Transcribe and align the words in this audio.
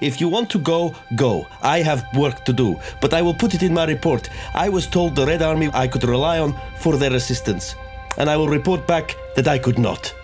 If 0.00 0.20
you 0.20 0.28
want 0.28 0.48
to 0.50 0.60
go, 0.60 0.94
go. 1.16 1.46
I 1.60 1.78
have 1.82 2.06
work 2.14 2.44
to 2.44 2.52
do, 2.52 2.78
but 3.00 3.12
I 3.12 3.20
will 3.20 3.34
put 3.34 3.54
it 3.54 3.64
in 3.64 3.74
my 3.74 3.84
report. 3.84 4.30
I 4.54 4.68
was 4.68 4.86
told 4.86 5.16
the 5.16 5.26
Red 5.26 5.42
Army 5.42 5.70
I 5.74 5.88
could 5.88 6.04
rely 6.04 6.38
on 6.38 6.54
for 6.76 6.96
their 6.96 7.14
assistance, 7.14 7.74
and 8.16 8.30
I 8.30 8.36
will 8.36 8.48
report 8.48 8.86
back 8.86 9.16
that 9.34 9.48
I 9.48 9.58
could 9.58 9.78
not. 9.78 10.14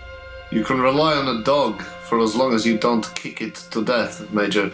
You 0.49 0.63
can 0.63 0.79
rely 0.79 1.15
on 1.15 1.27
a 1.27 1.43
dog 1.43 1.81
for 1.81 2.21
as 2.21 2.35
long 2.35 2.53
as 2.53 2.65
you 2.65 2.77
don't 2.77 3.13
kick 3.15 3.41
it 3.41 3.55
to 3.71 3.83
death, 3.83 4.31
Major. 4.31 4.71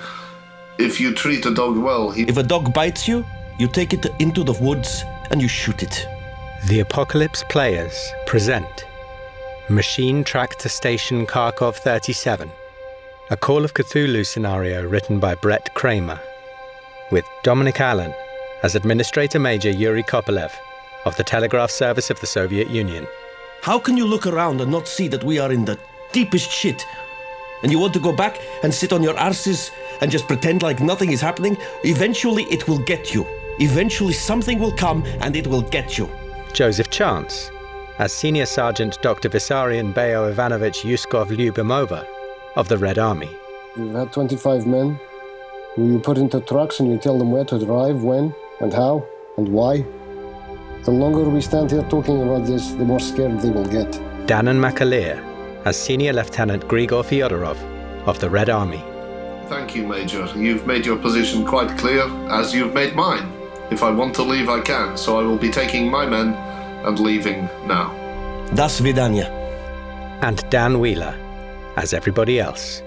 If 0.78 1.00
you 1.00 1.16
treat 1.16 1.46
a 1.48 1.54
dog 1.54 1.78
well, 1.78 2.12
he. 2.12 2.24
If 2.24 2.38
a 2.38 2.44
dog 2.44 2.72
bites 2.72 3.08
you, 3.08 3.26
you 3.58 3.68
take 3.68 3.94
it 3.94 4.06
into 4.20 4.44
the 4.44 4.54
woods 4.54 5.04
and 5.32 5.42
you 5.42 5.48
shoot 5.48 5.82
it. 5.82 6.08
The 6.68 6.82
Apocalypse 6.82 7.44
Players 7.50 8.12
present 8.28 8.86
Machine 9.68 10.24
Tractor 10.24 10.70
Station 10.70 11.26
Kharkov 11.26 11.76
37, 11.76 12.52
a 13.32 13.38
Call 13.38 13.64
of 13.64 13.74
Cthulhu 13.74 14.26
scenario 14.26 14.86
written 14.86 15.18
by 15.18 15.36
Bret 15.36 15.74
Kramer, 15.74 16.20
with 17.12 17.24
Dominic 17.44 17.80
Allen 17.80 18.14
as 18.62 18.76
Administrator 18.76 19.40
Major 19.40 19.70
Yuri 19.70 20.04
Kopolev 20.04 20.52
of 21.06 21.16
the 21.16 21.24
Telegraph 21.24 21.72
Service 21.72 22.10
of 22.10 22.20
the 22.20 22.28
Soviet 22.28 22.70
Union. 22.70 23.08
How 23.62 23.80
can 23.80 23.96
you 23.96 24.06
look 24.06 24.28
around 24.28 24.60
and 24.60 24.70
not 24.70 24.86
see 24.86 25.08
that 25.08 25.24
we 25.24 25.40
are 25.40 25.50
in 25.50 25.64
the 25.64 25.80
deepest 26.12 26.52
shit? 26.52 26.86
And 27.64 27.72
you 27.72 27.80
want 27.80 27.94
to 27.94 28.02
go 28.02 28.12
back 28.12 28.38
and 28.64 28.74
sit 28.74 28.92
on 28.92 29.02
your 29.02 29.14
arses 29.14 29.72
and 30.02 30.12
just 30.12 30.28
pretend 30.28 30.62
like 30.62 30.82
nothing 30.82 31.14
is 31.14 31.22
happening? 31.22 31.56
Eventually 31.86 32.44
it 32.52 32.68
will 32.68 32.80
get 32.80 33.14
you. 33.14 33.26
Eventually 33.60 34.12
something 34.12 34.60
will 34.60 34.74
come 34.74 35.06
and 35.22 35.38
it 35.38 35.48
will 35.48 35.62
get 35.62 35.98
you. 35.98 36.10
Joseph 36.52 36.90
Chance 36.90 37.50
as 37.98 38.12
Senior 38.12 38.46
Sergeant 38.46 39.02
Dr. 39.02 39.30
Vissarion 39.30 39.94
Bayo 39.94 40.30
Ivanovich 40.30 40.84
Yuskov 40.84 41.28
Lyubimova 41.28 42.06
of 42.56 42.68
the 42.68 42.78
Red 42.78 42.98
Army. 42.98 43.30
You've 43.78 43.96
had 43.96 44.12
25 44.12 44.68
men 44.68 45.00
who 45.76 45.92
you 45.94 46.00
put 46.00 46.18
into 46.18 46.42
trucks 46.42 46.80
and 46.80 46.92
you 46.92 46.98
tell 46.98 47.18
them 47.18 47.32
where 47.32 47.46
to 47.46 47.58
drive, 47.64 48.04
when, 48.04 48.34
and 48.60 48.74
how, 48.74 49.06
and 49.38 49.48
why. 49.50 49.86
The 50.84 50.92
longer 50.92 51.30
we 51.30 51.42
stand 51.42 51.72
here 51.72 51.84
talking 51.84 52.22
about 52.22 52.46
this, 52.46 52.72
the 52.72 52.84
more 52.84 53.00
scared 53.00 53.40
they 53.40 53.50
will 53.50 53.66
get. 53.66 53.88
Danann 54.28 54.60
McAleer 54.60 55.24
as 55.66 55.78
Senior 55.78 56.14
Lieutenant 56.14 56.68
Grigor 56.68 57.04
Fyodorov 57.04 57.58
of 58.08 58.20
the 58.20 58.30
Red 58.30 58.50
Army. 58.50 58.84
Thank 59.48 59.76
you, 59.76 59.86
Major. 59.86 60.26
You've 60.36 60.66
made 60.66 60.86
your 60.86 60.98
position 60.98 61.46
quite 61.46 61.78
clear, 61.78 62.04
as 62.30 62.54
you've 62.54 62.74
made 62.74 62.96
mine. 62.96 63.32
If 63.70 63.84
I 63.84 63.92
want 63.92 64.16
to 64.16 64.24
leave, 64.24 64.50
I 64.50 64.60
can, 64.62 64.98
so 64.98 65.20
I 65.20 65.24
will 65.24 65.38
be 65.38 65.50
taking 65.50 65.90
my 65.90 66.06
men 66.06 66.34
and 66.86 67.00
leaving 67.00 67.48
now. 67.68 67.96
Das 68.56 68.80
Vidania. 68.82 69.30
And 70.22 70.44
Dan 70.50 70.80
Wheeler 70.80 71.16
as 71.76 71.94
everybody 71.94 72.40
else. 72.40 72.82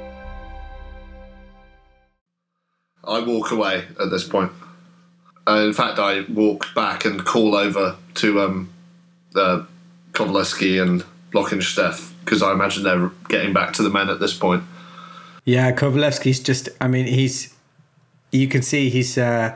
I 3.06 3.20
walk 3.20 3.50
away 3.50 3.84
at 4.00 4.10
this 4.10 4.26
point. 4.26 4.50
Uh, 5.46 5.64
in 5.66 5.72
fact, 5.72 5.98
I 5.98 6.22
walk 6.30 6.74
back 6.74 7.04
and 7.04 7.24
call 7.24 7.54
over 7.54 7.96
to 8.14 8.40
um, 8.40 8.72
uh, 9.36 9.64
Kovalevsky 10.12 10.82
and 10.82 11.04
Blockensteff 11.32 12.12
because 12.24 12.42
I 12.42 12.52
imagine 12.52 12.82
they're 12.82 13.10
getting 13.28 13.52
back 13.52 13.74
to 13.74 13.82
the 13.82 13.90
men 13.90 14.08
at 14.08 14.20
this 14.20 14.36
point. 14.36 14.64
Yeah, 15.44 15.72
Kovalevsky's 15.72 16.40
just. 16.40 16.70
I 16.80 16.88
mean, 16.88 17.06
he's. 17.06 17.54
You 18.32 18.48
can 18.48 18.62
see 18.62 18.88
he's. 18.88 19.18
Uh, 19.18 19.54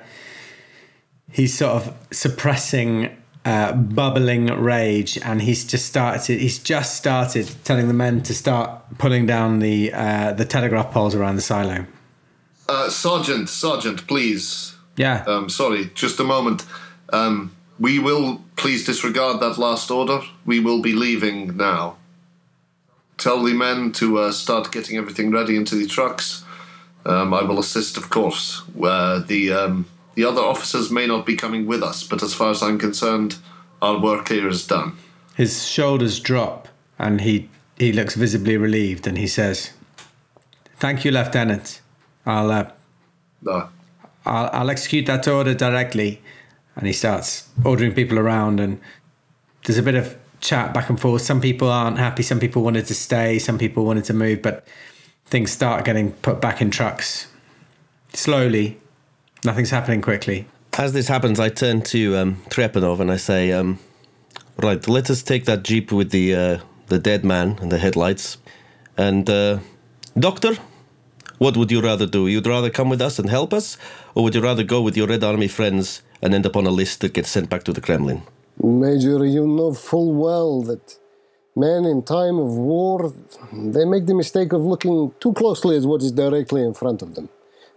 he's 1.30 1.56
sort 1.56 1.72
of 1.72 1.94
suppressing 2.10 3.16
uh, 3.48 3.72
bubbling 3.72 4.46
rage, 4.46 5.16
and 5.24 5.40
he's 5.40 5.64
just 5.64 5.86
started. 5.86 6.38
He's 6.38 6.58
just 6.58 6.96
started 6.96 7.50
telling 7.64 7.88
the 7.88 7.94
men 7.94 8.22
to 8.24 8.34
start 8.34 8.82
pulling 8.98 9.24
down 9.24 9.60
the 9.60 9.90
uh, 9.92 10.32
the 10.34 10.44
telegraph 10.44 10.92
poles 10.92 11.14
around 11.14 11.36
the 11.36 11.42
silo. 11.42 11.86
Uh, 12.68 12.90
Sergeant, 12.90 13.48
Sergeant, 13.48 14.06
please. 14.06 14.76
Yeah. 14.96 15.24
Um, 15.26 15.48
sorry, 15.48 15.90
just 15.94 16.20
a 16.20 16.24
moment. 16.24 16.66
Um, 17.10 17.56
we 17.80 17.98
will 17.98 18.42
please 18.56 18.84
disregard 18.84 19.40
that 19.40 19.56
last 19.56 19.90
order. 19.90 20.20
We 20.44 20.60
will 20.60 20.82
be 20.82 20.92
leaving 20.92 21.56
now. 21.56 21.96
Tell 23.16 23.42
the 23.42 23.54
men 23.54 23.92
to 23.92 24.18
uh, 24.18 24.32
start 24.32 24.70
getting 24.70 24.98
everything 24.98 25.30
ready 25.30 25.56
into 25.56 25.74
the 25.74 25.86
trucks. 25.86 26.44
Um, 27.06 27.32
I 27.32 27.42
will 27.42 27.58
assist, 27.58 27.96
of 27.96 28.10
course. 28.10 28.62
Uh, 28.78 29.20
the 29.20 29.52
um, 29.52 29.86
the 30.18 30.24
other 30.24 30.42
officers 30.42 30.90
may 30.90 31.06
not 31.06 31.24
be 31.24 31.36
coming 31.36 31.64
with 31.64 31.80
us, 31.80 32.02
but 32.02 32.24
as 32.24 32.34
far 32.34 32.50
as 32.50 32.60
I'm 32.60 32.76
concerned, 32.76 33.36
our 33.82 33.98
work 33.98 34.28
here 34.28 34.48
is 34.48 34.66
done. 34.66 34.96
His 35.36 35.66
shoulders 35.66 36.20
drop, 36.20 36.68
and 36.98 37.20
he 37.20 37.48
he 37.76 37.92
looks 37.92 38.14
visibly 38.14 38.56
relieved, 38.56 39.06
and 39.06 39.18
he 39.18 39.26
says, 39.26 39.72
"Thank 40.76 41.04
you, 41.04 41.10
Lieutenant. 41.10 41.80
I'll 42.26 42.50
uh, 42.50 42.70
No. 43.42 43.68
I'll, 44.26 44.50
I'll 44.52 44.70
execute 44.70 45.06
that 45.06 45.28
order 45.28 45.54
directly." 45.54 46.20
And 46.76 46.86
he 46.86 46.92
starts 46.92 47.48
ordering 47.64 47.92
people 47.92 48.18
around, 48.18 48.60
and 48.60 48.80
there's 49.64 49.78
a 49.78 49.82
bit 49.82 49.94
of 49.94 50.16
chat 50.40 50.72
back 50.72 50.88
and 50.88 51.00
forth. 51.00 51.22
Some 51.22 51.40
people 51.40 51.68
aren't 51.68 51.98
happy. 51.98 52.22
Some 52.22 52.40
people 52.40 52.62
wanted 52.62 52.86
to 52.86 52.94
stay. 52.94 53.38
Some 53.38 53.58
people 53.58 53.84
wanted 53.84 54.04
to 54.04 54.14
move, 54.14 54.42
but 54.42 54.66
things 55.26 55.50
start 55.50 55.84
getting 55.84 56.12
put 56.12 56.40
back 56.40 56.60
in 56.60 56.70
trucks 56.70 57.28
slowly. 58.12 58.78
Nothing's 59.44 59.70
happening 59.70 60.02
quickly. 60.02 60.46
As 60.76 60.92
this 60.92 61.08
happens, 61.08 61.40
I 61.40 61.48
turn 61.48 61.82
to 61.82 62.16
um, 62.16 62.36
Trepanov 62.50 63.00
and 63.00 63.10
I 63.10 63.16
say, 63.16 63.52
um, 63.52 63.78
"Right, 64.56 64.86
let 64.86 65.10
us 65.10 65.22
take 65.22 65.44
that 65.46 65.62
jeep 65.64 65.90
with 65.90 66.10
the 66.10 66.34
uh, 66.34 66.58
the 66.88 66.98
dead 66.98 67.24
man 67.24 67.58
and 67.60 67.70
the 67.70 67.78
headlights. 67.78 68.38
And 68.96 69.28
uh, 69.28 69.58
doctor, 70.18 70.56
what 71.38 71.56
would 71.56 71.70
you 71.70 71.80
rather 71.80 72.06
do? 72.06 72.26
You'd 72.26 72.46
rather 72.46 72.70
come 72.70 72.88
with 72.88 73.00
us 73.00 73.18
and 73.18 73.28
help 73.30 73.52
us, 73.52 73.76
or 74.14 74.22
would 74.24 74.34
you 74.34 74.40
rather 74.40 74.64
go 74.64 74.80
with 74.80 74.96
your 74.96 75.06
Red 75.06 75.24
Army 75.24 75.48
friends 75.48 76.02
and 76.22 76.34
end 76.34 76.46
up 76.46 76.56
on 76.56 76.66
a 76.66 76.70
list 76.70 77.00
that 77.00 77.12
gets 77.14 77.30
sent 77.30 77.48
back 77.48 77.64
to 77.64 77.72
the 77.72 77.80
Kremlin?" 77.80 78.22
Major, 78.62 79.24
you 79.24 79.46
know 79.46 79.72
full 79.72 80.12
well 80.14 80.62
that 80.62 80.98
men 81.54 81.84
in 81.84 82.02
time 82.02 82.38
of 82.38 82.50
war, 82.56 83.12
they 83.52 83.84
make 83.84 84.06
the 84.06 84.14
mistake 84.14 84.52
of 84.52 84.62
looking 84.62 85.12
too 85.20 85.32
closely 85.32 85.76
at 85.76 85.84
what 85.84 86.02
is 86.02 86.12
directly 86.12 86.62
in 86.62 86.74
front 86.74 87.02
of 87.02 87.14
them. 87.14 87.28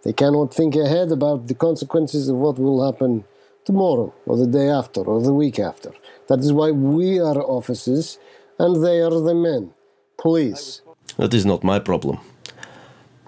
They 0.04 0.14
cannot 0.14 0.54
think 0.54 0.76
ahead 0.76 1.12
about 1.12 1.48
the 1.48 1.54
consequences 1.54 2.28
of 2.28 2.38
what 2.38 2.58
will 2.58 2.86
happen 2.86 3.24
tomorrow, 3.66 4.14
or 4.26 4.38
the 4.38 4.48
day 4.48 4.70
after, 4.70 5.02
or 5.02 5.22
the 5.22 5.34
week 5.34 5.60
after. 5.60 5.92
That 6.28 6.40
is 6.40 6.52
why 6.52 6.72
we 6.72 7.20
are 7.20 7.40
officers, 7.42 8.18
and 8.58 8.84
they 8.84 9.02
are 9.02 9.12
the 9.12 9.36
men. 9.36 9.74
Please. 10.20 10.82
That 11.18 11.34
is 11.34 11.46
not 11.46 11.64
my 11.64 11.80
problem. 11.80 12.20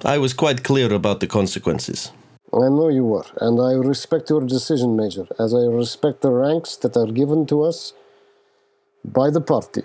I 0.03 0.17
was 0.17 0.33
quite 0.33 0.63
clear 0.63 0.91
about 0.91 1.19
the 1.19 1.27
consequences. 1.27 2.11
I 2.51 2.69
know 2.69 2.89
you 2.89 3.05
were, 3.05 3.25
and 3.41 3.59
I 3.59 3.73
respect 3.73 4.29
your 4.29 4.41
decision, 4.41 4.95
Major, 4.95 5.27
as 5.39 5.53
I 5.53 5.65
respect 5.65 6.21
the 6.21 6.31
ranks 6.31 6.75
that 6.77 6.97
are 6.97 7.11
given 7.11 7.45
to 7.47 7.63
us 7.63 7.93
by 9.03 9.29
the 9.29 9.41
party. 9.41 9.83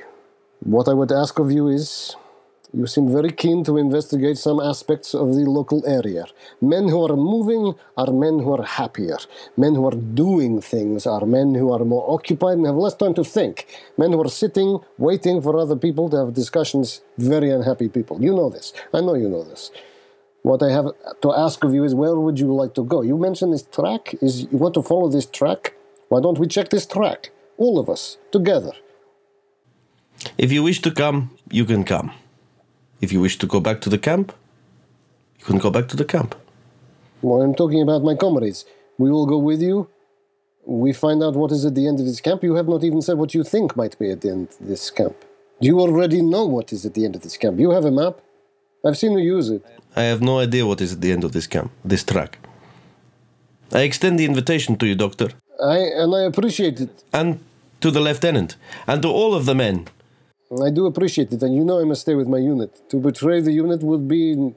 What 0.60 0.88
I 0.88 0.92
would 0.92 1.12
ask 1.12 1.38
of 1.38 1.52
you 1.52 1.68
is 1.68 2.14
you 2.72 2.86
seem 2.86 3.10
very 3.10 3.30
keen 3.30 3.64
to 3.64 3.78
investigate 3.78 4.36
some 4.36 4.60
aspects 4.60 5.14
of 5.14 5.34
the 5.34 5.44
local 5.44 5.86
area. 5.86 6.26
Men 6.60 6.88
who 6.88 7.02
are 7.02 7.16
moving 7.16 7.74
are 7.96 8.12
men 8.12 8.40
who 8.40 8.52
are 8.52 8.64
happier. 8.64 9.16
Men 9.56 9.74
who 9.74 9.86
are 9.86 9.96
doing 9.96 10.60
things 10.60 11.06
are 11.06 11.24
men 11.24 11.54
who 11.54 11.72
are 11.72 11.84
more 11.84 12.04
occupied 12.10 12.58
and 12.58 12.66
have 12.66 12.76
less 12.76 12.94
time 12.94 13.14
to 13.14 13.24
think. 13.24 13.66
Men 13.96 14.12
who 14.12 14.22
are 14.22 14.28
sitting, 14.28 14.80
waiting 14.98 15.40
for 15.40 15.58
other 15.58 15.76
people 15.76 16.10
to 16.10 16.18
have 16.18 16.34
discussions, 16.34 17.00
very 17.16 17.50
unhappy 17.50 17.88
people. 17.88 18.22
You 18.22 18.34
know 18.34 18.50
this. 18.50 18.74
I 18.92 19.00
know 19.00 19.14
you 19.14 19.28
know 19.28 19.44
this. 19.44 19.70
What 20.42 20.62
I 20.62 20.70
have 20.70 20.88
to 21.22 21.32
ask 21.32 21.64
of 21.64 21.74
you 21.74 21.84
is 21.84 21.94
where 21.94 22.16
would 22.16 22.38
you 22.38 22.54
like 22.54 22.74
to 22.74 22.84
go? 22.84 23.02
You 23.02 23.16
mentioned 23.16 23.54
this 23.54 23.64
track. 23.64 24.14
Is 24.20 24.42
you 24.42 24.58
want 24.58 24.74
to 24.74 24.82
follow 24.82 25.08
this 25.08 25.26
track? 25.26 25.74
Why 26.08 26.20
don't 26.20 26.38
we 26.38 26.46
check 26.46 26.68
this 26.68 26.86
track? 26.86 27.30
All 27.56 27.78
of 27.78 27.88
us, 27.88 28.18
together. 28.30 28.72
If 30.36 30.52
you 30.52 30.62
wish 30.62 30.80
to 30.82 30.90
come, 30.90 31.30
you 31.50 31.64
can 31.64 31.84
come. 31.84 32.12
If 33.00 33.12
you 33.12 33.20
wish 33.20 33.38
to 33.38 33.46
go 33.46 33.60
back 33.60 33.80
to 33.82 33.90
the 33.90 33.98
camp, 33.98 34.32
you 35.38 35.44
can 35.44 35.58
go 35.58 35.70
back 35.70 35.88
to 35.88 35.96
the 35.96 36.04
camp. 36.04 36.34
Well, 37.22 37.42
I'm 37.42 37.54
talking 37.54 37.82
about 37.82 38.02
my 38.02 38.14
comrades. 38.14 38.64
We 38.98 39.10
will 39.10 39.26
go 39.26 39.38
with 39.38 39.62
you. 39.62 39.88
We 40.66 40.92
find 40.92 41.22
out 41.22 41.34
what 41.34 41.52
is 41.52 41.64
at 41.64 41.74
the 41.74 41.86
end 41.86 42.00
of 42.00 42.06
this 42.06 42.20
camp. 42.20 42.42
You 42.42 42.54
have 42.54 42.68
not 42.68 42.84
even 42.84 43.00
said 43.02 43.16
what 43.18 43.34
you 43.34 43.42
think 43.44 43.76
might 43.76 43.98
be 43.98 44.10
at 44.10 44.20
the 44.20 44.30
end 44.30 44.48
of 44.60 44.66
this 44.68 44.90
camp. 44.90 45.16
You 45.60 45.80
already 45.80 46.22
know 46.22 46.46
what 46.46 46.72
is 46.72 46.84
at 46.84 46.94
the 46.94 47.04
end 47.04 47.16
of 47.16 47.22
this 47.22 47.36
camp. 47.36 47.58
You 47.58 47.70
have 47.70 47.84
a 47.84 47.90
map. 47.90 48.20
I've 48.84 48.96
seen 48.96 49.12
you 49.12 49.36
use 49.36 49.48
it. 49.50 49.64
I 49.96 50.02
have 50.02 50.20
no 50.20 50.38
idea 50.38 50.66
what 50.66 50.80
is 50.80 50.92
at 50.92 51.00
the 51.00 51.10
end 51.10 51.24
of 51.24 51.32
this 51.32 51.46
camp, 51.46 51.72
this 51.84 52.04
track. 52.04 52.38
I 53.72 53.80
extend 53.80 54.18
the 54.18 54.24
invitation 54.24 54.76
to 54.76 54.86
you, 54.86 54.94
Doctor, 54.94 55.30
I 55.62 55.78
and 55.78 56.14
I 56.14 56.22
appreciate 56.22 56.80
it. 56.80 56.90
and 57.12 57.40
to 57.80 57.90
the 57.90 58.00
lieutenant, 58.00 58.56
and 58.86 59.02
to 59.02 59.08
all 59.08 59.34
of 59.34 59.46
the 59.46 59.54
men. 59.54 59.88
I 60.50 60.70
do 60.70 60.86
appreciate 60.86 61.30
it, 61.32 61.42
and 61.42 61.54
you 61.54 61.64
know 61.64 61.78
I 61.80 61.84
must 61.84 62.02
stay 62.02 62.14
with 62.14 62.26
my 62.28 62.38
unit. 62.38 62.70
To 62.90 62.96
betray 62.96 63.40
the 63.40 63.52
unit 63.52 63.82
would 63.82 64.08
be 64.08 64.54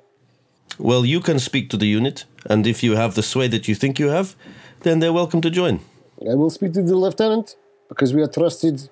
Well, 0.80 1.06
you 1.06 1.20
can 1.20 1.38
speak 1.40 1.70
to 1.72 1.78
the 1.78 1.88
unit, 1.88 2.26
and 2.46 2.66
if 2.66 2.82
you 2.82 2.96
have 2.96 3.16
the 3.16 3.24
sway 3.24 3.48
that 3.50 3.68
you 3.68 3.76
think 3.76 4.00
you 4.00 4.08
have, 4.08 4.36
then 4.84 5.00
they're 5.00 5.14
welcome 5.14 5.42
to 5.42 5.50
join. 5.50 5.82
I 6.32 6.36
will 6.36 6.50
speak 6.50 6.74
to 6.74 6.82
the 6.82 6.96
lieutenant 6.96 7.56
because 7.90 8.14
we 8.14 8.22
are 8.22 8.28
trusted 8.28 8.90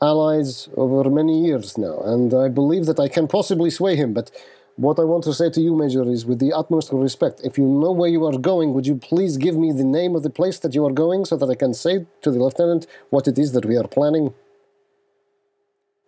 allies 0.00 0.68
over 0.76 1.08
many 1.08 1.46
years 1.46 1.78
now, 1.78 1.96
and 2.04 2.34
I 2.34 2.48
believe 2.48 2.84
that 2.86 3.00
I 3.00 3.08
can 3.08 3.28
possibly 3.28 3.70
sway 3.70 3.96
him. 3.96 4.12
But 4.12 4.30
What 4.76 4.98
I 4.98 5.04
want 5.04 5.22
to 5.24 5.34
say 5.34 5.50
to 5.50 5.60
you, 5.60 5.76
Major, 5.76 6.02
is 6.08 6.24
with 6.24 6.38
the 6.38 6.54
utmost 6.54 6.92
respect, 6.92 7.42
if 7.44 7.58
you 7.58 7.66
know 7.66 7.92
where 7.92 8.08
you 8.08 8.24
are 8.24 8.38
going, 8.38 8.72
would 8.72 8.86
you 8.86 8.96
please 8.96 9.36
give 9.36 9.54
me 9.54 9.70
the 9.70 9.84
name 9.84 10.16
of 10.16 10.22
the 10.22 10.30
place 10.30 10.58
that 10.60 10.74
you 10.74 10.86
are 10.86 10.92
going 10.92 11.26
so 11.26 11.36
that 11.36 11.50
I 11.50 11.54
can 11.54 11.74
say 11.74 12.06
to 12.22 12.30
the 12.30 12.38
lieutenant 12.38 12.86
what 13.10 13.28
it 13.28 13.38
is 13.38 13.52
that 13.52 13.66
we 13.66 13.76
are 13.76 13.86
planning? 13.86 14.32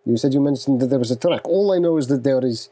You 0.05 0.17
said 0.17 0.33
you 0.33 0.41
mentioned 0.41 0.79
that 0.81 0.87
there 0.87 0.99
was 0.99 1.11
a 1.11 1.15
track. 1.15 1.47
All 1.47 1.71
I 1.73 1.79
know 1.79 1.97
is 1.97 2.07
that 2.07 2.23
there 2.23 2.43
is. 2.45 2.69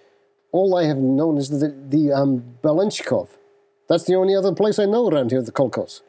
All 0.51 0.75
I 0.75 0.83
have 0.85 0.97
known 0.97 1.37
is 1.37 1.49
the, 1.49 1.75
the 1.89 2.13
um, 2.13 2.43
Balenchkov. 2.63 3.27
That's 3.89 4.03
the 4.03 4.15
only 4.15 4.35
other 4.35 4.53
place 4.53 4.77
I 4.77 4.85
know 4.85 5.09
around 5.09 5.31
here, 5.31 5.41
the 5.41 5.51
Kolkhoz. 5.51 6.01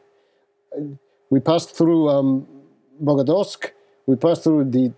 We 1.31 1.39
passed 1.39 1.75
through 1.75 2.09
um, 2.09 2.47
Bogodovsk. 3.03 3.71
We 4.05 4.15
passed 4.15 4.43
through 4.43 4.65
the. 4.65 4.93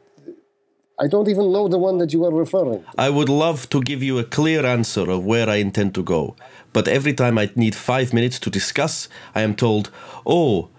I 1.00 1.08
don't 1.08 1.30
even 1.30 1.54
know 1.54 1.68
the 1.68 1.78
one 1.78 1.98
that 2.00 2.12
you 2.12 2.26
are 2.26 2.34
referring. 2.34 2.84
I 2.98 3.10
would 3.10 3.30
love 3.30 3.70
to 3.70 3.82
give 3.82 4.04
you 4.04 4.18
a 4.20 4.24
clear 4.24 4.66
answer 4.66 5.10
of 5.10 5.24
where 5.24 5.48
I 5.48 5.56
intend 5.56 5.96
to 5.96 6.04
go, 6.04 6.36
but 6.74 6.88
every 6.88 7.14
time 7.14 7.38
I 7.38 7.50
need 7.56 7.76
five 7.76 8.14
minutes 8.14 8.40
to 8.40 8.50
discuss, 8.50 9.08
I 9.34 9.42
am 9.42 9.56
told, 9.56 9.92
"Oh, 10.26 10.70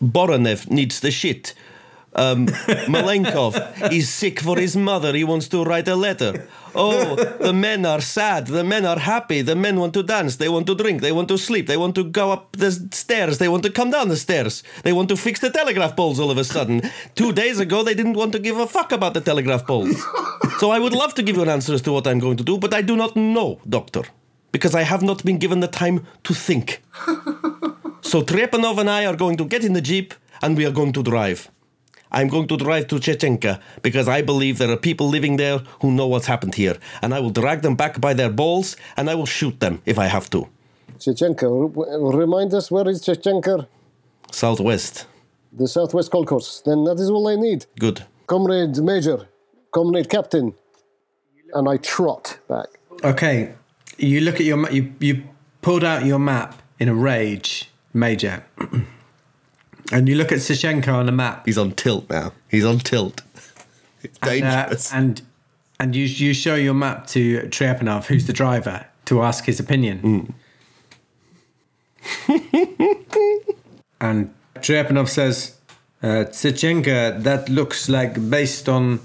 Boronev 0.00 0.70
needs 0.70 1.00
the 1.00 1.10
shit. 1.10 1.54
Um, 2.16 2.46
Malenkov 2.88 3.92
is 3.92 4.08
sick 4.08 4.40
for 4.40 4.58
his 4.58 4.74
mother. 4.76 5.12
He 5.14 5.22
wants 5.22 5.48
to 5.48 5.64
write 5.64 5.86
a 5.86 5.94
letter. 5.94 6.48
Oh, 6.74 7.14
the 7.16 7.52
men 7.52 7.86
are 7.86 8.00
sad. 8.00 8.46
The 8.46 8.64
men 8.64 8.84
are 8.86 8.98
happy. 8.98 9.42
The 9.42 9.54
men 9.54 9.78
want 9.78 9.94
to 9.94 10.02
dance. 10.02 10.36
They 10.36 10.48
want 10.48 10.66
to 10.66 10.74
drink. 10.74 11.02
They 11.02 11.12
want 11.12 11.28
to 11.28 11.38
sleep. 11.38 11.66
They 11.66 11.76
want 11.76 11.94
to 11.94 12.04
go 12.04 12.32
up 12.32 12.52
the 12.52 12.70
stairs. 12.72 13.38
They 13.38 13.48
want 13.48 13.62
to 13.64 13.70
come 13.70 13.90
down 13.90 14.08
the 14.08 14.16
stairs. 14.16 14.62
They 14.82 14.92
want 14.92 15.08
to 15.10 15.16
fix 15.16 15.40
the 15.40 15.50
telegraph 15.50 15.94
poles 15.94 16.18
all 16.18 16.30
of 16.30 16.38
a 16.38 16.44
sudden. 16.44 16.82
Two 17.14 17.32
days 17.32 17.60
ago, 17.60 17.82
they 17.82 17.94
didn't 17.94 18.14
want 18.14 18.32
to 18.32 18.38
give 18.38 18.58
a 18.58 18.66
fuck 18.66 18.92
about 18.92 19.14
the 19.14 19.20
telegraph 19.20 19.66
poles. 19.66 20.02
So 20.58 20.70
I 20.70 20.78
would 20.78 20.92
love 20.92 21.14
to 21.14 21.22
give 21.22 21.36
you 21.36 21.42
an 21.42 21.48
answer 21.50 21.74
as 21.74 21.82
to 21.82 21.92
what 21.92 22.06
I'm 22.06 22.18
going 22.18 22.38
to 22.38 22.44
do, 22.44 22.56
but 22.58 22.72
I 22.72 22.80
do 22.82 22.96
not 22.96 23.14
know, 23.14 23.60
Doctor, 23.68 24.04
because 24.52 24.74
I 24.74 24.82
have 24.82 25.02
not 25.02 25.22
been 25.24 25.38
given 25.38 25.60
the 25.60 25.68
time 25.68 26.06
to 26.24 26.32
think. 26.32 26.82
So 28.00 28.22
Trepanov 28.22 28.78
and 28.78 28.88
I 28.88 29.04
are 29.04 29.16
going 29.16 29.36
to 29.36 29.44
get 29.44 29.64
in 29.64 29.72
the 29.74 29.80
Jeep 29.82 30.14
and 30.40 30.56
we 30.56 30.64
are 30.64 30.72
going 30.72 30.92
to 30.92 31.02
drive. 31.02 31.50
I'm 32.12 32.28
going 32.28 32.48
to 32.48 32.56
drive 32.56 32.86
to 32.88 32.96
Chechenka 32.96 33.60
because 33.82 34.08
I 34.08 34.22
believe 34.22 34.58
there 34.58 34.70
are 34.70 34.76
people 34.76 35.08
living 35.08 35.36
there 35.36 35.58
who 35.80 35.90
know 35.90 36.06
what's 36.06 36.26
happened 36.26 36.54
here. 36.54 36.76
And 37.02 37.12
I 37.12 37.20
will 37.20 37.30
drag 37.30 37.62
them 37.62 37.76
back 37.76 38.00
by 38.00 38.14
their 38.14 38.30
balls 38.30 38.76
and 38.96 39.10
I 39.10 39.14
will 39.14 39.26
shoot 39.26 39.60
them 39.60 39.82
if 39.84 39.98
I 39.98 40.06
have 40.06 40.30
to. 40.30 40.48
Chechenka, 40.98 41.46
remind 42.14 42.54
us 42.54 42.70
where 42.70 42.88
is 42.88 43.02
Chechenka? 43.04 43.66
Southwest. 44.30 45.06
The 45.52 45.68
Southwest 45.68 46.10
Kolkhoz. 46.10 46.62
Then 46.64 46.84
that 46.84 46.98
is 46.98 47.10
all 47.10 47.28
I 47.28 47.36
need. 47.36 47.66
Good. 47.78 48.04
Comrade 48.26 48.76
Major, 48.78 49.28
Comrade 49.72 50.08
Captain. 50.08 50.54
And 51.54 51.68
I 51.68 51.76
trot 51.76 52.38
back. 52.48 52.66
Okay, 53.04 53.54
you 53.98 54.20
look 54.20 54.34
at 54.36 54.46
your 54.46 54.56
ma- 54.56 54.68
you 54.68 54.92
you 55.00 55.22
pulled 55.62 55.84
out 55.84 56.04
your 56.04 56.18
map 56.18 56.60
in 56.78 56.88
a 56.88 56.94
rage, 56.94 57.70
Major, 57.94 58.44
and 59.92 60.08
you 60.08 60.16
look 60.16 60.32
at 60.32 60.38
Sichenko 60.38 60.94
on 60.94 61.06
the 61.06 61.12
map, 61.12 61.46
He's 61.46 61.58
on 61.58 61.72
tilt 61.72 62.08
now. 62.10 62.32
He's 62.48 62.64
on 62.64 62.78
tilt. 62.78 63.22
It's 64.02 64.18
and, 64.22 64.44
uh, 64.44 64.64
dangerous. 64.64 64.92
and 64.92 65.22
and 65.78 65.94
you 65.94 66.04
you 66.04 66.34
show 66.34 66.54
your 66.54 66.74
map 66.74 67.06
to 67.08 67.40
Trepanov, 67.48 68.06
who's 68.06 68.26
the 68.26 68.32
driver, 68.32 68.86
to 69.06 69.22
ask 69.22 69.44
his 69.44 69.60
opinion. 69.60 70.34
and 74.00 74.32
Trepanov 74.56 75.08
says, 75.08 75.56
uh, 76.02 76.24
that 76.24 77.48
looks 77.48 77.88
like 77.88 78.30
based 78.30 78.68
on 78.68 79.00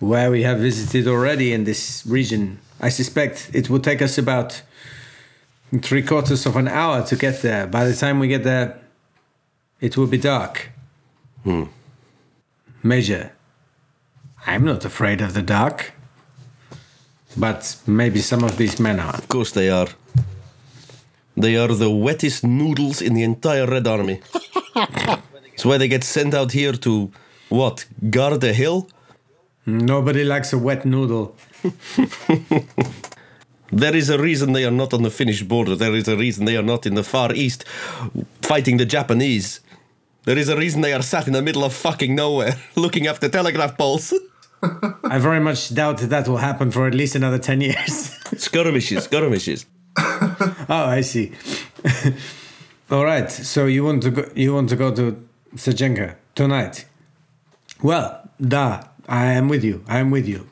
where 0.00 0.30
we 0.30 0.42
have 0.42 0.58
visited 0.58 1.08
already 1.08 1.52
in 1.52 1.64
this 1.64 2.04
region. 2.06 2.58
I 2.80 2.90
suspect 2.90 3.50
it 3.52 3.70
will 3.70 3.80
take 3.80 4.02
us 4.02 4.18
about 4.18 4.62
three 5.82 6.02
quarters 6.02 6.46
of 6.46 6.56
an 6.56 6.68
hour 6.68 7.02
to 7.06 7.16
get 7.16 7.42
there. 7.42 7.66
By 7.66 7.84
the 7.84 7.94
time 7.94 8.18
we 8.18 8.28
get 8.28 8.44
there, 8.44 8.78
it 9.86 9.96
will 9.96 10.10
be 10.16 10.18
dark. 10.18 10.54
Hmm. 11.44 11.66
Major, 12.82 13.24
I'm 14.46 14.64
not 14.64 14.84
afraid 14.84 15.20
of 15.20 15.32
the 15.32 15.42
dark. 15.42 15.92
But 17.36 17.60
maybe 17.86 18.20
some 18.20 18.42
of 18.42 18.56
these 18.56 18.80
men 18.80 18.98
are. 18.98 19.14
of 19.14 19.28
course 19.28 19.52
they 19.52 19.68
are. 19.70 19.90
They 21.36 21.54
are 21.56 21.74
the 21.84 21.90
wettest 21.90 22.42
noodles 22.44 23.00
in 23.00 23.14
the 23.14 23.22
entire 23.22 23.66
Red 23.66 23.86
Army. 23.86 24.20
That's 24.74 25.64
why 25.64 25.78
they 25.78 25.88
get 25.88 26.04
sent 26.04 26.34
out 26.34 26.52
here 26.52 26.72
to, 26.72 27.12
what, 27.48 27.86
guard 28.10 28.42
a 28.44 28.52
hill? 28.52 28.88
Nobody 29.66 30.24
likes 30.24 30.52
a 30.52 30.58
wet 30.58 30.84
noodle. 30.84 31.36
There 33.72 33.96
is 33.96 34.10
a 34.10 34.18
reason 34.18 34.52
they 34.52 34.64
are 34.64 34.70
not 34.70 34.94
on 34.94 35.02
the 35.02 35.10
Finnish 35.10 35.42
border. 35.42 35.74
There 35.74 35.94
is 35.94 36.08
a 36.08 36.16
reason 36.16 36.44
they 36.44 36.56
are 36.56 36.62
not 36.62 36.86
in 36.86 36.94
the 36.94 37.02
Far 37.02 37.32
East 37.34 37.64
fighting 38.40 38.76
the 38.76 38.86
Japanese. 38.86 39.60
There 40.26 40.36
is 40.36 40.48
a 40.48 40.56
reason 40.56 40.80
they 40.80 40.92
are 40.92 41.02
sat 41.02 41.28
in 41.28 41.32
the 41.32 41.40
middle 41.40 41.62
of 41.64 41.72
fucking 41.72 42.12
nowhere 42.16 42.56
looking 42.76 43.06
after 43.06 43.28
telegraph 43.28 43.78
poles. 43.78 44.12
I 45.04 45.18
very 45.18 45.38
much 45.38 45.72
doubt 45.72 45.98
that 45.98 46.10
that 46.10 46.26
will 46.26 46.38
happen 46.38 46.72
for 46.72 46.88
at 46.88 46.94
least 46.94 47.14
another 47.14 47.38
10 47.38 47.60
years. 47.60 48.10
skirmishes, 48.36 49.04
skirmishes. 49.04 49.66
oh, 49.96 50.66
I 50.68 51.02
see. 51.02 51.32
All 52.90 53.04
right. 53.04 53.30
So 53.30 53.66
you 53.66 53.84
want 53.84 54.02
to 54.02 54.10
go 54.10 54.24
you 54.34 54.52
want 54.52 54.68
to 54.70 54.76
go 54.76 54.92
to 54.94 55.16
Sajenka 55.54 56.16
tonight. 56.34 56.86
Well, 57.80 58.28
da, 58.40 58.82
I 59.08 59.26
am 59.26 59.48
with 59.48 59.62
you. 59.62 59.84
I 59.86 59.98
am 59.98 60.10
with 60.10 60.26
you. 60.26 60.48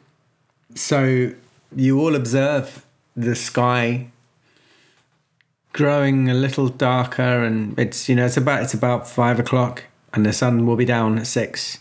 So 0.76 1.32
you 1.74 2.00
all 2.00 2.14
observe 2.14 2.86
the 3.16 3.34
sky 3.34 4.12
growing 5.74 6.30
a 6.30 6.34
little 6.34 6.68
darker 6.68 7.42
and 7.42 7.78
it's 7.78 8.08
you 8.08 8.14
know 8.14 8.24
it's 8.24 8.38
about 8.38 8.62
it's 8.62 8.72
about 8.72 9.06
five 9.06 9.38
o'clock 9.38 9.84
and 10.14 10.24
the 10.24 10.32
sun 10.32 10.64
will 10.66 10.76
be 10.76 10.86
down 10.86 11.18
at 11.18 11.26
six. 11.26 11.78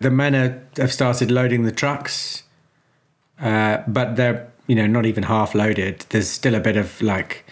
The 0.00 0.10
men 0.10 0.34
are, 0.34 0.62
have 0.78 0.92
started 0.92 1.30
loading 1.30 1.64
the 1.64 1.72
trucks, 1.72 2.44
uh, 3.40 3.82
but 3.86 4.16
they're 4.16 4.50
you 4.66 4.74
know 4.74 4.86
not 4.86 5.06
even 5.06 5.24
half 5.24 5.54
loaded. 5.54 6.06
There's 6.08 6.28
still 6.28 6.54
a 6.54 6.60
bit 6.60 6.76
of 6.76 7.00
like 7.02 7.44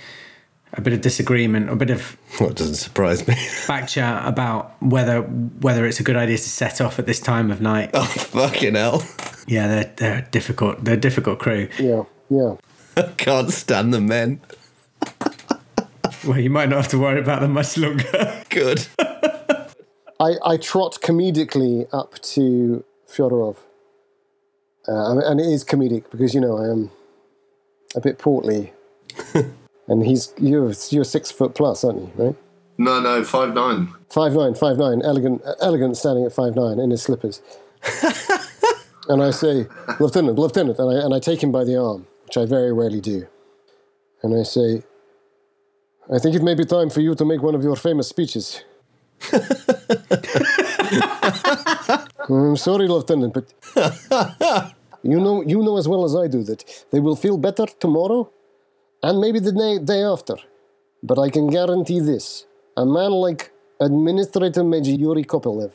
a 0.73 0.81
bit 0.81 0.93
of 0.93 1.02
disagreement, 1.02 1.69
a 1.70 1.76
bit 1.76 1.90
of 1.90 2.17
Well, 2.40 2.50
doesn't 2.50 2.76
surprise 2.76 3.26
me. 3.28 3.34
back 3.69 3.88
chat 3.88 4.26
about 4.26 4.81
whether 4.82 5.20
whether 5.23 5.87
it's 5.87 6.00
a 6.00 6.02
good 6.02 6.17
idea 6.17 6.38
to 6.38 6.43
set 6.43 6.81
off 6.81 6.99
at 6.99 7.06
this 7.06 7.20
time 7.20 7.50
of 7.50 7.61
night. 7.61 7.90
oh, 7.94 8.05
fucking 8.05 8.75
hell. 8.75 9.06
Yeah, 9.46 9.69
they're 9.69 9.93
they're 9.96 10.19
a 10.19 10.31
difficult. 10.31 10.82
They're 10.84 10.94
a 10.94 11.00
difficult 11.00 11.38
crew. 11.38 11.69
Yeah, 11.78 12.05
yeah. 12.31 12.55
I 12.96 13.02
can't 13.19 13.50
stand 13.50 13.93
the 13.93 14.00
men. 14.00 14.40
Well, 16.26 16.40
you 16.40 16.50
might 16.50 16.68
not 16.68 16.76
have 16.83 16.88
to 16.88 16.99
worry 16.99 17.21
about 17.21 17.40
them 17.40 17.52
much 17.52 17.78
longer. 17.78 18.42
Good. 18.50 18.87
I, 20.18 20.35
I 20.45 20.56
trot 20.56 20.99
comedically 21.00 21.87
up 21.92 22.18
to 22.21 22.85
Fyodorov. 23.09 23.59
Uh, 24.88 25.18
and 25.21 25.40
it 25.40 25.47
is 25.47 25.64
comedic 25.64 26.11
because, 26.11 26.35
you 26.35 26.40
know, 26.40 26.59
I 26.59 26.71
am 26.71 26.90
a 27.95 28.00
bit 28.00 28.18
portly. 28.18 28.73
and 29.88 30.04
he's, 30.04 30.33
you're, 30.38 30.73
you're 30.90 31.04
six 31.04 31.30
foot 31.30 31.54
plus, 31.54 31.85
aren't 31.85 32.00
you, 32.00 32.12
right? 32.16 32.37
No, 32.78 33.00
no, 33.00 33.23
five 33.25 33.54
nine. 33.54 33.95
Five 34.11 34.33
nine, 34.35 34.54
five 34.54 34.76
nine, 34.78 35.02
elegant, 35.02 35.42
elegant, 35.61 35.97
standing 35.97 36.25
at 36.25 36.33
five 36.33 36.54
nine 36.54 36.78
in 36.78 36.90
his 36.90 37.02
slippers. 37.02 37.40
and 39.09 39.23
I 39.23 39.30
say, 39.30 39.66
Lieutenant, 39.99 40.38
Lieutenant, 40.38 40.78
and 40.78 40.90
I 40.90 41.04
and 41.04 41.14
I 41.14 41.18
take 41.18 41.42
him 41.42 41.50
by 41.50 41.64
the 41.64 41.80
arm, 41.80 42.06
which 42.25 42.37
I 42.37 42.45
very 42.45 42.73
rarely 42.73 43.00
do. 43.00 43.26
And 44.23 44.38
I 44.38 44.42
say, 44.42 44.83
I 46.14 46.18
think 46.20 46.36
it 46.36 46.42
may 46.42 46.54
be 46.54 46.64
time 46.64 46.90
for 46.90 47.00
you 47.00 47.14
to 47.16 47.25
make 47.25 47.42
one 47.42 47.54
of 47.56 47.62
your 47.64 47.75
famous 47.76 48.08
speeches. 48.08 48.62
I'm 49.32 49.40
mm, 52.54 52.58
sorry, 52.58 52.86
Lieutenant, 52.88 53.34
but 53.34 53.46
you 55.02 55.20
know 55.20 55.42
you 55.42 55.62
know 55.62 55.76
as 55.78 55.88
well 55.88 56.04
as 56.04 56.14
I 56.16 56.26
do 56.28 56.42
that 56.44 56.62
they 56.92 57.00
will 57.00 57.16
feel 57.16 57.36
better 57.38 57.66
tomorrow, 57.80 58.30
and 59.02 59.20
maybe 59.20 59.38
the 59.40 59.52
day, 59.52 59.78
day 59.78 60.02
after. 60.02 60.36
But 61.02 61.18
I 61.18 61.30
can 61.30 61.48
guarantee 61.48 62.00
this 62.00 62.46
a 62.76 62.84
man 62.86 63.10
like 63.12 63.52
Administrator 63.80 64.64
Major 64.64 64.92
Yuri 64.92 65.25
Kopolev, 65.25 65.72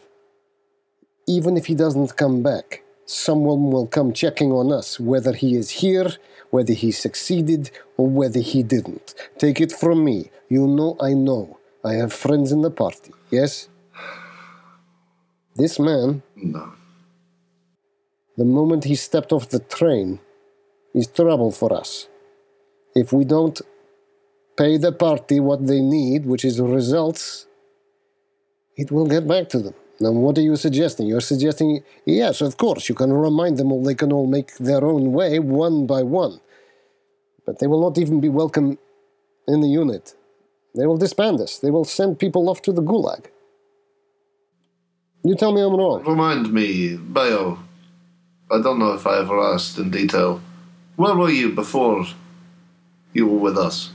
even 1.27 1.57
if 1.57 1.65
he 1.67 1.75
doesn't 1.75 2.15
come 2.17 2.41
back, 2.43 2.83
someone 3.05 3.71
will 3.71 3.88
come 3.88 4.13
checking 4.13 4.51
on 4.51 4.71
us, 4.71 5.00
whether 5.00 5.33
he 5.33 5.55
is 5.55 5.69
here, 5.71 6.09
whether 6.51 6.74
he 6.74 6.91
succeeded, 6.91 7.72
or 7.98 8.08
whether 8.08 8.39
he 8.39 8.62
didn't. 8.62 9.15
Take 9.38 9.60
it 9.60 9.72
from 9.72 10.05
me. 10.05 10.29
You 10.50 10.67
know 10.67 10.96
I 11.01 11.13
know. 11.13 11.58
I 11.84 11.93
have 11.93 12.13
friends 12.13 12.51
in 12.51 12.62
the 12.62 12.70
party, 12.84 13.12
yes? 13.31 13.67
This 15.55 15.79
man, 15.79 16.22
No. 16.36 16.74
the 18.38 18.46
moment 18.46 18.84
he 18.86 18.96
stepped 18.96 19.31
off 19.34 19.50
the 19.50 19.60
train, 19.77 20.20
is 20.93 21.08
trouble 21.08 21.51
for 21.51 21.74
us. 21.74 22.08
If 22.96 23.12
we 23.13 23.24
don't 23.25 23.60
pay 24.58 24.77
the 24.77 24.91
party 24.91 25.39
what 25.39 25.65
they 25.67 25.81
need, 25.81 26.25
which 26.25 26.43
is 26.46 26.60
results, 26.60 27.48
it 28.75 28.91
will 28.91 29.08
get 29.08 29.27
back 29.27 29.50
to 29.50 29.60
them. 29.60 29.74
Now, 30.01 30.12
what 30.12 30.36
are 30.39 30.41
you 30.41 30.55
suggesting? 30.55 31.05
You're 31.05 31.22
suggesting, 31.22 31.84
yes, 32.05 32.41
of 32.41 32.58
course, 32.58 32.89
you 32.89 32.96
can 32.96 33.13
remind 33.13 33.58
them 33.58 33.72
all 33.72 33.84
they 33.84 33.93
can 33.93 34.12
all 34.12 34.25
make 34.25 34.58
their 34.58 34.84
own 34.84 35.12
way 35.12 35.38
one 35.38 35.86
by 35.86 36.01
one. 36.01 36.41
But 37.46 37.60
they 37.60 37.67
will 37.67 37.81
not 37.81 38.00
even 38.00 38.20
be 38.20 38.27
welcome 38.27 38.79
in 39.48 39.62
the 39.62 39.67
unit. 39.67 40.15
They 40.75 40.88
will 40.88 40.98
disband 40.98 41.39
us. 41.39 41.60
They 41.60 41.70
will 41.70 41.86
send 41.86 42.17
people 42.17 42.50
off 42.50 42.63
to 42.63 42.72
the 42.72 42.81
gulag. 42.81 43.25
You 45.24 45.36
tell 45.36 45.51
me 45.51 45.62
I'm 45.62 45.75
wrong. 45.75 46.03
Remind 46.03 46.51
me, 46.51 46.98
Bayo. 46.98 47.60
I 48.50 48.60
don't 48.60 48.79
know 48.79 48.93
if 48.93 49.05
I 49.05 49.20
ever 49.20 49.39
asked 49.39 49.77
in 49.77 49.91
detail. 49.91 50.41
Where 50.96 51.13
were 51.13 51.29
you 51.29 51.53
before 51.53 52.08
you 53.13 53.27
were 53.27 53.38
with 53.38 53.58
us? 53.58 53.91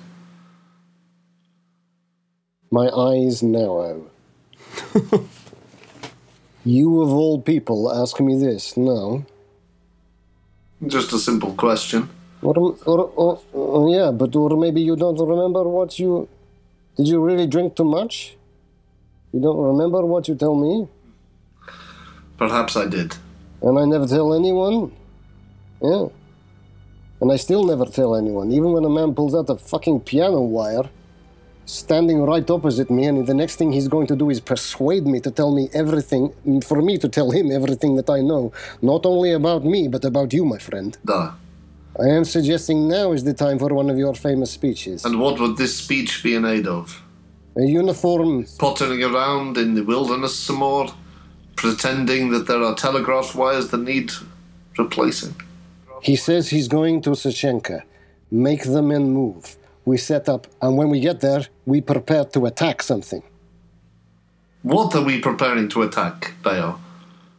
My 2.70 2.88
eyes 2.90 3.42
narrow. 3.42 4.08
you 6.66 7.00
of 7.00 7.10
all 7.12 7.40
people 7.40 7.92
ask 7.92 8.18
me 8.20 8.36
this, 8.36 8.76
no? 8.76 9.24
Just 10.86 11.12
a 11.12 11.18
simple 11.18 11.52
question. 11.52 12.08
Or, 12.42 12.76
or, 12.84 13.00
or, 13.16 13.40
or, 13.52 13.94
yeah, 13.94 14.10
but 14.10 14.34
or 14.36 14.56
maybe 14.56 14.80
you 14.82 14.96
don't 14.96 15.18
remember 15.18 15.62
what 15.62 15.98
you. 15.98 16.28
Did 16.96 17.08
you 17.08 17.24
really 17.24 17.46
drink 17.46 17.76
too 17.76 17.84
much? 17.84 18.36
You 19.32 19.40
don't 19.40 19.58
remember 19.58 20.04
what 20.04 20.28
you 20.28 20.34
tell 20.34 20.54
me? 20.54 20.88
Perhaps 22.36 22.76
I 22.76 22.86
did. 22.86 23.16
And 23.62 23.78
I 23.78 23.84
never 23.84 24.06
tell 24.06 24.34
anyone? 24.34 24.92
Yeah. 25.80 26.08
And 27.20 27.32
I 27.32 27.36
still 27.36 27.64
never 27.64 27.86
tell 27.86 28.14
anyone, 28.14 28.50
even 28.52 28.72
when 28.72 28.84
a 28.84 28.90
man 28.90 29.14
pulls 29.14 29.34
out 29.34 29.48
a 29.48 29.56
fucking 29.56 30.00
piano 30.00 30.40
wire, 30.40 30.88
standing 31.66 32.22
right 32.22 32.48
opposite 32.48 32.90
me, 32.90 33.04
and 33.06 33.26
the 33.26 33.34
next 33.34 33.56
thing 33.56 33.72
he's 33.72 33.88
going 33.88 34.06
to 34.06 34.16
do 34.16 34.30
is 34.30 34.40
persuade 34.40 35.06
me 35.06 35.20
to 35.20 35.30
tell 35.30 35.52
me 35.52 35.68
everything, 35.74 36.32
mm, 36.46 36.64
for 36.64 36.80
me 36.80 36.96
to 36.98 37.08
tell 37.08 37.30
him 37.32 37.50
everything 37.50 37.96
that 37.96 38.08
I 38.08 38.20
know, 38.20 38.52
not 38.80 39.04
only 39.04 39.32
about 39.32 39.64
me, 39.64 39.88
but 39.88 40.04
about 40.04 40.32
you, 40.32 40.44
my 40.44 40.58
friend. 40.58 40.96
Da. 41.04 41.34
I 41.98 42.08
am 42.08 42.24
suggesting 42.24 42.88
now 42.88 43.12
is 43.12 43.24
the 43.24 43.34
time 43.34 43.58
for 43.58 43.74
one 43.74 43.90
of 43.90 43.98
your 43.98 44.14
famous 44.14 44.50
speeches. 44.50 45.04
And 45.04 45.18
what 45.18 45.40
would 45.40 45.56
this 45.56 45.76
speech 45.76 46.22
be 46.22 46.34
in 46.34 46.44
aid 46.44 46.66
of? 46.66 47.02
A 47.56 47.64
uniform. 47.64 48.46
Pottering 48.58 49.02
around 49.02 49.56
in 49.56 49.74
the 49.74 49.82
wilderness 49.82 50.38
some 50.38 50.56
more, 50.56 50.88
pretending 51.56 52.30
that 52.30 52.46
there 52.46 52.62
are 52.62 52.74
telegraph 52.74 53.34
wires 53.34 53.70
that 53.70 53.78
need 53.80 54.12
replacing. 54.78 55.34
He 56.02 56.16
says 56.16 56.50
he's 56.50 56.68
going 56.68 57.00
to 57.02 57.10
Sechenka. 57.10 57.82
Make 58.30 58.64
the 58.64 58.82
men 58.82 59.10
move. 59.10 59.56
We 59.86 59.96
set 59.96 60.28
up, 60.28 60.48
and 60.60 60.76
when 60.76 60.90
we 60.90 60.98
get 61.00 61.20
there, 61.20 61.46
we 61.64 61.80
prepare 61.80 62.24
to 62.24 62.46
attack 62.46 62.82
something. 62.82 63.22
What 64.62 64.96
are 64.96 65.04
we 65.04 65.20
preparing 65.20 65.68
to 65.68 65.82
attack, 65.82 66.34
Bayo? 66.42 66.80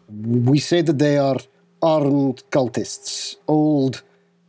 We 0.09 0.59
say 0.59 0.81
that 0.81 0.97
they 0.97 1.17
are 1.17 1.35
armed 1.81 2.43
cultists, 2.49 3.35
old 3.49 4.01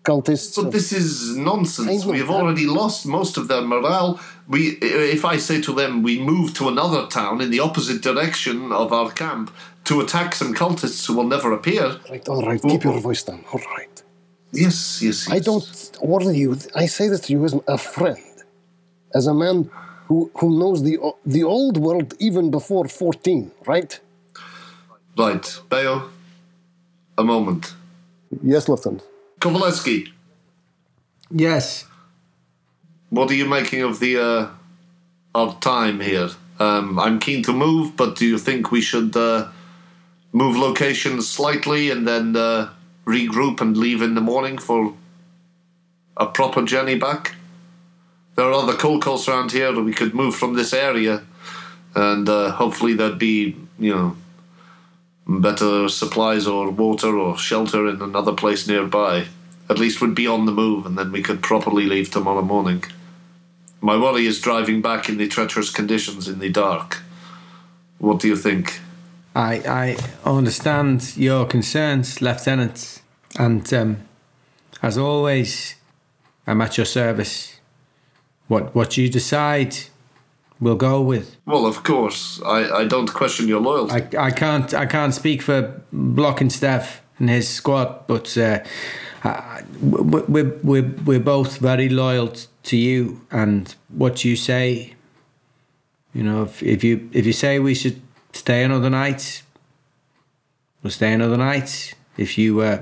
cultists. 0.04 0.62
But 0.62 0.70
this 0.70 0.92
is 0.92 1.36
nonsense. 1.36 2.04
We 2.04 2.18
have 2.18 2.30
already 2.30 2.66
lost 2.66 3.04
most 3.04 3.36
of 3.36 3.48
their 3.48 3.62
morale. 3.62 4.20
We, 4.46 4.78
if 5.16 5.24
I 5.24 5.36
say 5.38 5.60
to 5.62 5.72
them, 5.74 6.04
we 6.04 6.20
move 6.20 6.54
to 6.54 6.68
another 6.68 7.08
town 7.08 7.40
in 7.40 7.50
the 7.50 7.58
opposite 7.58 8.00
direction 8.00 8.70
of 8.70 8.92
our 8.92 9.10
camp 9.10 9.50
to 9.86 10.00
attack 10.00 10.36
some 10.36 10.54
cultists 10.54 11.04
who 11.06 11.14
will 11.14 11.30
never 11.36 11.50
appear. 11.52 11.98
Right, 12.08 12.28
all 12.28 12.42
right, 12.46 12.62
keep 12.62 12.84
your 12.84 13.00
voice 13.00 13.24
down. 13.24 13.44
All 13.52 13.60
right. 13.76 14.02
Yes, 14.52 15.02
yes, 15.02 15.28
yes. 15.28 15.30
I 15.30 15.38
don't 15.40 15.98
order 16.00 16.32
you. 16.32 16.56
I 16.74 16.86
say 16.86 17.08
this 17.08 17.20
to 17.22 17.32
you 17.32 17.44
as 17.44 17.54
a 17.66 17.78
friend, 17.78 18.18
as 19.14 19.26
a 19.26 19.34
man 19.34 19.70
who, 20.06 20.30
who 20.36 20.58
knows 20.58 20.82
the, 20.82 20.98
the 21.26 21.44
old 21.44 21.76
world 21.76 22.14
even 22.18 22.50
before 22.50 22.88
14, 22.88 23.50
right? 23.66 24.00
Right, 25.16 25.60
Bayo. 25.68 26.08
A 27.18 27.24
moment. 27.24 27.74
Yes, 28.42 28.68
Lieutenant. 28.68 29.02
Kovalevsky, 29.40 30.08
Yes. 31.30 31.84
what 33.10 33.30
are 33.30 33.34
you 33.34 33.46
making 33.46 33.82
of 33.82 34.00
the 34.00 34.18
uh, 34.18 34.48
of 35.34 35.60
time 35.60 36.00
here? 36.00 36.30
Um, 36.58 36.98
I'm 36.98 37.18
keen 37.20 37.42
to 37.44 37.52
move, 37.52 37.96
but 37.96 38.16
do 38.16 38.26
you 38.26 38.38
think 38.38 38.70
we 38.72 38.80
should 38.80 39.16
uh, 39.16 39.48
move 40.32 40.56
locations 40.56 41.28
slightly 41.28 41.90
and 41.90 42.06
then 42.06 42.34
uh, 42.36 42.70
regroup 43.08 43.60
and 43.62 43.76
leave 43.76 44.02
in 44.02 44.14
the 44.14 44.20
morning 44.20 44.58
for 44.58 44.94
a 46.16 46.26
proper 46.26 46.62
journey 46.62 46.94
back? 46.94 47.34
There 48.36 48.46
are 48.46 48.52
other 48.52 48.74
kolkhozes 48.74 49.28
around 49.28 49.52
here 49.52 49.72
that 49.72 49.82
we 49.82 49.94
could 49.94 50.14
move 50.14 50.36
from 50.36 50.54
this 50.54 50.72
area, 50.74 51.22
and 51.94 52.28
uh, 52.28 52.52
hopefully 52.52 52.94
there'd 52.94 53.18
be, 53.18 53.56
you 53.78 53.94
know, 53.94 54.16
better 55.26 55.88
supplies 55.88 56.46
or 56.46 56.70
water 56.70 57.18
or 57.18 57.36
shelter 57.36 57.88
in 57.88 58.02
another 58.02 58.32
place 58.32 58.68
nearby. 58.68 59.26
At 59.70 59.78
least 59.78 60.00
we'd 60.00 60.14
be 60.14 60.26
on 60.26 60.46
the 60.46 60.52
move, 60.52 60.86
and 60.86 60.96
then 60.96 61.10
we 61.10 61.22
could 61.22 61.42
properly 61.42 61.86
leave 61.86 62.10
tomorrow 62.10 62.42
morning. 62.42 62.84
My 63.80 63.96
worry 63.96 64.26
is 64.26 64.40
driving 64.40 64.82
back 64.82 65.08
in 65.08 65.16
the 65.16 65.28
treacherous 65.28 65.70
conditions 65.70 66.28
in 66.28 66.40
the 66.40 66.50
dark. 66.50 67.02
What 67.98 68.20
do 68.20 68.28
you 68.28 68.36
think? 68.36 68.80
I 69.38 69.54
I 69.85 69.97
understand 70.25 71.16
your 71.16 71.47
concerns, 71.47 72.21
Lieutenant, 72.21 73.02
and 73.38 73.73
um, 73.73 73.97
as 74.83 74.99
always, 74.99 75.76
I'm 76.47 76.61
at 76.61 76.76
your 76.76 76.87
service. 76.87 77.61
What 78.49 78.75
what 78.75 78.97
you 78.97 79.09
decide, 79.09 79.76
we'll 80.61 80.76
go 80.76 81.00
with. 81.00 81.37
Well, 81.47 81.66
of 81.66 81.83
course, 81.83 82.40
I, 82.45 82.80
I 82.80 82.85
don't 82.88 83.12
question 83.14 83.47
your 83.49 83.61
loyalty. 83.61 84.16
I, 84.16 84.26
I 84.26 84.30
can't 84.33 84.75
I 84.75 84.87
can't 84.87 85.14
speak 85.14 85.42
for 85.42 85.80
Blockensteff 85.92 87.00
and 87.18 87.30
his 87.30 87.49
squad, 87.49 88.07
but 88.07 88.37
uh, 88.37 88.59
I- 89.25 89.62
we- 89.80 90.23
we're, 90.28 90.59
we're, 90.62 90.90
we're 91.04 91.21
both 91.25 91.59
very 91.59 91.88
loyal 91.88 92.28
t- 92.28 92.47
to 92.62 92.76
you 92.76 93.21
and 93.30 93.75
what 93.88 94.25
you 94.25 94.37
say. 94.37 94.95
You 96.14 96.23
know, 96.25 96.42
if, 96.45 96.62
if 96.62 96.83
you 96.83 97.09
if 97.12 97.26
you 97.26 97.33
say 97.33 97.59
we 97.61 97.75
should 97.75 98.00
stay 98.38 98.62
another 98.64 98.90
night, 98.90 99.42
we'll 100.83 100.90
stay 100.90 101.12
another 101.12 101.37
night. 101.37 101.95
If 102.16 102.38
you 102.38 102.61
uh, 102.61 102.78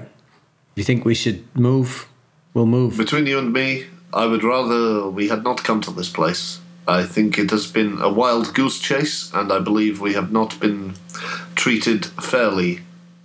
if 0.73 0.77
you 0.77 0.85
think 0.85 1.05
we 1.05 1.15
should 1.15 1.45
move, 1.57 2.09
we'll 2.55 2.67
move. 2.67 2.97
Between 2.97 3.27
you 3.27 3.39
and 3.39 3.53
me, 3.53 3.87
I 4.13 4.27
would 4.27 4.45
rather 4.45 5.09
we 5.09 5.29
had 5.29 5.43
not 5.43 5.65
come 5.65 5.81
to 5.83 5.91
this 5.91 6.11
place. 6.11 6.61
I 6.89 7.05
think 7.05 7.39
it 7.39 7.51
has 7.51 7.67
been 7.67 7.99
a 8.01 8.09
wild 8.09 8.55
goose 8.55 8.79
chase, 8.79 9.33
and 9.35 9.53
I 9.53 9.59
believe 9.59 10.01
we 10.01 10.15
have 10.15 10.31
not 10.31 10.61
been 10.61 10.95
treated 11.57 12.07
fairly 12.07 12.81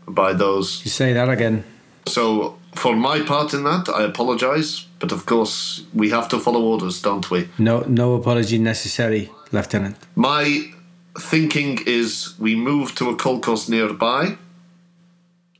by 0.08 0.34
those. 0.34 0.82
You 0.84 0.90
say 0.90 1.14
that 1.14 1.30
again. 1.30 1.64
So, 2.08 2.58
for 2.74 2.96
my 2.96 3.22
part 3.22 3.54
in 3.54 3.64
that, 3.66 3.88
I 3.88 4.04
apologize, 4.04 4.88
but 5.00 5.12
of 5.12 5.26
course, 5.28 5.84
we 5.94 6.10
have 6.10 6.28
to 6.30 6.40
follow 6.40 6.62
orders, 6.64 7.02
don't 7.02 7.30
we? 7.30 7.50
No 7.60 7.82
no 7.88 8.16
apology 8.16 8.58
necessary, 8.58 9.30
Lieutenant. 9.52 9.98
My 10.16 10.74
thinking 11.20 11.80
is 11.86 12.34
we 12.39 12.56
move 12.56 12.96
to 12.96 13.10
a 13.10 13.15
course 13.15 13.68
nearby, 13.70 14.38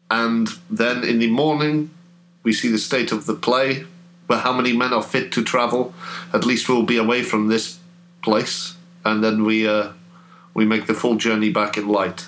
and 0.10 0.48
then 0.70 1.03
in 1.03 1.20
the 1.20 1.29
morning 1.29 1.89
we 2.43 2.53
see 2.53 2.70
the 2.70 2.77
state 2.77 3.12
of 3.12 3.25
the 3.25 3.34
play, 3.36 3.86
where 4.27 4.39
how 4.39 4.53
many 4.53 4.74
men 4.75 4.93
are 4.93 5.03
fit 5.03 5.31
to 5.34 5.43
travel. 5.43 5.93
At 6.34 6.46
least 6.46 6.67
we'll 6.70 6.84
be 6.84 6.98
away 6.98 7.24
from 7.24 7.48
this 7.48 7.79
place, 8.24 8.75
and 9.05 9.24
then 9.24 9.43
we 9.43 9.67
uh, 9.67 9.91
we 10.53 10.65
make 10.65 10.86
the 10.88 10.93
full 10.93 11.15
journey 11.15 11.50
back 11.51 11.77
in 11.77 11.88
light. 11.88 12.27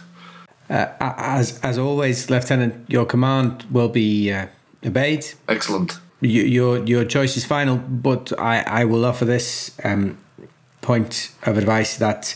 Uh, 0.69 0.87
as 0.99 1.59
as 1.61 1.77
always, 1.77 2.29
Lieutenant, 2.29 2.73
your 2.89 3.05
command 3.05 3.65
will 3.71 3.89
be 3.89 4.31
uh, 4.31 4.47
obeyed. 4.85 5.25
Excellent. 5.47 5.99
Y- 6.21 6.29
Your 6.29 6.83
your 6.85 7.05
choice 7.05 7.35
is 7.37 7.45
final, 7.45 7.77
but 7.77 8.31
I, 8.39 8.63
I 8.81 8.85
will 8.85 9.05
offer 9.05 9.25
this 9.25 9.71
um, 9.83 10.17
point 10.81 11.31
of 11.43 11.57
advice 11.57 11.97
that 11.97 12.35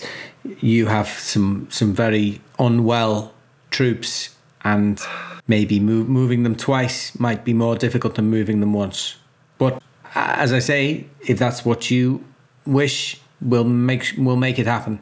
you 0.62 0.88
have 0.88 1.08
some 1.08 1.68
some 1.70 1.94
very 1.94 2.42
unwell 2.60 3.34
troops, 3.70 4.36
and 4.64 5.00
maybe 5.48 5.80
move, 5.80 6.08
moving 6.10 6.44
them 6.44 6.56
twice 6.56 7.18
might 7.20 7.44
be 7.44 7.54
more 7.54 7.76
difficult 7.76 8.16
than 8.16 8.30
moving 8.30 8.60
them 8.60 8.74
once. 8.74 9.16
But 9.58 9.82
as 10.16 10.54
I 10.54 10.60
say, 10.60 11.06
if 11.28 11.38
that's 11.40 11.66
what 11.66 11.92
you 11.92 12.24
wish, 12.66 13.20
we'll 13.42 13.64
make 13.64 14.14
we'll 14.18 14.36
make 14.38 14.60
it 14.60 14.68
happen. 14.68 15.00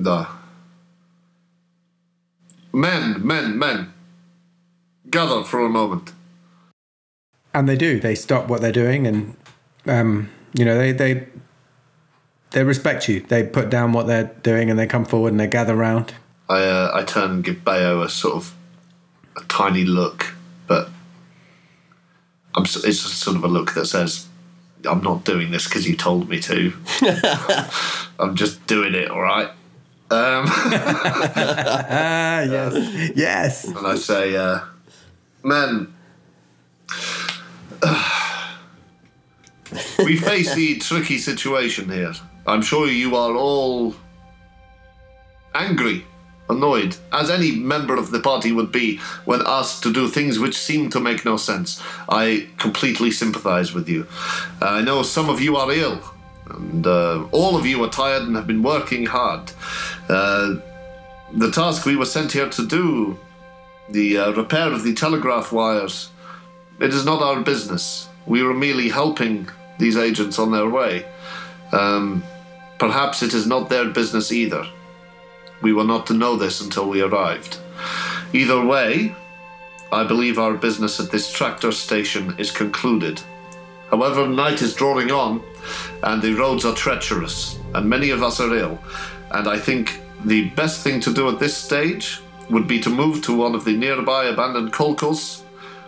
Da. 0.00 0.26
Men, 2.72 3.24
men, 3.24 3.58
men. 3.58 3.92
Gather 5.10 5.44
for 5.44 5.60
a 5.60 5.68
moment. 5.68 6.12
and 7.54 7.68
they 7.68 7.76
do 7.76 8.00
they 8.00 8.14
stop 8.16 8.48
what 8.48 8.60
they're 8.60 8.72
doing 8.72 9.06
and 9.06 9.36
um, 9.86 10.28
you 10.54 10.64
know 10.64 10.76
they 10.76 10.92
they 10.92 11.26
they 12.54 12.64
respect 12.64 13.08
you 13.08 13.20
they 13.20 13.42
put 13.44 13.68
down 13.68 13.92
what 13.92 14.06
they're 14.06 14.32
doing 14.42 14.70
and 14.70 14.78
they 14.78 14.86
come 14.86 15.04
forward 15.04 15.32
and 15.32 15.38
they 15.40 15.46
gather 15.46 15.74
round 15.76 16.14
I 16.48 16.62
uh, 16.64 16.90
I 16.94 17.02
turn 17.04 17.30
and 17.30 17.44
give 17.44 17.62
Bayo 17.64 18.00
a 18.02 18.08
sort 18.08 18.36
of 18.36 18.54
a 19.36 19.42
tiny 19.48 19.84
look, 19.84 20.34
but 20.66 20.88
I'm 22.54 22.64
s- 22.64 22.76
it's 22.84 23.02
just 23.02 23.18
sort 23.18 23.36
of 23.36 23.44
a 23.44 23.48
look 23.48 23.72
that 23.74 23.86
says, 23.86 24.26
"I'm 24.84 25.02
not 25.02 25.24
doing 25.24 25.50
this 25.52 25.64
because 25.66 25.88
you 25.88 25.96
told 25.96 26.28
me 26.28 26.38
to. 26.40 26.72
I'm 28.20 28.34
just 28.36 28.64
doing 28.66 28.94
it, 28.94 29.10
all 29.10 29.22
right." 29.22 29.48
Um, 30.10 30.44
ah 30.46 32.40
yes 32.56 33.10
yes 33.16 33.64
and 33.64 33.86
I 33.86 33.96
say, 33.96 34.36
uh, 34.36 34.60
"Men, 35.42 35.92
we 40.04 40.16
face 40.18 40.54
the 40.54 40.76
tricky 40.78 41.16
situation 41.18 41.88
here. 41.90 42.12
I'm 42.46 42.62
sure 42.62 42.88
you 42.88 43.16
are 43.16 43.34
all 43.34 43.94
angry, 45.54 46.04
annoyed, 46.50 46.96
as 47.12 47.30
any 47.30 47.52
member 47.52 47.96
of 47.96 48.10
the 48.10 48.20
party 48.20 48.52
would 48.52 48.70
be 48.70 48.98
when 49.24 49.40
asked 49.46 49.82
to 49.84 49.92
do 49.92 50.08
things 50.08 50.38
which 50.38 50.56
seem 50.56 50.90
to 50.90 51.00
make 51.00 51.24
no 51.24 51.36
sense. 51.36 51.82
I 52.08 52.48
completely 52.58 53.10
sympathize 53.10 53.72
with 53.72 53.88
you. 53.88 54.06
I 54.60 54.82
know 54.82 55.02
some 55.02 55.30
of 55.30 55.40
you 55.40 55.56
are 55.56 55.72
ill, 55.72 56.00
and 56.50 56.86
uh, 56.86 57.24
all 57.32 57.56
of 57.56 57.64
you 57.64 57.82
are 57.84 57.90
tired 57.90 58.22
and 58.22 58.36
have 58.36 58.46
been 58.46 58.62
working 58.62 59.06
hard. 59.06 59.52
Uh, 60.08 60.56
the 61.32 61.50
task 61.50 61.86
we 61.86 61.96
were 61.96 62.04
sent 62.04 62.32
here 62.32 62.48
to 62.48 62.66
do, 62.66 63.18
the 63.90 64.18
uh, 64.18 64.32
repair 64.32 64.72
of 64.72 64.82
the 64.82 64.94
telegraph 64.94 65.52
wires, 65.52 66.10
it 66.80 66.92
is 66.92 67.04
not 67.04 67.22
our 67.22 67.40
business. 67.40 68.08
We 68.26 68.42
were 68.42 68.54
merely 68.54 68.88
helping 68.88 69.48
these 69.78 69.96
agents 69.96 70.38
on 70.38 70.52
their 70.52 70.68
way. 70.68 71.06
Um, 71.72 72.22
perhaps 72.78 73.22
it 73.22 73.34
is 73.34 73.46
not 73.46 73.68
their 73.68 73.86
business 73.86 74.32
either. 74.32 74.66
We 75.62 75.72
were 75.72 75.84
not 75.84 76.06
to 76.08 76.14
know 76.14 76.36
this 76.36 76.60
until 76.60 76.88
we 76.88 77.00
arrived. 77.00 77.58
Either 78.32 78.64
way, 78.64 79.14
I 79.92 80.04
believe 80.04 80.38
our 80.38 80.54
business 80.54 80.98
at 80.98 81.10
this 81.10 81.32
tractor 81.32 81.72
station 81.72 82.34
is 82.38 82.50
concluded. 82.50 83.22
However, 83.90 84.26
night 84.26 84.60
is 84.60 84.74
drawing 84.74 85.10
on, 85.10 85.42
and 86.02 86.20
the 86.20 86.34
roads 86.34 86.64
are 86.64 86.74
treacherous, 86.74 87.58
and 87.74 87.88
many 87.88 88.10
of 88.10 88.22
us 88.22 88.40
are 88.40 88.54
ill. 88.54 88.78
And 89.30 89.46
I 89.48 89.58
think 89.58 90.00
the 90.24 90.50
best 90.50 90.82
thing 90.82 91.00
to 91.00 91.12
do 91.12 91.28
at 91.28 91.38
this 91.38 91.56
stage 91.56 92.20
would 92.50 92.66
be 92.66 92.80
to 92.80 92.90
move 92.90 93.22
to 93.22 93.36
one 93.36 93.54
of 93.54 93.64
the 93.64 93.76
nearby 93.76 94.24
abandoned 94.26 94.72
kolkhozes, 94.72 95.42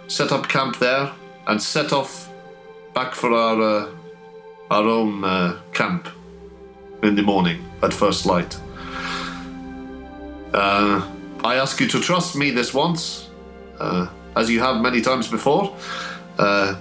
set 0.09 0.33
up 0.33 0.49
camp 0.49 0.79
there, 0.79 1.11
and 1.49 1.61
set 1.61 1.93
off 1.93 2.31
back 2.95 3.15
for 3.15 3.33
our 3.33 3.61
uh, 3.61 3.89
our 4.71 4.85
own 4.85 5.23
uh, 5.23 5.61
camp 5.73 6.09
in 7.03 7.15
the 7.15 7.23
morning 7.23 7.65
at 7.83 7.93
first 7.93 8.27
light. 8.27 8.59
Uh, 10.53 11.07
I 11.45 11.57
ask 11.57 11.81
you 11.81 11.89
to 11.89 12.01
trust 12.01 12.37
me 12.37 12.51
this 12.51 12.73
once, 12.73 13.29
uh, 13.79 14.09
as 14.35 14.51
you 14.51 14.61
have 14.61 14.81
many 14.81 15.01
times 15.01 15.29
before. 15.29 15.77
Uh, 16.39 16.77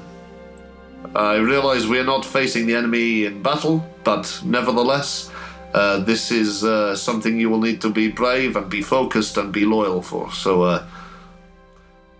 I 1.14 1.36
realize 1.36 1.88
we're 1.88 2.06
not 2.06 2.26
facing 2.26 2.66
the 2.66 2.76
enemy 2.76 3.26
in 3.26 3.42
battle, 3.42 3.86
but 4.04 4.42
nevertheless, 4.44 5.32
uh, 5.74 6.00
this 6.00 6.32
is 6.32 6.64
uh, 6.64 6.96
something 6.96 7.40
you 7.40 7.50
will 7.50 7.62
need 7.62 7.82
to 7.82 7.90
be 7.90 8.10
brave 8.10 8.56
and 8.56 8.70
be 8.70 8.82
focused 8.82 9.38
and 9.38 9.52
be 9.52 9.66
loyal 9.66 10.02
for. 10.02 10.32
So, 10.32 10.64
uh, 10.64 10.86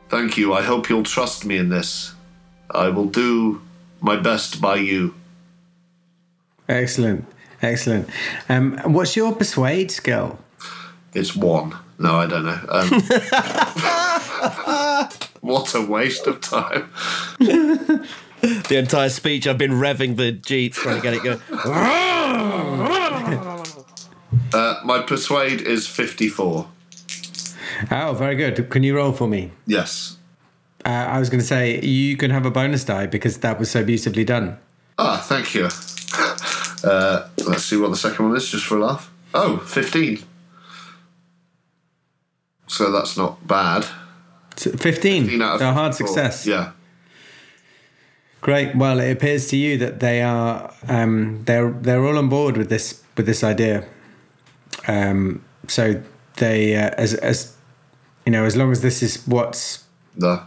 thank 0.10 0.38
you. 0.38 0.54
I 0.54 0.62
hope 0.62 0.90
you'll 0.90 1.04
trust 1.04 1.46
me 1.46 1.58
in 1.58 1.70
this. 1.70 2.14
I 2.70 2.90
will 2.90 3.06
do 3.06 3.62
my 4.02 4.18
best 4.18 4.62
by 4.62 4.76
you. 4.76 5.16
Excellent, 6.68 7.26
excellent. 7.62 8.10
Um, 8.50 8.78
what's 8.86 9.16
your 9.16 9.34
persuade 9.34 9.92
skill? 9.92 10.40
It's 11.14 11.36
one. 11.36 11.76
No, 11.98 12.16
I 12.16 12.26
don't 12.28 12.46
know. 12.46 12.60
Um, 12.70 12.90
what 15.42 15.74
a 15.74 15.82
waste 15.82 16.28
of 16.28 16.42
time. 16.42 16.92
The 18.68 18.78
entire 18.78 19.10
speech, 19.10 19.48
I've 19.48 19.58
been 19.58 19.72
revving 19.72 20.18
the 20.18 20.32
Jeep 20.32 20.74
trying 20.74 20.98
to 20.98 21.02
get 21.02 21.14
it 21.16 21.24
going. 21.24 21.40
Uh, 24.54 24.80
my 24.86 25.00
persuade 25.02 25.62
is 25.62 25.88
54. 25.88 26.68
Oh, 27.92 28.14
very 28.14 28.36
good. 28.36 28.70
Can 28.70 28.84
you 28.84 28.96
roll 28.96 29.12
for 29.12 29.28
me? 29.28 29.52
Yes. 29.66 30.18
Uh, 30.86 30.90
I 30.90 31.20
was 31.20 31.30
going 31.30 31.40
to 31.40 31.46
say 31.46 31.82
you 31.82 32.16
can 32.16 32.32
have 32.32 32.46
a 32.46 32.52
bonus 32.52 32.84
die 32.84 33.08
because 33.08 33.40
that 33.40 33.60
was 33.60 33.72
so 33.72 33.84
beautifully 33.84 34.24
done. 34.24 34.58
Ah, 34.98 35.22
thank 35.26 35.54
you. 35.56 35.68
Uh, 36.86 37.28
let's 37.48 37.66
see 37.66 37.78
what 37.78 37.90
the 37.90 37.98
second 37.98 38.30
one 38.30 38.38
is, 38.38 38.48
just 38.48 38.66
for 38.66 38.78
a 38.78 38.86
laugh. 38.86 39.12
Oh, 39.34 39.58
15. 39.58 40.20
So 42.68 42.92
that's 42.92 43.18
not 43.18 43.46
bad. 43.48 43.86
15. 44.56 44.78
15 44.78 45.42
out 45.42 45.56
of 45.56 45.62
a 45.62 45.74
hard 45.74 45.96
success. 45.96 46.46
Yeah. 46.46 46.72
Great. 48.42 48.76
Well, 48.76 49.00
it 49.00 49.12
appears 49.12 49.48
to 49.48 49.58
you 49.58 49.78
that 49.80 50.00
they 50.00 50.22
are 50.22 50.72
um, 50.88 51.44
they're 51.46 51.72
they're 51.72 52.06
all 52.06 52.18
on 52.18 52.30
board 52.30 52.58
with 52.58 52.70
this 52.70 53.02
with 53.18 53.26
this 53.26 53.44
idea. 53.44 53.84
Um, 54.88 55.44
so 55.68 56.02
they 56.38 56.76
uh, 56.76 56.92
as 56.96 57.16
as 57.16 57.58
you 58.26 58.32
know 58.32 58.46
as 58.46 58.56
long 58.56 58.72
as 58.72 58.82
this 58.82 59.02
is 59.02 59.26
what's 59.26 59.84
The, 60.16 60.44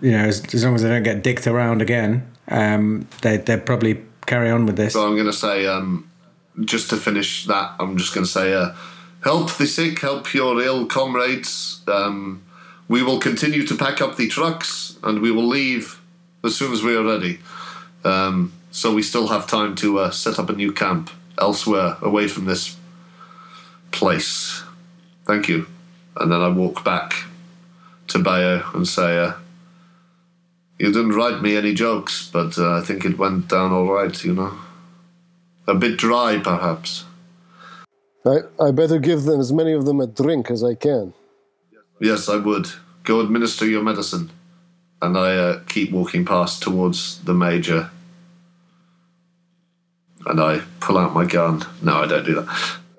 you 0.00 0.12
know 0.12 0.24
as, 0.24 0.54
as 0.54 0.64
long 0.64 0.76
as 0.76 0.82
they 0.82 0.88
don't 0.88 1.02
get 1.02 1.24
dicked 1.24 1.48
around 1.48 1.82
again, 1.82 2.30
um, 2.46 3.08
they 3.22 3.38
they 3.38 3.56
will 3.56 3.62
probably 3.62 4.04
carry 4.30 4.48
on 4.48 4.64
with 4.64 4.76
this. 4.76 4.92
so 4.92 5.04
I'm 5.04 5.14
going 5.14 5.26
to 5.26 5.32
say, 5.32 5.66
um, 5.66 6.08
just 6.64 6.90
to 6.90 6.96
finish 6.96 7.46
that, 7.46 7.74
I'm 7.80 7.96
just 7.96 8.14
going 8.14 8.24
to 8.24 8.30
say, 8.30 8.54
uh, 8.54 8.74
help 9.24 9.52
the 9.54 9.66
sick, 9.66 10.00
help 10.00 10.32
your 10.32 10.62
ill 10.62 10.86
comrades. 10.86 11.80
Um, 11.88 12.42
we 12.88 13.02
will 13.02 13.18
continue 13.18 13.66
to 13.66 13.76
pack 13.76 14.00
up 14.00 14.16
the 14.16 14.28
trucks 14.28 14.96
and 15.02 15.20
we 15.20 15.32
will 15.32 15.46
leave 15.46 16.00
as 16.44 16.54
soon 16.56 16.72
as 16.72 16.82
we 16.82 16.96
are 16.96 17.02
ready. 17.04 17.40
Um, 18.04 18.52
so 18.70 18.94
we 18.94 19.02
still 19.02 19.26
have 19.28 19.48
time 19.48 19.74
to 19.76 19.98
uh, 19.98 20.10
set 20.10 20.38
up 20.38 20.48
a 20.48 20.52
new 20.52 20.72
camp 20.72 21.10
elsewhere, 21.38 21.96
away 22.00 22.28
from 22.28 22.44
this 22.44 22.76
place. 23.90 24.62
Thank 25.26 25.48
you. 25.48 25.66
And 26.16 26.30
then 26.30 26.40
I 26.40 26.48
walk 26.48 26.84
back 26.84 27.14
to 28.08 28.18
Bayo 28.20 28.62
and 28.74 28.86
say, 28.86 29.18
uh, 29.18 29.32
You 30.80 30.86
didn't 30.86 31.12
write 31.12 31.42
me 31.42 31.56
any 31.56 31.74
jokes, 31.74 32.30
but 32.32 32.56
uh, 32.56 32.78
I 32.78 32.80
think 32.80 33.04
it 33.04 33.18
went 33.18 33.48
down 33.48 33.70
all 33.70 33.92
right, 33.92 34.24
you 34.24 34.32
know. 34.32 34.54
A 35.66 35.74
bit 35.74 35.98
dry, 35.98 36.40
perhaps. 36.42 37.04
I, 38.24 38.38
I 38.58 38.70
better 38.70 38.98
give 38.98 39.24
them 39.24 39.40
as 39.40 39.52
many 39.52 39.74
of 39.74 39.84
them 39.84 40.00
a 40.00 40.06
drink 40.06 40.50
as 40.50 40.64
I 40.64 40.74
can. 40.74 41.12
Yes, 42.00 42.30
I 42.30 42.36
would. 42.36 42.68
Go 43.04 43.20
administer 43.20 43.66
your 43.66 43.82
medicine. 43.82 44.30
And 45.02 45.18
I 45.18 45.36
uh, 45.36 45.60
keep 45.68 45.92
walking 45.92 46.24
past 46.24 46.62
towards 46.62 47.22
the 47.24 47.34
major. 47.34 47.90
And 50.24 50.40
I 50.40 50.62
pull 50.80 50.96
out 50.96 51.12
my 51.12 51.26
gun. 51.26 51.62
No, 51.82 51.96
I 51.96 52.06
don't 52.06 52.24
do 52.24 52.46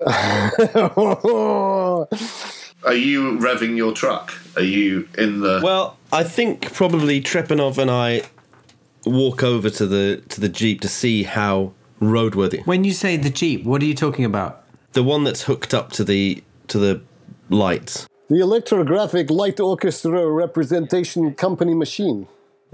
that. 0.00 2.48
Are 2.84 2.94
you 2.94 3.38
revving 3.38 3.76
your 3.76 3.92
truck? 3.92 4.32
Are 4.56 4.62
you 4.62 5.08
in 5.16 5.40
the. 5.40 5.60
Well, 5.62 5.96
I 6.12 6.24
think 6.24 6.72
probably 6.72 7.20
Trepanov 7.20 7.78
and 7.78 7.90
I 7.90 8.22
walk 9.04 9.42
over 9.42 9.70
to 9.70 9.86
the 9.86 10.22
to 10.28 10.40
the 10.40 10.48
Jeep 10.48 10.80
to 10.80 10.88
see 10.88 11.22
how 11.22 11.72
roadworthy. 12.00 12.66
When 12.66 12.84
you 12.84 12.92
say 12.92 13.16
the 13.16 13.30
jeep, 13.30 13.64
what 13.64 13.80
are 13.82 13.84
you 13.84 13.94
talking 13.94 14.24
about? 14.24 14.64
The 14.92 15.02
one 15.02 15.24
that's 15.24 15.42
hooked 15.44 15.72
up 15.72 15.92
to 15.92 16.04
the 16.04 16.42
to 16.68 16.78
the 16.78 17.00
lights. 17.48 18.06
the 18.28 18.38
electrographic 18.38 19.30
light 19.30 19.60
orchestra 19.60 20.26
representation 20.30 21.34
company 21.34 21.74
machine. 21.74 22.26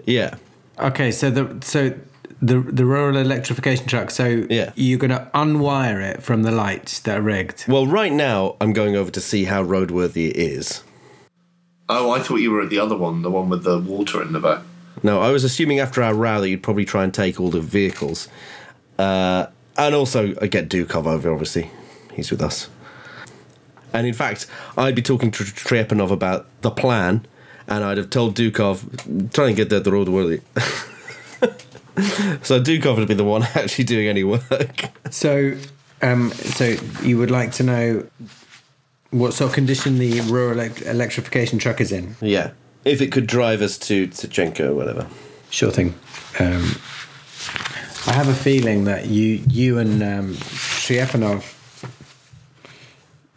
Yeah. 0.06 0.36
Okay, 0.78 1.10
so 1.10 1.30
the 1.30 1.58
so 1.62 1.92
the 2.40 2.60
the 2.60 2.84
rural 2.84 3.16
electrification 3.16 3.86
truck. 3.86 4.10
So 4.10 4.46
Yeah. 4.48 4.72
you're 4.76 4.98
going 4.98 5.10
to 5.10 5.28
unwire 5.34 6.00
it 6.02 6.22
from 6.22 6.42
the 6.42 6.50
lights 6.52 7.00
that 7.00 7.18
are 7.18 7.22
rigged. 7.22 7.64
Well, 7.68 7.86
right 7.86 8.12
now 8.12 8.56
I'm 8.60 8.72
going 8.72 8.96
over 8.96 9.10
to 9.10 9.20
see 9.20 9.44
how 9.44 9.64
roadworthy 9.64 10.30
it 10.30 10.36
is. 10.36 10.82
Oh, 11.88 12.10
I 12.10 12.20
thought 12.20 12.36
you 12.36 12.50
were 12.50 12.60
at 12.62 12.68
the 12.70 12.78
other 12.78 12.96
one, 12.96 13.22
the 13.22 13.30
one 13.30 13.48
with 13.48 13.64
the 13.64 13.78
water 13.78 14.20
in 14.22 14.32
the 14.32 14.40
back. 14.40 14.60
No, 15.02 15.20
I 15.20 15.30
was 15.30 15.42
assuming 15.44 15.80
after 15.80 16.02
our 16.02 16.12
row 16.14 16.40
that 16.40 16.48
you'd 16.48 16.62
probably 16.62 16.84
try 16.84 17.02
and 17.04 17.14
take 17.14 17.40
all 17.40 17.50
the 17.50 17.60
vehicles, 17.60 18.28
uh, 18.98 19.46
and 19.76 19.94
also 19.94 20.34
uh, 20.34 20.46
get 20.46 20.68
Dukov 20.68 21.06
over. 21.06 21.32
Obviously, 21.32 21.70
he's 22.12 22.30
with 22.30 22.42
us. 22.42 22.68
And 23.92 24.06
in 24.06 24.12
fact, 24.12 24.46
I'd 24.76 24.94
be 24.94 25.02
talking 25.02 25.30
to 25.30 25.44
Trepanov 25.44 26.10
about 26.10 26.46
the 26.60 26.70
plan, 26.70 27.24
and 27.66 27.84
I'd 27.84 27.96
have 27.96 28.10
told 28.10 28.36
Dukov 28.36 29.32
try 29.32 29.46
and 29.48 29.56
get 29.56 29.70
that 29.70 29.84
the 29.84 29.90
roadworthy. 29.90 30.42
so 32.42 32.60
Dukov 32.60 32.96
would 32.96 33.08
be 33.08 33.14
the 33.14 33.24
one 33.24 33.42
actually 33.54 33.84
doing 33.84 34.08
any 34.08 34.24
work. 34.24 34.90
So, 35.10 35.56
um, 36.02 36.30
so 36.32 36.76
you 37.02 37.18
would 37.18 37.30
like 37.30 37.52
to 37.52 37.62
know 37.62 38.06
what 39.10 39.32
sort 39.32 39.50
of 39.50 39.54
condition 39.54 39.98
the 39.98 40.20
rural 40.22 40.52
elect- 40.52 40.82
electrification 40.82 41.58
truck 41.58 41.80
is 41.80 41.92
in? 41.92 42.16
yeah, 42.20 42.50
if 42.84 43.00
it 43.00 43.10
could 43.10 43.26
drive 43.26 43.62
us 43.62 43.78
to 43.78 44.06
Tachenko 44.08 44.68
or 44.68 44.74
whatever. 44.74 45.06
Sure 45.50 45.70
thing. 45.70 45.94
Um, 46.38 46.76
I 48.06 48.12
have 48.12 48.28
a 48.28 48.34
feeling 48.34 48.84
that 48.84 49.06
you 49.06 49.42
you 49.48 49.78
and 49.78 50.02
um, 50.02 50.34
Trepanov 50.34 51.54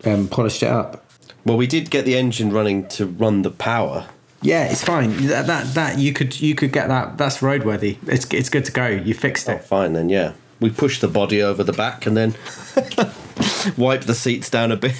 um, 0.06 0.28
polished 0.28 0.63
it 0.63 0.69
up. 0.69 1.06
Well, 1.45 1.58
we 1.58 1.67
did 1.67 1.89
get 1.89 2.06
the 2.06 2.15
engine 2.15 2.52
running 2.52 2.88
to 2.89 3.06
run 3.06 3.41
the 3.41 3.52
power. 3.52 4.08
Yeah, 4.41 4.65
it's 4.71 4.84
fine. 4.84 5.27
That, 5.27 5.45
that 5.47 5.73
that 5.75 5.97
you 5.99 6.13
could 6.13 6.39
you 6.41 6.56
could 6.56 6.71
get 6.71 6.88
that. 6.88 7.17
That's 7.17 7.39
roadworthy. 7.39 7.97
It's 8.08 8.25
it's 8.34 8.49
good 8.49 8.65
to 8.65 8.71
go. 8.71 8.88
You 8.88 9.13
fixed 9.13 9.47
Oh, 9.49 9.54
it. 9.54 9.63
fine 9.63 9.93
then, 9.93 10.10
yeah. 10.10 10.34
We 10.60 10.69
push 10.69 10.99
the 10.99 11.08
body 11.08 11.41
over 11.41 11.63
the 11.63 11.73
back 11.73 12.06
and 12.06 12.15
then 12.17 12.36
wipe 13.77 14.01
the 14.01 14.15
seats 14.15 14.49
down 14.49 14.71
a 14.71 14.75
bit. 14.77 14.95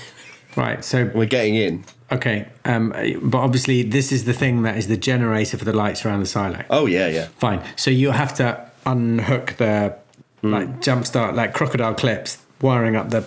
Right. 0.56 0.84
So 0.84 1.10
We're 1.14 1.26
getting 1.26 1.56
in. 1.56 1.84
okay. 2.12 2.48
Um, 2.66 2.94
but 3.24 3.38
obviously 3.40 3.84
this 3.84 4.12
is 4.12 4.26
the 4.26 4.34
thing 4.34 4.64
that 4.64 4.78
is 4.78 4.88
the 4.88 4.98
generator 4.98 5.58
for 5.58 5.66
the 5.66 5.74
lights 5.74 6.06
around 6.06 6.20
the 6.20 6.26
silo. 6.26 6.64
Oh 6.70 6.86
yeah, 6.88 7.08
yeah. 7.08 7.28
Fine. 7.40 7.64
So 7.76 7.90
you 7.92 8.12
have 8.12 8.34
to 8.36 8.70
unhook 8.86 9.54
the 9.58 9.96
like 10.44 10.82
jumpstart 10.82 11.36
like 11.36 11.54
crocodile 11.54 11.94
clips 11.94 12.40
wiring 12.62 12.96
up 12.96 13.10
the. 13.12 13.26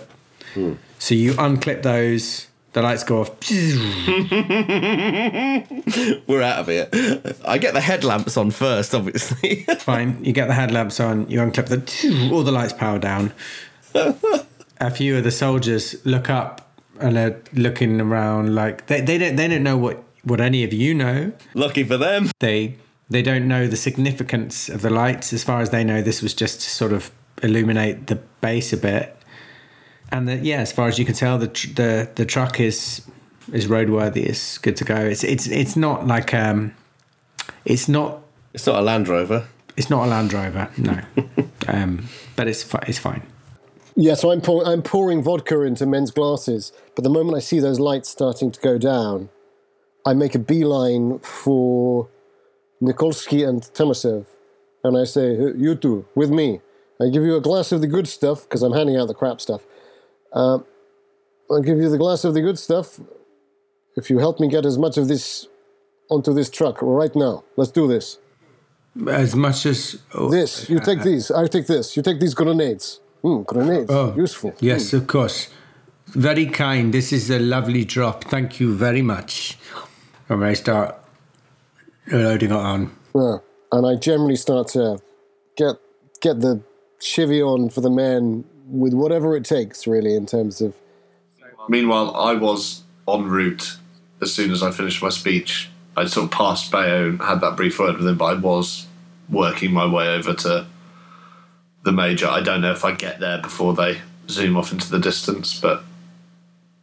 So 0.99 1.13
you 1.15 1.33
unclip 1.33 1.81
those. 1.83 2.47
The 2.75 2.81
lights 2.81 3.05
go 3.05 3.21
off. 3.21 3.29
We're 6.27 6.41
out 6.41 6.59
of 6.59 6.67
here. 6.67 6.89
I 7.45 7.57
get 7.57 7.73
the 7.73 7.79
headlamps 7.79 8.35
on 8.35 8.51
first, 8.51 8.93
obviously. 8.93 9.63
Fine. 9.79 10.25
You 10.25 10.33
get 10.33 10.49
the 10.49 10.55
headlamps 10.55 10.99
on. 10.99 11.29
You 11.29 11.39
unclip 11.39 11.67
the. 11.67 12.29
All 12.33 12.43
the 12.43 12.51
lights 12.51 12.73
power 12.73 12.99
down. 12.99 13.31
A 14.81 14.91
few 14.91 15.17
of 15.17 15.23
the 15.23 15.31
soldiers 15.31 16.05
look 16.05 16.29
up 16.29 16.69
and 16.99 17.17
are 17.17 17.41
looking 17.53 18.01
around 18.01 18.53
like 18.53 18.87
they, 18.87 18.99
they 18.99 19.19
don't 19.19 19.37
they 19.37 19.47
don't 19.47 19.63
know 19.63 19.77
what 19.77 20.03
what 20.25 20.41
any 20.41 20.65
of 20.65 20.73
you 20.73 20.93
know. 20.93 21.31
Lucky 21.53 21.85
for 21.85 21.95
them. 21.95 22.29
They 22.41 22.75
they 23.09 23.21
don't 23.21 23.47
know 23.47 23.67
the 23.67 23.77
significance 23.77 24.67
of 24.67 24.81
the 24.81 24.89
lights. 24.89 25.31
As 25.31 25.45
far 25.45 25.61
as 25.61 25.69
they 25.69 25.85
know, 25.85 26.01
this 26.01 26.21
was 26.21 26.33
just 26.33 26.59
to 26.59 26.69
sort 26.69 26.91
of 26.91 27.09
illuminate 27.41 28.07
the 28.07 28.15
base 28.41 28.73
a 28.73 28.77
bit. 28.77 29.15
And 30.15 30.29
the, 30.29 30.37
yeah, 30.37 30.61
as 30.61 30.71
far 30.71 30.87
as 30.87 30.97
you 30.97 31.03
can 31.03 31.13
tell, 31.13 31.37
the 31.37 31.49
tr- 31.49 31.73
the 31.73 32.09
the 32.15 32.25
truck 32.25 32.59
is 32.61 33.01
is 33.51 33.67
roadworthy. 33.67 34.23
It's 34.25 34.57
good 34.57 34.77
to 34.77 34.85
go. 34.85 34.95
It's 34.95 35.23
it's 35.25 35.45
it's 35.47 35.75
not 35.75 36.07
like 36.07 36.33
um, 36.33 36.73
it's 37.65 37.89
not 37.89 38.21
It's 38.53 38.65
not 38.65 38.77
a 38.79 38.81
Land 38.81 39.09
Rover. 39.09 39.47
it's 39.75 39.89
not 39.89 40.05
a 40.05 40.09
Land 40.09 40.31
Rover, 40.31 40.69
no. 40.77 41.01
um, 41.67 42.07
but 42.37 42.47
it's 42.47 42.63
fi- 42.63 42.85
it's 42.87 42.97
fine. 42.97 43.23
Yeah, 43.97 44.13
so 44.15 44.31
I'm, 44.31 44.41
pour- 44.41 44.65
I'm 44.65 44.81
pouring 44.81 45.21
vodka 45.23 45.61
into 45.61 45.85
men's 45.85 46.11
glasses, 46.11 46.73
but 46.95 47.03
the 47.03 47.09
moment 47.09 47.37
I 47.37 47.39
see 47.39 47.59
those 47.61 47.79
lights 47.79 48.09
starting 48.09 48.51
to 48.51 48.59
go 48.59 48.77
down, 48.77 49.29
I 50.05 50.13
make 50.13 50.35
a 50.35 50.39
beeline 50.39 51.19
for 51.19 52.09
Nikolsky 52.81 53.47
and 53.47 53.61
Tomasev, 53.61 54.25
and 54.83 54.97
I 54.97 55.03
say, 55.05 55.35
You 55.57 55.75
two, 55.75 56.05
with 56.15 56.29
me. 56.29 56.61
I 57.01 57.09
give 57.09 57.23
you 57.23 57.35
a 57.35 57.41
glass 57.41 57.71
of 57.73 57.81
the 57.81 57.87
good 57.87 58.07
stuff, 58.07 58.43
because 58.43 58.63
I'm 58.63 58.73
handing 58.73 58.95
out 58.97 59.07
the 59.07 59.13
crap 59.13 59.39
stuff. 59.41 59.61
Uh, 60.35 60.59
I'll 61.49 61.61
give 61.61 61.77
you 61.79 61.89
the 61.89 61.97
glass 61.97 62.25
of 62.25 62.33
the 62.33 62.41
good 62.41 62.59
stuff 62.59 62.99
if 63.95 64.09
you 64.09 64.19
help 64.19 64.39
me 64.39 64.49
get 64.49 64.65
as 64.65 64.77
much 64.77 64.97
of 64.97 65.07
this 65.07 65.47
onto 66.09 66.33
this 66.33 66.49
truck 66.49 66.81
right 66.81 67.15
now. 67.15 67.43
Let's 67.55 67.71
do 67.71 67.87
this. 67.87 68.19
As 69.07 69.35
much 69.35 69.65
as 69.65 69.99
oh, 70.13 70.29
This, 70.29 70.69
you 70.69 70.79
take 70.79 71.01
these, 71.01 71.31
I 71.31 71.47
take 71.47 71.67
this. 71.67 71.97
You 71.97 72.03
take 72.03 72.19
these 72.19 72.33
grenades. 72.33 72.99
Hmm, 73.21 73.41
grenades. 73.41 73.89
Oh. 73.89 74.13
Useful. 74.15 74.53
Yes, 74.59 74.93
of 74.93 75.07
course. 75.07 75.49
Very 76.07 76.45
kind. 76.45 76.93
This 76.93 77.11
is 77.11 77.29
a 77.29 77.39
lovely 77.39 77.83
drop. 77.83 78.25
Thank 78.25 78.59
you 78.59 78.75
very 78.75 79.01
much. 79.01 79.57
And 80.29 80.45
I 80.45 80.53
start 80.53 80.95
loading 82.11 82.51
it 82.51 82.55
on. 82.55 82.95
Yeah, 83.13 83.37
and 83.71 83.85
I 83.85 83.95
generally 83.95 84.35
start 84.35 84.67
to 84.69 84.99
get 85.57 85.75
get 86.21 86.39
the 86.39 86.61
chivy 86.99 87.45
on 87.45 87.69
for 87.69 87.81
the 87.81 87.89
men 87.89 88.45
with 88.67 88.93
whatever 88.93 89.35
it 89.35 89.45
takes, 89.45 89.87
really, 89.87 90.15
in 90.15 90.25
terms 90.25 90.61
of 90.61 90.75
Meanwhile, 91.67 92.15
I 92.15 92.33
was 92.33 92.83
en 93.07 93.23
route 93.23 93.77
as 94.21 94.33
soon 94.33 94.51
as 94.51 94.63
I 94.63 94.71
finished 94.71 95.01
my 95.01 95.09
speech. 95.09 95.69
I 95.97 96.05
sort 96.05 96.25
of 96.25 96.31
passed 96.31 96.71
Bayo 96.71 97.09
and 97.09 97.21
had 97.21 97.41
that 97.41 97.55
brief 97.55 97.79
word 97.79 97.97
with 97.97 98.07
him, 98.07 98.17
but 98.17 98.25
I 98.25 98.33
was 98.33 98.87
working 99.29 99.71
my 99.71 99.91
way 99.91 100.07
over 100.09 100.33
to 100.33 100.67
the 101.83 101.91
major. 101.91 102.27
I 102.27 102.41
don't 102.41 102.61
know 102.61 102.71
if 102.71 102.83
I 102.83 102.93
get 102.93 103.19
there 103.19 103.41
before 103.41 103.73
they 103.73 104.01
zoom 104.29 104.57
off 104.57 104.71
into 104.71 104.89
the 104.89 104.99
distance, 104.99 105.59
but 105.59 105.83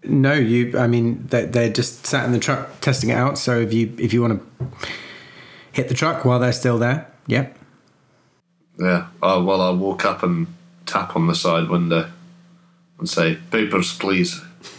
No, 0.04 0.32
you. 0.32 0.78
I 0.78 0.86
mean, 0.86 1.26
they, 1.28 1.46
they're 1.46 1.72
just 1.72 2.06
sat 2.06 2.24
in 2.24 2.32
the 2.32 2.38
truck 2.38 2.80
testing 2.80 3.10
it 3.10 3.14
out. 3.14 3.38
So 3.38 3.60
if 3.60 3.72
you 3.72 3.94
if 3.98 4.12
you 4.12 4.22
want 4.22 4.40
to 4.40 4.66
hit 5.72 5.88
the 5.88 5.94
truck 5.94 6.24
while 6.24 6.38
they're 6.38 6.52
still 6.52 6.78
there, 6.78 7.10
yep. 7.26 7.56
yeah. 8.78 9.08
Uh, 9.22 9.42
well, 9.44 9.60
I'll 9.60 9.76
walk 9.76 10.04
up 10.04 10.22
and 10.22 10.46
tap 10.92 11.16
on 11.16 11.26
the 11.26 11.34
side 11.34 11.68
window 11.68 12.10
and 12.98 13.08
say, 13.08 13.38
"Papers, 13.50 13.96
please." 13.96 14.40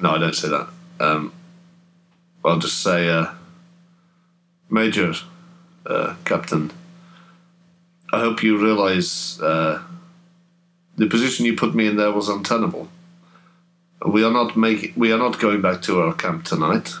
no, 0.00 0.10
I 0.10 0.18
don't 0.18 0.34
say 0.34 0.48
that. 0.48 0.68
Um, 1.00 1.32
I'll 2.44 2.58
just 2.58 2.82
say, 2.82 3.08
uh, 3.08 3.26
"Major, 4.68 5.14
uh, 5.86 6.16
Captain, 6.24 6.72
I 8.12 8.20
hope 8.20 8.42
you 8.42 8.58
realise 8.58 9.40
uh, 9.40 9.82
the 10.96 11.06
position 11.06 11.46
you 11.46 11.56
put 11.56 11.74
me 11.74 11.86
in 11.86 11.96
there 11.96 12.12
was 12.12 12.28
untenable. 12.28 12.88
We 14.06 14.24
are 14.24 14.32
not 14.32 14.56
making. 14.56 14.94
We 14.96 15.12
are 15.12 15.18
not 15.18 15.38
going 15.38 15.62
back 15.62 15.82
to 15.82 16.00
our 16.00 16.14
camp 16.14 16.44
tonight." 16.44 16.94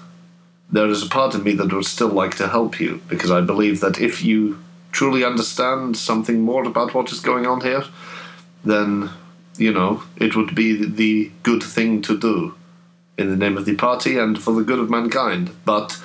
there 0.70 0.88
is 0.88 1.02
a 1.04 1.08
part 1.08 1.34
of 1.34 1.44
me 1.44 1.52
that 1.52 1.72
would 1.72 1.84
still 1.84 2.08
like 2.08 2.36
to 2.36 2.48
help 2.48 2.80
you 2.80 3.00
because 3.08 3.30
I 3.30 3.40
believe 3.40 3.80
that 3.80 4.00
if 4.00 4.24
you 4.24 4.58
truly 4.94 5.24
understand 5.24 5.96
something 5.96 6.40
more 6.40 6.64
about 6.64 6.94
what 6.94 7.10
is 7.10 7.18
going 7.18 7.46
on 7.46 7.60
here, 7.60 7.82
then, 8.64 9.10
you 9.58 9.72
know, 9.72 10.04
it 10.16 10.36
would 10.36 10.54
be 10.54 10.86
the 10.86 11.32
good 11.42 11.62
thing 11.62 12.00
to 12.00 12.16
do 12.16 12.54
in 13.18 13.28
the 13.28 13.36
name 13.36 13.58
of 13.58 13.64
the 13.64 13.74
party 13.74 14.16
and 14.16 14.40
for 14.40 14.54
the 14.54 14.62
good 14.62 14.78
of 14.78 14.88
mankind. 14.88 15.50
But 15.64 16.00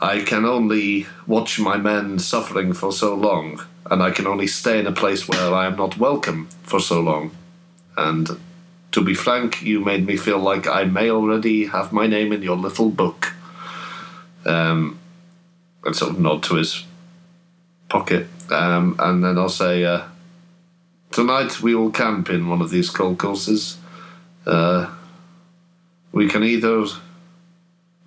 I 0.00 0.20
can 0.24 0.44
only 0.44 1.06
watch 1.26 1.58
my 1.58 1.76
men 1.76 2.20
suffering 2.20 2.72
for 2.72 2.92
so 2.92 3.16
long, 3.16 3.60
and 3.90 4.00
I 4.00 4.12
can 4.12 4.28
only 4.28 4.46
stay 4.46 4.78
in 4.78 4.86
a 4.86 4.92
place 4.92 5.28
where 5.28 5.52
I 5.52 5.66
am 5.66 5.76
not 5.76 5.98
welcome 5.98 6.48
for 6.62 6.78
so 6.78 7.00
long. 7.00 7.32
And 7.96 8.28
to 8.92 9.02
be 9.02 9.14
frank, 9.14 9.60
you 9.60 9.80
made 9.80 10.06
me 10.06 10.16
feel 10.16 10.38
like 10.38 10.68
I 10.68 10.84
may 10.84 11.10
already 11.10 11.66
have 11.66 11.92
my 11.92 12.06
name 12.06 12.32
in 12.32 12.42
your 12.42 12.56
little 12.56 12.90
book. 12.90 13.34
Um, 14.46 14.99
and 15.84 15.96
sort 15.96 16.12
of 16.12 16.20
nod 16.20 16.42
to 16.44 16.56
his 16.56 16.84
pocket, 17.88 18.26
um, 18.50 18.96
and 18.98 19.24
then 19.24 19.38
I'll 19.38 19.48
say, 19.48 19.84
uh, 19.84 20.02
"Tonight 21.10 21.60
we 21.62 21.74
will 21.74 21.90
camp 21.90 22.30
in 22.30 22.48
one 22.48 22.60
of 22.60 22.70
these 22.70 22.90
kolkhozes. 22.90 23.76
Uh, 24.46 24.90
we 26.12 26.28
can 26.28 26.42
either 26.42 26.84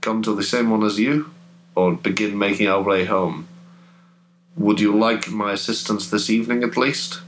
come 0.02 0.22
to 0.22 0.36
the 0.36 0.44
same 0.44 0.70
one 0.70 0.84
as 0.84 1.00
you, 1.00 1.32
or 1.76 1.94
begin 1.94 2.38
making 2.38 2.68
our 2.68 2.82
way 2.82 3.06
home. 3.06 3.48
Would 4.56 4.80
you 4.80 4.96
like 4.98 5.30
my 5.30 5.54
assistance 5.54 6.10
this 6.10 6.30
evening 6.30 6.64
at 6.64 6.78
least, 6.78 7.22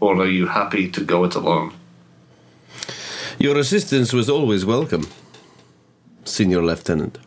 or 0.00 0.16
are 0.16 0.26
you 0.26 0.48
happy 0.48 0.88
to 0.90 1.00
go 1.04 1.24
it 1.24 1.34
alone?" 1.34 1.72
Your 3.38 3.56
assistance 3.56 4.12
was 4.12 4.28
always 4.28 4.64
welcome, 4.66 5.06
Senior 6.24 6.62
Lieutenant. 6.62 7.18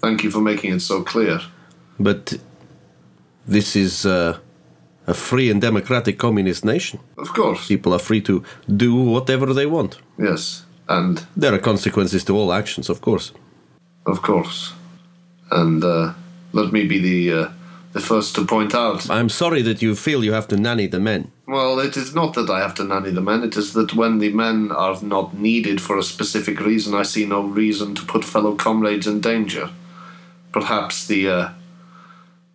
Thank 0.00 0.24
you 0.24 0.30
for 0.30 0.40
making 0.40 0.72
it 0.74 0.80
so 0.80 1.02
clear. 1.02 1.40
But 2.00 2.38
this 3.46 3.74
is 3.76 4.04
uh, 4.06 4.38
a 5.06 5.14
free 5.14 5.50
and 5.50 5.60
democratic 5.60 6.18
communist 6.18 6.64
nation. 6.64 7.00
Of 7.16 7.32
course, 7.34 7.66
People 7.68 7.92
are 7.94 7.98
free 7.98 8.20
to 8.22 8.42
do 8.76 8.94
whatever 8.94 9.52
they 9.54 9.66
want. 9.66 9.98
yes, 10.18 10.64
and 10.88 11.24
There 11.36 11.54
are 11.54 11.58
consequences 11.60 12.24
to 12.24 12.36
all 12.36 12.52
actions, 12.52 12.88
of 12.90 13.00
course. 13.00 13.32
of 14.06 14.22
course, 14.22 14.72
and 15.50 15.84
uh, 15.84 16.12
let 16.52 16.72
me 16.72 16.86
be 16.86 16.98
the 16.98 17.38
uh, 17.40 17.48
the 17.92 18.00
first 18.00 18.34
to 18.34 18.44
point 18.44 18.74
out. 18.74 19.10
I'm 19.10 19.28
sorry 19.30 19.62
that 19.62 19.82
you 19.82 19.94
feel 19.94 20.22
you 20.24 20.32
have 20.34 20.46
to 20.48 20.56
nanny 20.56 20.86
the 20.88 21.00
men. 21.00 21.30
Well, 21.46 21.78
it 21.80 21.96
is 21.96 22.14
not 22.14 22.34
that 22.34 22.50
I 22.50 22.60
have 22.60 22.74
to 22.74 22.84
nanny 22.84 23.10
the 23.10 23.20
men. 23.22 23.42
It 23.42 23.56
is 23.56 23.72
that 23.72 23.94
when 23.94 24.18
the 24.18 24.32
men 24.32 24.70
are 24.72 24.98
not 25.02 25.34
needed 25.34 25.80
for 25.80 25.98
a 25.98 26.02
specific 26.02 26.60
reason, 26.60 26.94
I 26.94 27.04
see 27.04 27.24
no 27.26 27.40
reason 27.42 27.94
to 27.94 28.04
put 28.04 28.24
fellow 28.24 28.54
comrades 28.54 29.06
in 29.06 29.20
danger. 29.20 29.70
Perhaps 30.52 31.06
the 31.06 31.28
uh, 31.28 31.48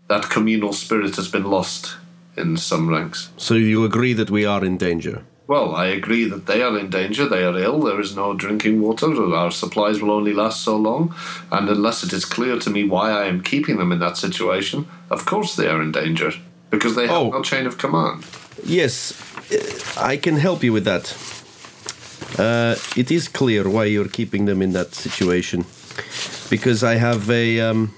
that 0.08 0.30
communal 0.30 0.74
spirit 0.74 1.16
has 1.16 1.28
been 1.28 1.46
lost 1.46 1.98
in 2.38 2.58
some 2.58 2.90
ranks. 2.90 3.30
So 3.38 3.54
you 3.56 3.86
agree 3.86 4.14
that 4.14 4.30
we 4.32 4.46
are 4.46 4.64
in 4.66 4.78
danger. 4.78 5.24
Well, 5.46 5.76
I 5.76 5.88
agree 5.88 6.24
that 6.30 6.46
they 6.46 6.62
are 6.64 6.78
in 6.80 6.90
danger. 6.90 7.28
They 7.28 7.44
are 7.44 7.58
ill. 7.58 7.82
There 7.82 8.00
is 8.00 8.16
no 8.16 8.34
drinking 8.34 8.82
water. 8.82 9.08
Our 9.36 9.52
supplies 9.52 10.02
will 10.02 10.12
only 10.12 10.34
last 10.34 10.64
so 10.64 10.78
long. 10.78 11.14
And 11.52 11.70
unless 11.70 12.04
it 12.04 12.14
is 12.14 12.26
clear 12.26 12.58
to 12.60 12.70
me 12.70 12.86
why 12.86 13.12
I 13.12 13.26
am 13.26 13.42
keeping 13.44 13.78
them 13.78 13.92
in 13.92 14.00
that 14.00 14.18
situation, 14.18 14.88
of 15.10 15.26
course 15.26 15.56
they 15.56 15.68
are 15.68 15.82
in 15.82 15.92
danger. 15.92 16.32
Because 16.70 16.96
they 16.96 17.08
have 17.08 17.18
Oh. 17.18 17.30
no 17.30 17.42
chain 17.44 17.68
of 17.68 17.78
command. 17.78 18.24
Yes, 18.66 19.14
uh, 19.52 20.02
I 20.14 20.18
can 20.18 20.38
help 20.38 20.64
you 20.64 20.72
with 20.74 20.86
that. 20.86 21.14
Uh, 22.40 22.76
it 22.96 23.12
is 23.12 23.28
clear 23.28 23.68
why 23.70 23.86
you're 23.86 24.08
keeping 24.10 24.46
them 24.46 24.62
in 24.62 24.72
that 24.74 24.96
situation. 24.96 25.66
Because 26.50 26.84
I 26.84 26.96
have 26.96 27.30
a 27.30 27.60
um, 27.60 27.94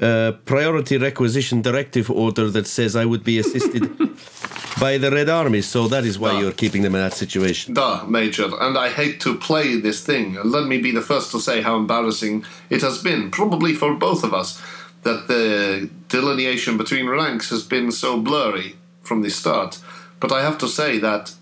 uh, 0.00 0.32
priority 0.44 0.96
requisition 0.96 1.60
directive 1.60 2.10
order 2.10 2.50
that 2.50 2.66
says 2.66 2.96
I 2.96 3.04
would 3.04 3.24
be 3.24 3.38
assisted 3.38 3.82
by 4.80 4.96
the 4.96 5.10
Red 5.10 5.28
Army, 5.28 5.60
so 5.60 5.86
that 5.88 6.04
is 6.04 6.18
why 6.18 6.40
you're 6.40 6.52
keeping 6.52 6.82
them 6.82 6.94
in 6.94 7.02
that 7.02 7.12
situation. 7.12 7.74
Duh, 7.74 8.04
Major, 8.06 8.48
and 8.60 8.78
I 8.78 8.88
hate 8.88 9.20
to 9.20 9.36
play 9.36 9.76
this 9.76 10.02
thing. 10.04 10.38
Let 10.42 10.66
me 10.66 10.78
be 10.78 10.92
the 10.92 11.02
first 11.02 11.30
to 11.32 11.40
say 11.40 11.60
how 11.60 11.76
embarrassing 11.76 12.44
it 12.70 12.80
has 12.80 13.02
been, 13.02 13.30
probably 13.30 13.74
for 13.74 13.94
both 13.94 14.24
of 14.24 14.32
us, 14.32 14.62
that 15.02 15.28
the 15.28 15.90
delineation 16.08 16.78
between 16.78 17.08
ranks 17.08 17.50
has 17.50 17.62
been 17.62 17.92
so 17.92 18.18
blurry 18.18 18.76
from 19.02 19.22
the 19.22 19.30
start. 19.30 19.78
But 20.20 20.32
I 20.32 20.42
have 20.42 20.56
to 20.58 20.68
say 20.68 20.98
that, 20.98 21.34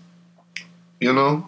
you 0.99 1.13
know, 1.13 1.47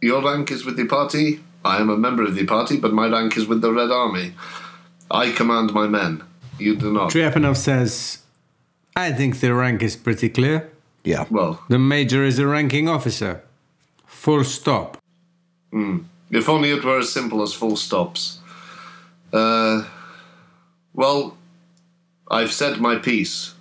your 0.00 0.22
rank 0.22 0.50
is 0.50 0.64
with 0.64 0.76
the 0.76 0.86
party. 0.86 1.40
I 1.64 1.80
am 1.80 1.90
a 1.90 1.96
member 1.96 2.22
of 2.22 2.36
the 2.36 2.46
party, 2.46 2.78
but 2.78 2.92
my 2.92 3.08
rank 3.08 3.36
is 3.36 3.46
with 3.46 3.60
the 3.60 3.72
Red 3.72 3.90
Army. 3.90 4.34
I 5.10 5.32
command 5.32 5.72
my 5.72 5.86
men. 5.88 6.22
You 6.58 6.76
do 6.76 6.92
not. 6.92 7.10
Trepanov 7.10 7.56
says, 7.56 8.18
I 8.96 9.12
think 9.12 9.40
the 9.40 9.54
rank 9.54 9.82
is 9.82 9.96
pretty 9.96 10.28
clear. 10.28 10.70
Yeah. 11.04 11.24
Well, 11.30 11.62
The 11.68 11.78
major 11.78 12.24
is 12.24 12.38
a 12.38 12.46
ranking 12.46 12.88
officer. 12.88 13.42
Full 14.06 14.44
stop. 14.44 14.98
if 15.72 16.48
only 16.48 16.70
it 16.70 16.84
were 16.84 16.98
as 16.98 17.12
simple 17.12 17.42
as 17.42 17.52
full 17.54 17.76
stops. 17.76 18.38
Uh, 19.32 19.84
well, 20.94 21.36
I've 22.30 22.52
said 22.52 22.80
my 22.80 22.96
piece. 22.96 23.54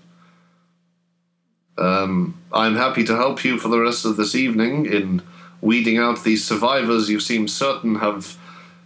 Um, 1.78 2.42
I'm 2.52 2.76
happy 2.76 3.04
to 3.04 3.16
help 3.16 3.44
you 3.46 3.60
for 3.60 3.68
the 3.68 3.80
rest 3.80 4.06
of 4.06 4.18
this 4.18 4.34
evening 4.36 4.86
in 4.88 5.22
weeding 5.62 5.98
out 5.98 6.24
these 6.24 6.44
survivors 6.46 7.10
you 7.10 7.20
seem 7.20 7.48
certain 7.48 7.96
have 7.96 8.38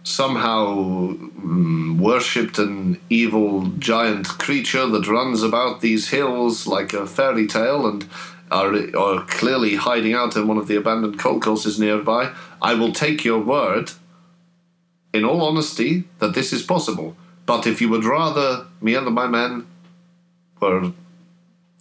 somehow 0.04 1.12
mm, 1.12 1.98
worshipped 1.98 2.58
an 2.58 3.00
evil 3.08 3.66
giant 3.78 4.26
creature 4.26 4.86
that 4.86 5.06
runs 5.06 5.42
about 5.42 5.80
these 5.80 6.08
hills 6.08 6.66
like 6.66 6.92
a 6.92 7.06
fairy 7.06 7.46
tale 7.46 7.86
and 7.86 8.08
are, 8.50 8.74
are 8.96 9.24
clearly 9.26 9.76
hiding 9.76 10.14
out 10.14 10.36
in 10.36 10.46
one 10.46 10.58
of 10.58 10.66
the 10.66 10.76
abandoned 10.76 11.18
kolkhozes 11.18 11.78
nearby. 11.78 12.32
I 12.60 12.74
will 12.74 12.92
take 12.92 13.24
your 13.24 13.40
word, 13.40 13.92
in 15.12 15.24
all 15.24 15.42
honesty, 15.42 16.04
that 16.18 16.34
this 16.34 16.52
is 16.52 16.62
possible. 16.62 17.16
But 17.46 17.66
if 17.66 17.80
you 17.80 17.88
would 17.88 18.04
rather 18.04 18.66
me 18.80 18.94
and 18.94 19.06
my 19.14 19.26
men 19.26 19.66
were 20.60 20.92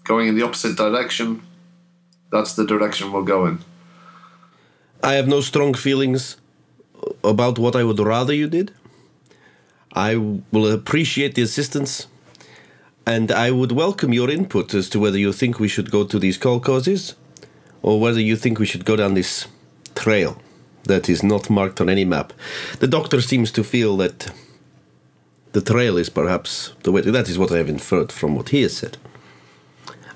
going 0.03 0.27
in 0.27 0.35
the 0.35 0.43
opposite 0.43 0.77
direction, 0.77 1.41
that's 2.31 2.53
the 2.53 2.65
direction 2.65 3.11
we'll 3.11 3.23
go 3.23 3.45
in. 3.45 3.59
I 5.03 5.13
have 5.13 5.27
no 5.27 5.41
strong 5.41 5.73
feelings 5.73 6.37
about 7.23 7.59
what 7.59 7.75
I 7.75 7.83
would 7.83 7.99
rather 7.99 8.33
you 8.33 8.47
did. 8.47 8.73
I 9.93 10.15
will 10.15 10.71
appreciate 10.71 11.35
the 11.35 11.41
assistance, 11.41 12.07
and 13.05 13.31
I 13.31 13.51
would 13.51 13.71
welcome 13.71 14.13
your 14.13 14.29
input 14.29 14.73
as 14.73 14.89
to 14.89 14.99
whether 14.99 15.17
you 15.17 15.33
think 15.33 15.59
we 15.59 15.67
should 15.67 15.91
go 15.91 16.05
to 16.05 16.17
these 16.19 16.37
kolkhozes 16.37 17.15
or 17.81 17.99
whether 17.99 18.21
you 18.21 18.35
think 18.35 18.59
we 18.59 18.65
should 18.65 18.85
go 18.85 18.95
down 18.95 19.15
this 19.15 19.47
trail 19.95 20.37
that 20.83 21.09
is 21.09 21.23
not 21.23 21.49
marked 21.49 21.81
on 21.81 21.89
any 21.89 22.05
map. 22.05 22.33
The 22.79 22.87
doctor 22.87 23.21
seems 23.21 23.51
to 23.53 23.63
feel 23.63 23.97
that 23.97 24.31
the 25.51 25.61
trail 25.61 25.97
is 25.97 26.09
perhaps 26.09 26.73
the 26.83 26.91
way. 26.91 27.01
That 27.01 27.29
is 27.29 27.37
what 27.37 27.51
I 27.51 27.57
have 27.57 27.69
inferred 27.69 28.11
from 28.11 28.35
what 28.35 28.49
he 28.49 28.61
has 28.61 28.77
said. 28.77 28.97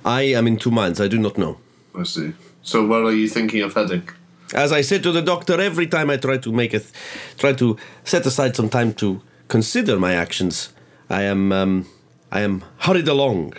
I 0.03 0.21
am 0.21 0.47
in 0.47 0.57
two 0.57 0.71
minds. 0.71 1.01
I 1.01 1.07
do 1.07 1.17
not 1.17 1.37
know. 1.37 1.57
I 1.97 2.03
see. 2.03 2.33
So 2.61 2.85
where 2.85 3.03
are 3.03 3.11
you 3.11 3.27
thinking 3.27 3.61
of 3.61 3.73
heading? 3.73 4.07
As 4.53 4.71
I 4.71 4.81
said 4.81 5.03
to 5.03 5.11
the 5.11 5.21
doctor, 5.21 5.59
every 5.59 5.87
time 5.87 6.09
I 6.09 6.17
try 6.17 6.37
to 6.37 6.51
make 6.51 6.73
a, 6.73 6.81
try 7.37 7.53
to 7.53 7.77
set 8.03 8.25
aside 8.25 8.55
some 8.55 8.69
time 8.69 8.93
to 8.95 9.21
consider 9.47 9.99
my 9.99 10.13
actions, 10.13 10.73
I 11.09 11.23
am, 11.23 11.51
um, 11.51 11.87
I 12.31 12.41
am 12.41 12.63
hurried 12.79 13.07
along 13.07 13.53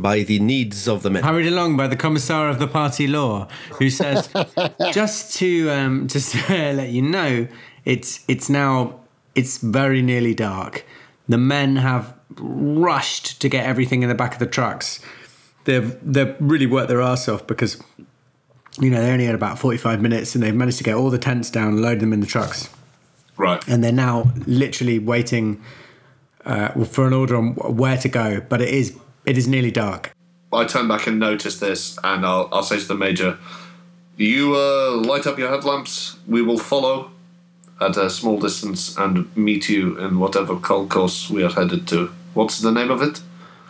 by 0.00 0.22
the 0.22 0.38
needs 0.38 0.88
of 0.88 1.02
the 1.02 1.10
men. 1.10 1.22
Hurried 1.22 1.46
along 1.46 1.76
by 1.76 1.86
the 1.86 1.96
commissar 1.96 2.48
of 2.48 2.58
the 2.58 2.66
party 2.66 3.06
law, 3.06 3.48
who 3.78 3.90
says, 3.90 4.28
just 4.92 5.36
to 5.36 5.70
um, 5.70 6.08
just 6.14 6.34
to 6.34 6.72
let 6.72 6.88
you 6.88 7.02
know, 7.02 7.46
it's 7.84 8.24
it's 8.28 8.48
now 8.48 9.00
it's 9.34 9.58
very 9.58 10.02
nearly 10.02 10.34
dark. 10.34 10.84
The 11.28 11.38
men 11.38 11.76
have 11.76 12.14
rushed 12.36 13.40
to 13.40 13.48
get 13.48 13.64
everything 13.64 14.02
in 14.02 14.08
the 14.08 14.14
back 14.14 14.32
of 14.32 14.38
the 14.38 14.46
trucks. 14.46 15.00
They've 15.64 15.96
they've 16.02 16.34
really 16.40 16.66
worked 16.66 16.88
their 16.88 17.02
ass 17.02 17.28
off 17.28 17.46
because 17.46 17.82
you 18.78 18.90
know 18.90 19.00
they 19.00 19.10
only 19.10 19.26
had 19.26 19.34
about 19.34 19.58
forty 19.58 19.78
five 19.78 20.00
minutes 20.00 20.34
and 20.34 20.42
they've 20.44 20.54
managed 20.54 20.78
to 20.78 20.84
get 20.84 20.94
all 20.94 21.10
the 21.10 21.18
tents 21.18 21.50
down, 21.50 21.80
load 21.82 22.00
them 22.00 22.12
in 22.12 22.20
the 22.20 22.26
trucks, 22.26 22.68
Right. 23.36 23.66
and 23.68 23.82
they're 23.82 23.92
now 23.92 24.30
literally 24.46 24.98
waiting 24.98 25.62
uh, 26.44 26.84
for 26.84 27.06
an 27.06 27.12
order 27.12 27.36
on 27.36 27.54
where 27.54 27.96
to 27.98 28.08
go. 28.08 28.40
But 28.40 28.60
it 28.60 28.68
is 28.68 28.96
it 29.26 29.36
is 29.36 29.46
nearly 29.48 29.70
dark. 29.70 30.12
I 30.52 30.64
turn 30.64 30.88
back 30.88 31.06
and 31.06 31.18
notice 31.20 31.60
this, 31.60 31.96
and 32.02 32.26
I'll, 32.26 32.48
I'll 32.50 32.64
say 32.64 32.78
to 32.80 32.84
the 32.86 32.94
major, 32.96 33.38
You 34.16 34.56
uh, 34.56 34.96
light 34.96 35.26
up 35.26 35.38
your 35.38 35.48
headlamps. 35.48 36.16
We 36.26 36.42
will 36.42 36.58
follow 36.58 37.12
at 37.80 37.96
a 37.96 38.10
small 38.10 38.38
distance 38.40 38.96
and 38.98 39.34
meet 39.36 39.68
you 39.68 39.96
in 39.98 40.18
whatever 40.18 40.56
kolkhoz 40.56 41.30
we 41.30 41.42
are 41.44 41.50
headed 41.50 41.86
to. 41.88 42.10
What's 42.34 42.58
the 42.60 42.72
name 42.72 42.90
of 42.90 43.00
it? 43.00 43.20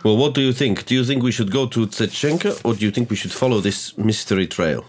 Well, 0.03 0.17
what 0.17 0.33
do 0.33 0.41
you 0.41 0.51
think? 0.51 0.85
Do 0.85 0.95
you 0.95 1.03
think 1.03 1.21
we 1.21 1.31
should 1.31 1.51
go 1.51 1.67
to 1.67 1.85
Tsetchenka, 1.85 2.61
or 2.65 2.73
do 2.73 2.83
you 2.85 2.91
think 2.91 3.09
we 3.09 3.15
should 3.15 3.31
follow 3.31 3.59
this 3.59 3.97
mystery 3.97 4.47
trail? 4.47 4.83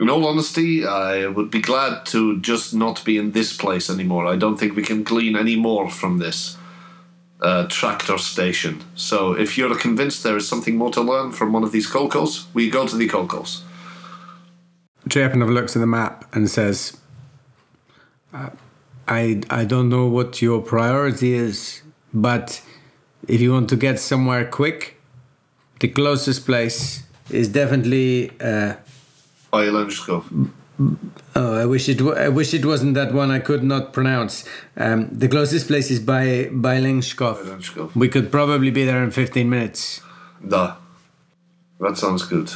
In 0.00 0.10
all 0.10 0.26
honesty, 0.26 0.84
I 0.84 1.26
would 1.26 1.50
be 1.50 1.62
glad 1.62 2.04
to 2.06 2.40
just 2.40 2.74
not 2.74 3.04
be 3.04 3.16
in 3.16 3.32
this 3.32 3.56
place 3.56 3.88
anymore. 3.88 4.26
I 4.26 4.36
don't 4.36 4.58
think 4.58 4.76
we 4.76 4.82
can 4.82 5.04
glean 5.04 5.36
any 5.36 5.56
more 5.56 5.88
from 5.88 6.18
this 6.18 6.58
uh, 7.40 7.66
tractor 7.68 8.18
station. 8.18 8.82
So 8.94 9.32
if 9.32 9.56
you're 9.56 9.74
convinced 9.76 10.22
there 10.22 10.36
is 10.36 10.48
something 10.48 10.76
more 10.76 10.90
to 10.92 11.00
learn 11.00 11.32
from 11.32 11.52
one 11.52 11.62
of 11.62 11.72
these 11.72 11.88
kolkhozes, 11.88 12.46
we 12.52 12.68
go 12.68 12.86
to 12.86 12.96
the 12.96 13.08
kolkhozes. 13.08 13.62
Trepanov 15.08 15.52
looks 15.52 15.76
at 15.76 15.80
the 15.80 15.86
map 15.86 16.24
and 16.34 16.50
says, 16.50 16.96
uh, 18.34 18.50
I, 19.06 19.42
I 19.48 19.64
don't 19.64 19.88
know 19.88 20.06
what 20.06 20.42
your 20.42 20.60
priority 20.60 21.34
is, 21.34 21.82
but 22.12 22.60
if 23.28 23.40
you 23.40 23.52
want 23.52 23.68
to 23.70 23.76
get 23.76 23.98
somewhere 23.98 24.44
quick, 24.44 25.00
the 25.80 25.88
closest 25.88 26.46
place 26.46 27.02
is 27.30 27.48
definitely. 27.48 28.30
Uh, 28.40 28.74
Oilenskov. 29.52 30.50
oh, 31.34 31.54
I 31.62 31.64
wish 31.64 31.88
it. 31.88 32.00
I 32.02 32.28
wish 32.28 32.54
it 32.54 32.64
wasn't 32.64 32.94
that 32.94 33.12
one 33.12 33.30
I 33.30 33.38
could 33.38 33.62
not 33.62 33.92
pronounce. 33.92 34.44
Um, 34.76 35.08
the 35.10 35.28
closest 35.28 35.66
place 35.68 35.90
is 35.90 36.00
by 36.00 36.48
by. 36.52 36.76
Oilenskov. 36.76 37.94
We 37.94 38.08
could 38.08 38.30
probably 38.30 38.70
be 38.70 38.84
there 38.84 39.02
in 39.02 39.10
fifteen 39.10 39.48
minutes. 39.50 40.00
Da. 40.46 40.76
That 41.80 41.98
sounds 41.98 42.22
good. 42.24 42.50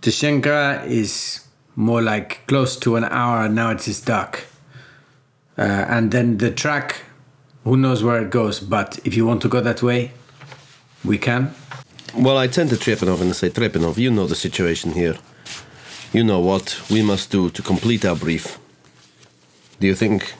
Tashenka 0.00 0.86
is 0.86 1.46
more 1.76 2.02
like 2.02 2.46
close 2.46 2.76
to 2.78 2.96
an 2.96 3.04
hour. 3.04 3.48
Now 3.48 3.70
it 3.70 3.86
is 3.86 4.00
dark. 4.00 4.46
Uh, 5.58 5.62
and 5.62 6.10
then 6.10 6.38
the 6.38 6.50
track, 6.50 7.02
who 7.64 7.76
knows 7.76 8.02
where 8.02 8.20
it 8.22 8.30
goes. 8.30 8.60
But 8.60 8.98
if 9.04 9.14
you 9.16 9.26
want 9.26 9.42
to 9.42 9.48
go 9.48 9.60
that 9.60 9.82
way, 9.82 10.12
we 11.04 11.18
can. 11.18 11.54
Well, 12.14 12.38
I 12.38 12.48
turn 12.48 12.68
to 12.68 12.76
Trepanov 12.76 13.20
and 13.20 13.34
say, 13.36 13.50
Trepanov, 13.50 13.96
you 13.96 14.10
know 14.10 14.26
the 14.26 14.34
situation 14.34 14.92
here. 14.92 15.16
You 16.12 16.24
know 16.24 16.40
what 16.40 16.80
we 16.90 17.02
must 17.02 17.30
do 17.30 17.50
to 17.50 17.62
complete 17.62 18.04
our 18.04 18.16
brief. 18.16 18.58
Do 19.78 19.86
you 19.86 19.94
think 19.94 20.34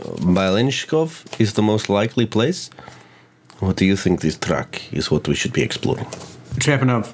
uh, 0.00 0.10
Balenshkov 0.20 1.40
is 1.40 1.54
the 1.54 1.62
most 1.62 1.88
likely 1.88 2.26
place? 2.26 2.70
Or 3.60 3.72
do 3.72 3.84
you 3.84 3.96
think 3.96 4.20
this 4.20 4.38
track 4.38 4.82
is 4.92 5.10
what 5.10 5.26
we 5.26 5.34
should 5.34 5.52
be 5.52 5.62
exploring? 5.62 6.06
Trepanov 6.60 7.12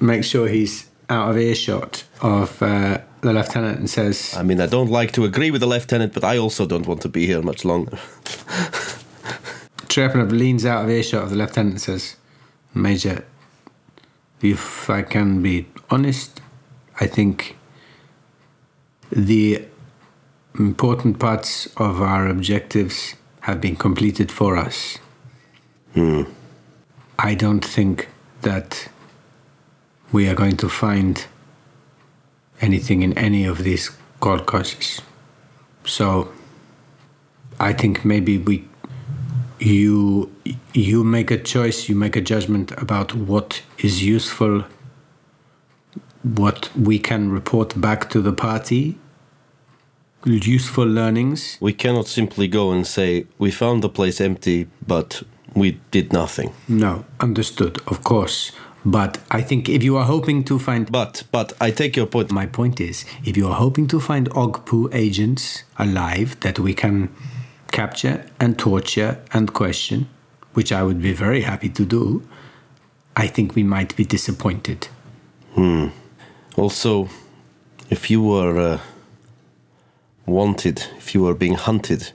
makes 0.00 0.26
sure 0.28 0.48
he's 0.48 0.88
out 1.10 1.30
of 1.30 1.36
earshot 1.36 2.04
of 2.22 2.62
uh, 2.62 2.98
the 3.20 3.32
lieutenant 3.32 3.78
and 3.78 3.90
says, 3.90 4.34
I 4.36 4.42
mean, 4.42 4.60
I 4.60 4.66
don't 4.66 4.90
like 4.90 5.12
to 5.12 5.24
agree 5.24 5.50
with 5.50 5.60
the 5.60 5.66
lieutenant, 5.66 6.14
but 6.14 6.24
I 6.24 6.38
also 6.38 6.64
don't 6.64 6.86
want 6.86 7.02
to 7.02 7.08
be 7.08 7.26
here 7.26 7.42
much 7.42 7.64
longer. 7.64 7.98
Trepanov 9.90 10.30
leans 10.30 10.64
out 10.64 10.84
of 10.84 10.90
earshot 10.90 11.24
of 11.24 11.30
the 11.30 11.36
lieutenant 11.36 11.72
and 11.72 11.80
says, 11.80 12.16
Major, 12.72 13.24
if 14.40 14.88
I 14.88 15.02
can 15.02 15.42
be 15.42 15.66
honest, 15.90 16.40
I 17.00 17.08
think 17.08 17.56
the 19.10 19.64
important 20.56 21.18
parts 21.18 21.66
of 21.76 22.00
our 22.00 22.28
objectives 22.28 23.16
have 23.40 23.60
been 23.60 23.74
completed 23.74 24.30
for 24.30 24.56
us. 24.56 24.98
Hmm. 25.94 26.22
I 27.18 27.34
don't 27.34 27.64
think 27.64 28.08
that 28.42 28.88
we 30.12 30.28
are 30.28 30.36
going 30.36 30.56
to 30.58 30.68
find 30.68 31.26
anything 32.60 33.02
in 33.02 33.18
any 33.18 33.44
of 33.44 33.64
these 33.64 33.90
kolkhozes. 34.20 35.00
So 35.84 36.30
I 37.58 37.72
think 37.72 38.04
maybe 38.04 38.38
we 38.38 38.69
you 39.60 40.30
you 40.74 41.04
make 41.04 41.30
a 41.30 41.36
choice 41.38 41.88
you 41.88 41.94
make 41.94 42.16
a 42.16 42.20
judgment 42.20 42.72
about 42.78 43.14
what 43.14 43.62
is 43.78 44.02
useful 44.02 44.64
what 46.22 46.70
we 46.76 46.98
can 46.98 47.30
report 47.30 47.78
back 47.80 48.08
to 48.10 48.20
the 48.20 48.32
party 48.32 48.96
useful 50.24 50.84
learnings 50.86 51.56
We 51.60 51.72
cannot 51.72 52.06
simply 52.06 52.46
go 52.48 52.72
and 52.72 52.86
say, 52.86 53.26
we 53.38 53.50
found 53.50 53.82
the 53.82 53.88
place 53.88 54.20
empty, 54.20 54.68
but 54.86 55.22
we 55.54 55.80
did 55.90 56.12
nothing. 56.12 56.52
no 56.68 57.04
understood 57.20 57.78
of 57.86 58.04
course 58.04 58.52
but 58.84 59.18
i 59.30 59.42
think 59.42 59.68
if 59.68 59.82
you 59.82 59.96
are 59.96 60.04
hoping 60.06 60.44
to 60.44 60.58
find 60.58 60.90
But, 60.92 61.24
but 61.32 61.52
I 61.60 61.70
take 61.70 61.96
your 61.96 62.06
point. 62.06 62.30
my 62.30 62.46
point 62.46 62.80
is 62.80 63.04
if 63.24 63.36
you 63.36 63.48
are 63.48 63.54
hoping 63.56 63.86
to 63.88 63.98
find 64.00 64.28
ogpu 64.30 64.88
agents 64.94 65.64
alive 65.78 66.36
that 66.40 66.58
we 66.58 66.72
can 66.74 67.08
capture 67.70 68.24
and 68.38 68.58
torture 68.58 69.18
and 69.32 69.52
question 69.52 70.08
which 70.54 70.72
i 70.72 70.82
would 70.82 71.00
be 71.00 71.12
very 71.12 71.42
happy 71.42 71.68
to 71.68 71.84
do 71.84 72.22
i 73.16 73.26
think 73.26 73.54
we 73.54 73.62
might 73.62 73.94
be 73.96 74.04
disappointed 74.04 74.88
Also, 76.56 77.08
if 77.88 78.10
you 78.10 78.22
were 78.22 78.58
uh, 78.58 78.80
wanted, 80.26 80.84
if 80.98 81.14
you 81.14 81.22
were 81.22 81.34
being 81.34 81.54
hunted, 81.54 82.12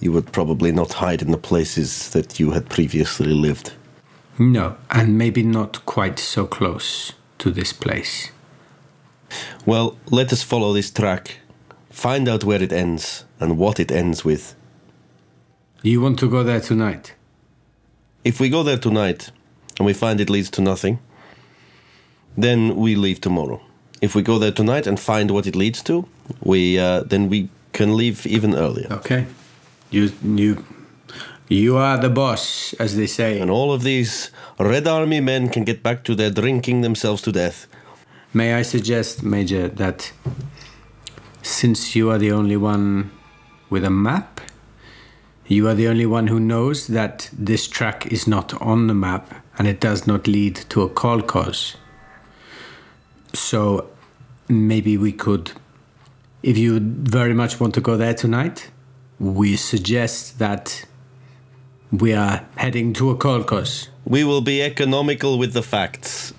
you 0.00 0.12
would 0.12 0.32
probably 0.32 0.72
not 0.72 0.94
hide 0.94 1.22
in 1.22 1.30
the 1.30 1.38
places 1.38 2.10
that 2.10 2.38
you 2.38 2.52
had 2.52 2.68
previously 2.68 3.32
lived. 3.32 3.72
No, 4.38 4.76
and 4.90 5.18
maybe 5.18 5.42
not 5.42 5.84
quite 5.84 6.18
so 6.18 6.46
close 6.46 7.12
to 7.38 7.50
this 7.50 7.72
place. 7.72 8.30
Well, 9.66 9.98
let 10.10 10.32
us 10.32 10.42
follow 10.42 10.72
this 10.72 10.90
track, 10.90 11.38
find 11.90 12.28
out 12.28 12.44
where 12.44 12.62
it 12.62 12.72
ends 12.72 13.24
and 13.40 13.58
what 13.58 13.80
it 13.80 13.90
ends 13.90 14.24
with. 14.24 14.54
You 15.82 16.00
want 16.00 16.18
to 16.18 16.28
go 16.28 16.42
there 16.42 16.60
tonight? 16.60 17.14
If 18.24 18.40
we 18.40 18.48
go 18.48 18.62
there 18.62 18.78
tonight 18.78 19.30
and 19.78 19.86
we 19.86 19.92
find 19.92 20.20
it 20.20 20.28
leads 20.28 20.50
to 20.50 20.60
nothing, 20.60 20.98
then 22.36 22.74
we 22.76 22.96
leave 22.96 23.20
tomorrow. 23.20 23.60
If 24.00 24.14
we 24.14 24.22
go 24.22 24.38
there 24.38 24.52
tonight 24.52 24.86
and 24.86 24.98
find 24.98 25.30
what 25.30 25.46
it 25.46 25.54
leads 25.54 25.82
to, 25.84 26.06
we 26.42 26.78
uh, 26.78 27.02
then 27.02 27.28
we 27.28 27.48
can 27.72 27.96
leave 27.96 28.26
even 28.26 28.54
earlier. 28.54 28.88
Okay. 28.90 29.26
You 29.90 30.10
you 30.22 30.64
you 31.48 31.76
are 31.76 31.96
the 31.96 32.10
boss, 32.10 32.74
as 32.78 32.96
they 32.96 33.06
say. 33.06 33.40
And 33.40 33.50
all 33.50 33.72
of 33.72 33.82
these 33.82 34.30
Red 34.58 34.86
Army 34.86 35.20
men 35.20 35.48
can 35.48 35.64
get 35.64 35.82
back 35.82 36.04
to 36.04 36.14
their 36.14 36.30
drinking 36.30 36.82
themselves 36.82 37.22
to 37.22 37.32
death. 37.32 37.66
May 38.34 38.54
I 38.54 38.62
suggest, 38.62 39.22
Major, 39.22 39.68
that 39.68 40.12
since 41.42 41.96
you 41.96 42.10
are 42.10 42.18
the 42.18 42.32
only 42.32 42.56
one 42.56 43.10
with 43.70 43.84
a 43.84 43.90
map, 43.90 44.37
you 45.48 45.66
are 45.66 45.74
the 45.74 45.88
only 45.88 46.06
one 46.06 46.26
who 46.26 46.38
knows 46.38 46.86
that 46.88 47.30
this 47.32 47.66
track 47.66 48.06
is 48.12 48.26
not 48.26 48.54
on 48.60 48.86
the 48.86 48.94
map 48.94 49.34
and 49.58 49.66
it 49.66 49.80
does 49.80 50.06
not 50.06 50.26
lead 50.26 50.56
to 50.68 50.82
a 50.82 50.88
kolkhoz. 50.88 51.74
So 53.32 53.88
maybe 54.48 54.98
we 54.98 55.10
could, 55.12 55.52
if 56.42 56.58
you 56.58 56.80
very 56.80 57.34
much 57.34 57.58
want 57.58 57.74
to 57.74 57.80
go 57.80 57.96
there 57.96 58.14
tonight, 58.14 58.70
we 59.18 59.56
suggest 59.56 60.38
that 60.38 60.84
we 61.90 62.12
are 62.12 62.44
heading 62.56 62.92
to 62.94 63.10
a 63.10 63.16
kolkhoz. 63.16 63.88
We 64.04 64.24
will 64.24 64.42
be 64.42 64.62
economical 64.62 65.38
with 65.38 65.54
the 65.54 65.62
facts. 65.62 66.34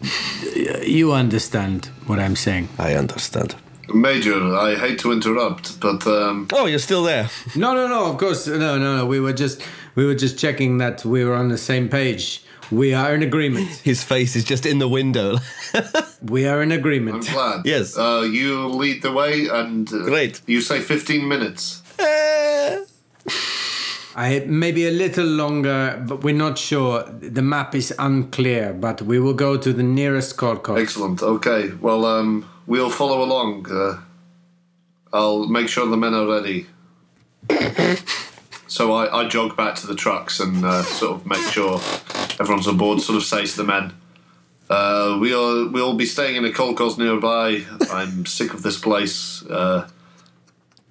You 0.85 1.13
understand 1.13 1.87
what 2.05 2.19
I'm 2.19 2.35
saying. 2.35 2.69
I 2.77 2.93
understand. 2.93 3.55
Major, 3.93 4.55
I 4.55 4.75
hate 4.75 4.99
to 4.99 5.11
interrupt, 5.11 5.79
but 5.79 6.05
um, 6.07 6.47
Oh, 6.53 6.65
you're 6.65 6.79
still 6.79 7.03
there. 7.03 7.29
No, 7.55 7.73
no, 7.73 7.87
no. 7.87 8.05
Of 8.11 8.17
course, 8.17 8.47
no, 8.47 8.77
no, 8.77 8.97
no. 8.97 9.05
We 9.05 9.19
were 9.19 9.33
just, 9.33 9.61
we 9.95 10.05
were 10.05 10.15
just 10.15 10.37
checking 10.39 10.77
that 10.79 11.03
we 11.05 11.23
were 11.23 11.35
on 11.35 11.49
the 11.49 11.57
same 11.57 11.89
page. 11.89 12.43
We 12.71 12.93
are 12.93 13.15
in 13.15 13.23
agreement. 13.23 13.67
His 13.83 14.03
face 14.03 14.35
is 14.35 14.43
just 14.43 14.65
in 14.65 14.79
the 14.79 14.87
window. 14.87 15.37
We 16.21 16.45
are 16.47 16.61
in 16.61 16.73
agreement. 16.73 17.29
I'm 17.29 17.33
glad. 17.33 17.61
Yes. 17.65 17.97
Uh, 17.97 18.27
you 18.29 18.67
lead 18.67 19.01
the 19.01 19.11
way, 19.13 19.47
and 19.47 19.87
uh, 19.93 20.03
Great. 20.03 20.41
You 20.47 20.59
say 20.59 20.81
15 20.81 21.25
minutes. 21.25 21.81
I 24.15 24.43
maybe 24.45 24.85
a 24.85 24.91
little 24.91 25.25
longer, 25.25 26.03
but 26.05 26.23
we're 26.23 26.35
not 26.35 26.57
sure. 26.57 27.03
The 27.21 27.41
map 27.41 27.73
is 27.73 27.93
unclear, 27.99 28.73
but 28.73 29.01
we 29.01 29.17
will 29.17 29.33
go 29.33 29.55
to 29.55 29.71
the 29.71 29.83
nearest 29.83 30.35
kolkhoz. 30.35 30.77
Excellent. 30.81 31.21
Okay. 31.23 31.71
Well, 31.79 32.03
um, 32.05 32.43
we'll 32.69 32.89
follow 32.89 33.21
along. 33.21 33.69
Uh, 33.69 33.99
I'll 35.11 35.47
make 35.47 35.67
sure 35.67 35.85
the 35.87 35.97
men 35.97 36.13
are 36.13 36.27
ready. 36.27 36.67
so 38.67 38.93
I, 38.93 39.21
I 39.21 39.27
jog 39.27 39.57
back 39.57 39.75
to 39.75 39.87
the 39.87 39.95
trucks 39.95 40.39
and 40.39 40.63
uh, 40.63 40.83
sort 40.83 41.15
of 41.17 41.25
make 41.25 41.45
sure 41.51 41.81
everyone's 42.39 42.67
on 42.67 42.77
board. 42.77 43.01
Sort 43.01 43.17
of 43.17 43.23
say 43.23 43.45
to 43.45 43.57
the 43.57 43.63
men, 43.63 43.93
uh, 44.69 45.17
"We'll 45.19 45.69
we'll 45.71 45.95
be 45.95 46.05
staying 46.05 46.35
in 46.37 46.45
a 46.45 46.49
kolkhoz 46.49 46.97
nearby. 46.97 47.65
I'm 47.91 48.25
sick 48.25 48.53
of 48.53 48.61
this 48.61 48.79
place. 48.79 49.43
Uh, 49.45 49.89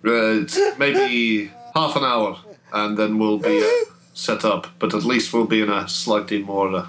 uh, 0.05 0.45
maybe 0.79 1.51
half 1.75 1.97
an 1.97 2.05
hour, 2.05 2.38
and 2.73 2.99
then 2.99 3.19
we'll 3.19 3.38
be 3.38 3.62
uh, 3.62 3.93
set 4.14 4.45
up. 4.45 4.67
But 4.81 4.95
at 4.95 5.05
least 5.05 5.33
we'll 5.33 5.47
be 5.47 5.62
in 5.62 5.71
a 5.71 5.88
slightly 5.88 6.43
more." 6.43 6.75
Uh, 6.75 6.87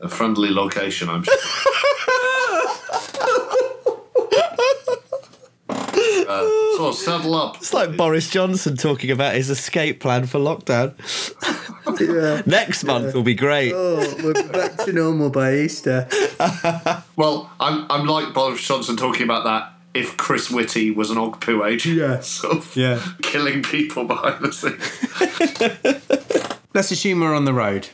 a 0.00 0.08
friendly 0.08 0.50
location, 0.50 1.08
I'm 1.08 1.22
sure. 1.22 1.34
Uh, 6.28 6.76
so 6.76 6.92
saddle 6.92 7.34
up. 7.34 7.56
It's 7.56 7.72
like 7.74 7.96
Boris 7.96 8.28
Johnson 8.30 8.76
talking 8.76 9.10
about 9.10 9.34
his 9.34 9.50
escape 9.50 10.00
plan 10.00 10.26
for 10.26 10.38
lockdown. 10.38 10.94
yeah. 12.00 12.42
Next 12.46 12.84
month 12.84 13.14
will 13.14 13.22
be 13.22 13.34
great. 13.34 13.72
Oh, 13.74 14.14
we're 14.22 14.32
back 14.50 14.76
to 14.84 14.92
normal 14.92 15.30
by 15.30 15.54
Easter. 15.56 16.08
Well, 17.16 17.50
I'm 17.60 17.86
I'm 17.90 18.06
like 18.06 18.32
Boris 18.34 18.66
Johnson 18.66 18.96
talking 18.96 19.22
about 19.22 19.44
that. 19.44 19.72
If 19.94 20.16
Chris 20.16 20.50
Whitty 20.50 20.90
was 20.90 21.10
an 21.10 21.18
Ogpu 21.18 21.66
agent, 21.68 21.96
Yeah. 21.98 22.20
sort 22.22 22.56
of 22.56 22.74
Yeah. 22.76 23.00
killing 23.22 23.62
people 23.62 24.04
behind 24.04 24.42
the 24.44 24.52
scenes. 24.52 24.80
Let's 26.74 26.90
assume 26.90 27.20
we're 27.20 27.34
on 27.34 27.44
the 27.44 27.52
road. 27.52 27.88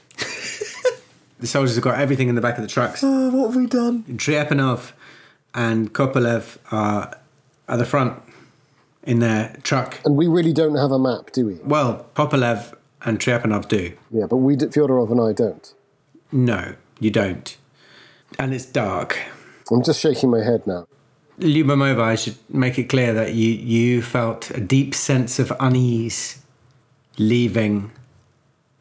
the 1.40 1.46
soldiers 1.46 1.74
have 1.74 1.82
got 1.84 1.98
everything 1.98 2.28
in 2.28 2.36
the 2.36 2.40
back 2.40 2.56
of 2.56 2.62
the 2.62 2.68
trucks. 2.68 3.02
Oh, 3.02 3.30
what 3.30 3.48
have 3.48 3.56
we 3.56 3.66
done? 3.66 4.04
Trepanov 4.04 4.92
and 5.54 5.92
Kopolev 5.92 6.58
are 6.70 7.16
at 7.68 7.78
the 7.78 7.84
front 7.84 8.20
in 9.02 9.20
their 9.20 9.56
truck. 9.62 10.00
And 10.04 10.16
we 10.16 10.26
really 10.26 10.52
don't 10.52 10.76
have 10.76 10.90
a 10.90 10.98
map, 10.98 11.32
do 11.32 11.46
we? 11.46 11.54
Well, 11.64 12.06
Kopolev 12.14 12.74
and 13.02 13.18
Trepanov 13.18 13.68
do. 13.68 13.92
Yeah, 14.10 14.26
but 14.26 14.36
we, 14.36 14.56
Fyodorov 14.56 15.10
and 15.10 15.20
I 15.20 15.32
don't. 15.32 15.74
No, 16.32 16.74
you 17.00 17.10
don't. 17.10 17.56
And 18.38 18.52
it's 18.52 18.66
dark. 18.66 19.18
I'm 19.70 19.82
just 19.82 20.00
shaking 20.00 20.30
my 20.30 20.42
head 20.42 20.66
now. 20.66 20.86
Lyubimova, 21.40 22.00
I 22.00 22.16
should 22.16 22.36
make 22.48 22.78
it 22.78 22.84
clear 22.84 23.14
that 23.14 23.34
you, 23.34 23.50
you 23.50 24.02
felt 24.02 24.50
a 24.50 24.60
deep 24.60 24.94
sense 24.94 25.38
of 25.38 25.52
unease 25.60 26.42
leaving 27.16 27.92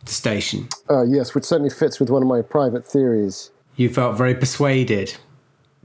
the 0.06 0.12
station. 0.12 0.68
Uh, 0.90 1.04
yes, 1.04 1.36
which 1.36 1.44
certainly 1.44 1.70
fits 1.70 2.00
with 2.00 2.10
one 2.10 2.22
of 2.22 2.28
my 2.28 2.42
private 2.42 2.86
theories. 2.86 3.52
You 3.76 3.90
felt 3.90 4.18
very 4.18 4.34
persuaded 4.34 5.16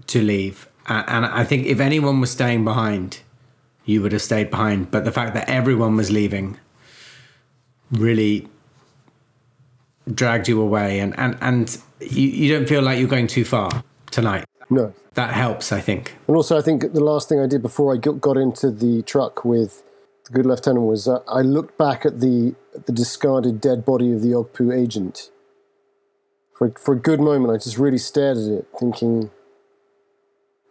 to 0.06 0.22
leave. 0.22 0.66
And 0.86 1.26
I 1.26 1.44
think 1.44 1.66
if 1.66 1.80
anyone 1.80 2.20
was 2.20 2.30
staying 2.30 2.64
behind, 2.64 3.20
you 3.84 4.02
would 4.02 4.12
have 4.12 4.22
stayed 4.22 4.50
behind. 4.50 4.90
But 4.90 5.04
the 5.04 5.12
fact 5.12 5.34
that 5.34 5.48
everyone 5.48 5.96
was 5.96 6.10
leaving 6.10 6.58
really 7.90 8.48
dragged 10.12 10.48
you 10.48 10.60
away. 10.60 10.98
And, 10.98 11.18
and, 11.18 11.38
and 11.40 11.78
you, 12.00 12.28
you 12.28 12.56
don't 12.56 12.68
feel 12.68 12.82
like 12.82 12.98
you're 12.98 13.08
going 13.08 13.26
too 13.26 13.44
far 13.44 13.84
tonight. 14.10 14.44
No. 14.70 14.94
That 15.14 15.34
helps, 15.34 15.72
I 15.72 15.80
think. 15.80 16.16
And 16.26 16.36
also, 16.36 16.56
I 16.56 16.62
think 16.62 16.92
the 16.92 17.04
last 17.04 17.28
thing 17.28 17.38
I 17.38 17.46
did 17.46 17.60
before 17.60 17.92
I 17.92 17.98
got 17.98 18.20
got 18.20 18.38
into 18.38 18.70
the 18.70 19.02
truck 19.02 19.44
with 19.44 19.82
the 20.24 20.32
good 20.32 20.46
lieutenant 20.46 20.86
was 20.86 21.06
uh, 21.06 21.18
I 21.28 21.42
looked 21.42 21.76
back 21.76 22.06
at 22.06 22.20
the 22.20 22.54
the 22.86 22.92
discarded 22.92 23.60
dead 23.60 23.84
body 23.84 24.12
of 24.12 24.22
the 24.22 24.30
Ogpu 24.30 24.74
agent. 24.74 25.30
For 26.54 26.70
for 26.70 26.94
a 26.94 26.98
good 26.98 27.20
moment, 27.20 27.52
I 27.52 27.58
just 27.58 27.76
really 27.76 27.98
stared 27.98 28.38
at 28.38 28.44
it, 28.44 28.66
thinking, 28.80 29.30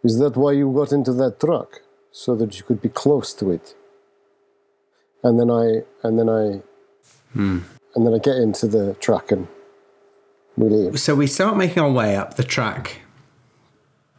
"Is 0.02 0.18
that 0.18 0.36
why 0.36 0.52
you 0.52 0.72
got 0.72 0.92
into 0.92 1.12
that 1.14 1.40
truck, 1.40 1.80
so 2.10 2.34
that 2.36 2.56
you 2.58 2.64
could 2.64 2.80
be 2.80 2.88
close 2.88 3.32
to 3.34 3.50
it?" 3.50 3.74
And 5.22 5.38
then 5.38 5.50
I 5.50 5.82
and 6.02 6.18
then 6.18 6.28
I 6.28 6.62
and 7.94 8.06
then 8.06 8.14
I 8.14 8.18
get 8.18 8.36
into 8.36 8.66
the 8.66 8.94
truck 9.00 9.32
and 9.32 9.46
we 10.56 10.68
leave. 10.68 11.00
So 11.00 11.14
we 11.14 11.26
start 11.26 11.56
making 11.56 11.82
our 11.82 11.90
way 11.90 12.16
up 12.16 12.34
the 12.34 12.44
track. 12.44 13.02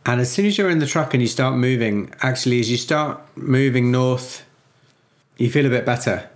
And 0.06 0.20
as 0.20 0.32
soon 0.32 0.46
as 0.46 0.58
you're 0.58 0.70
in 0.70 0.80
the 0.80 0.86
truck 0.86 1.14
and 1.14 1.22
you 1.22 1.28
start 1.28 1.56
moving, 1.56 2.14
actually, 2.22 2.60
as 2.60 2.70
you 2.70 2.78
start 2.78 3.22
moving 3.38 3.92
north, 3.92 4.44
you 5.38 5.50
feel 5.50 5.66
a 5.66 5.70
bit 5.70 5.86
better. 5.86 6.30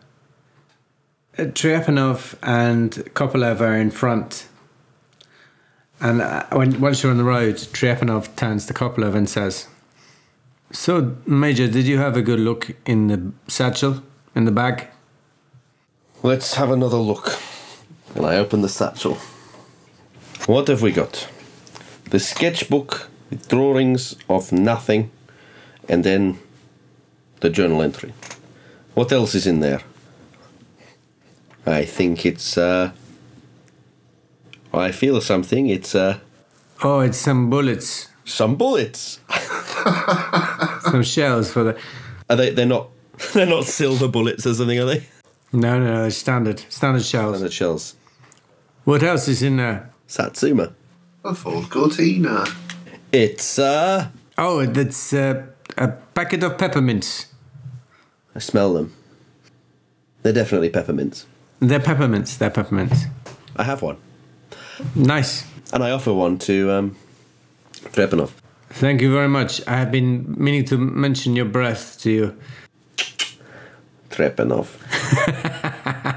Uh, 1.38 1.44
Trepanov 1.44 2.36
and 2.42 2.92
Kopolev 3.14 3.60
are 3.60 3.76
in 3.76 3.92
front. 3.92 4.48
And 6.00 6.22
uh, 6.22 6.46
when, 6.52 6.80
once 6.80 7.02
you're 7.02 7.12
on 7.12 7.18
the 7.18 7.24
road, 7.24 7.56
Trepanov 7.56 8.36
turns 8.36 8.66
to 8.68 8.74
Kopolev 8.74 9.16
and 9.16 9.30
says, 9.30 9.68
So, 10.72 11.18
Major, 11.26 11.68
did 11.68 11.86
you 11.86 11.98
have 11.98 12.16
a 12.16 12.22
good 12.22 12.40
look 12.40 12.72
in 12.86 13.08
the 13.08 13.32
satchel, 13.48 14.04
in 14.36 14.46
the 14.46 14.52
bag? 14.52 14.88
Let's 16.22 16.56
have 16.56 16.72
another 16.72 16.98
look. 16.98 17.38
And 18.16 18.26
I 18.26 18.38
open 18.38 18.62
the 18.62 18.70
satchel. 18.70 19.18
What 20.46 20.68
have 20.68 20.82
we 20.82 20.92
got? 20.92 21.28
The 22.10 22.20
sketchbook 22.20 23.10
with 23.30 23.48
drawings 23.50 24.16
of 24.30 24.52
nothing, 24.52 25.12
and 25.90 26.04
then 26.04 26.40
the 27.42 27.50
journal 27.50 27.82
entry. 27.82 28.14
What 28.94 29.12
else 29.12 29.36
is 29.36 29.46
in 29.46 29.60
there? 29.60 29.82
I 31.66 31.86
think 31.86 32.26
it's, 32.26 32.58
uh. 32.58 32.92
I 34.74 34.92
feel 34.92 35.20
something. 35.22 35.68
It's, 35.68 35.96
uh. 35.96 36.20
Oh, 36.84 37.00
it's 37.00 37.18
some 37.18 37.50
bullets, 37.50 38.10
Some 38.26 38.56
bullets. 38.56 39.20
some 40.82 41.04
shells 41.04 41.52
for 41.52 41.64
the. 41.64 41.80
Are 42.30 42.36
they? 42.36 42.52
They're 42.52 42.66
not. 42.66 42.90
They're 43.34 43.48
not 43.48 43.64
silver 43.66 44.08
bullets 44.08 44.46
or 44.46 44.54
something, 44.54 44.78
are 44.80 44.86
they? 44.86 45.08
No, 45.54 45.80
no, 45.80 45.86
no, 45.86 46.02
they're 46.02 46.12
standard, 46.12 46.60
standard 46.70 47.04
shells. 47.04 47.38
And 47.38 47.46
the 47.46 47.52
shells. 47.52 47.96
What 48.84 49.02
else 49.02 49.28
is 49.28 49.42
in 49.42 49.58
there? 49.58 49.90
Satsuma. 50.06 50.74
A 51.24 51.34
Ford 51.34 51.70
Cortina. 51.70 52.46
It's, 53.12 53.58
uh. 53.58 54.10
Oh, 54.38 54.66
that's 54.66 55.14
uh, 55.14 55.48
a 55.78 55.88
packet 55.88 56.44
of 56.44 56.58
peppermints. 56.58 57.28
I 58.36 58.40
smell 58.40 58.74
them. 58.74 58.94
They're 60.22 60.34
definitely 60.34 60.70
peppermints. 60.70 61.26
They're 61.60 61.80
peppermints. 61.80 62.38
They're 62.38 62.52
peppermints. 62.52 63.06
I 63.56 63.64
have 63.64 63.82
one. 63.82 63.98
Nice. 64.96 65.46
And 65.74 65.84
I 65.84 65.92
offer 65.92 66.14
one 66.14 66.38
to 66.40 66.72
um, 66.72 66.96
Trepanov. 67.92 68.32
Thank 68.70 69.02
you 69.02 69.12
very 69.12 69.28
much. 69.28 69.66
I 69.68 69.78
have 69.78 69.92
been 69.92 70.36
meaning 70.38 70.66
to 70.66 70.78
mention 70.78 71.36
your 71.36 71.46
breath 71.46 72.00
to 72.02 72.12
you. 72.12 72.38
Trepanov. 74.10 74.68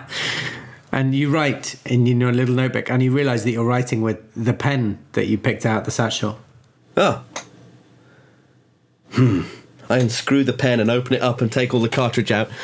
And 0.92 1.14
you 1.14 1.30
write 1.30 1.76
in 1.86 2.04
your 2.06 2.32
little 2.32 2.54
notebook, 2.54 2.90
and 2.90 3.02
you 3.02 3.12
realize 3.12 3.44
that 3.44 3.52
you're 3.52 3.64
writing 3.64 4.02
with 4.02 4.18
the 4.34 4.52
pen 4.52 4.98
that 5.12 5.26
you 5.26 5.38
picked 5.38 5.64
out 5.64 5.84
the 5.84 5.90
satchel. 5.90 6.40
Oh. 6.96 7.24
Hmm. 9.12 9.42
I 9.88 9.98
unscrew 9.98 10.44
the 10.44 10.52
pen 10.52 10.80
and 10.80 10.90
open 10.90 11.14
it 11.14 11.22
up 11.22 11.40
and 11.40 11.50
take 11.50 11.74
all 11.74 11.80
the 11.80 11.88
cartridge 11.88 12.32
out. 12.32 12.50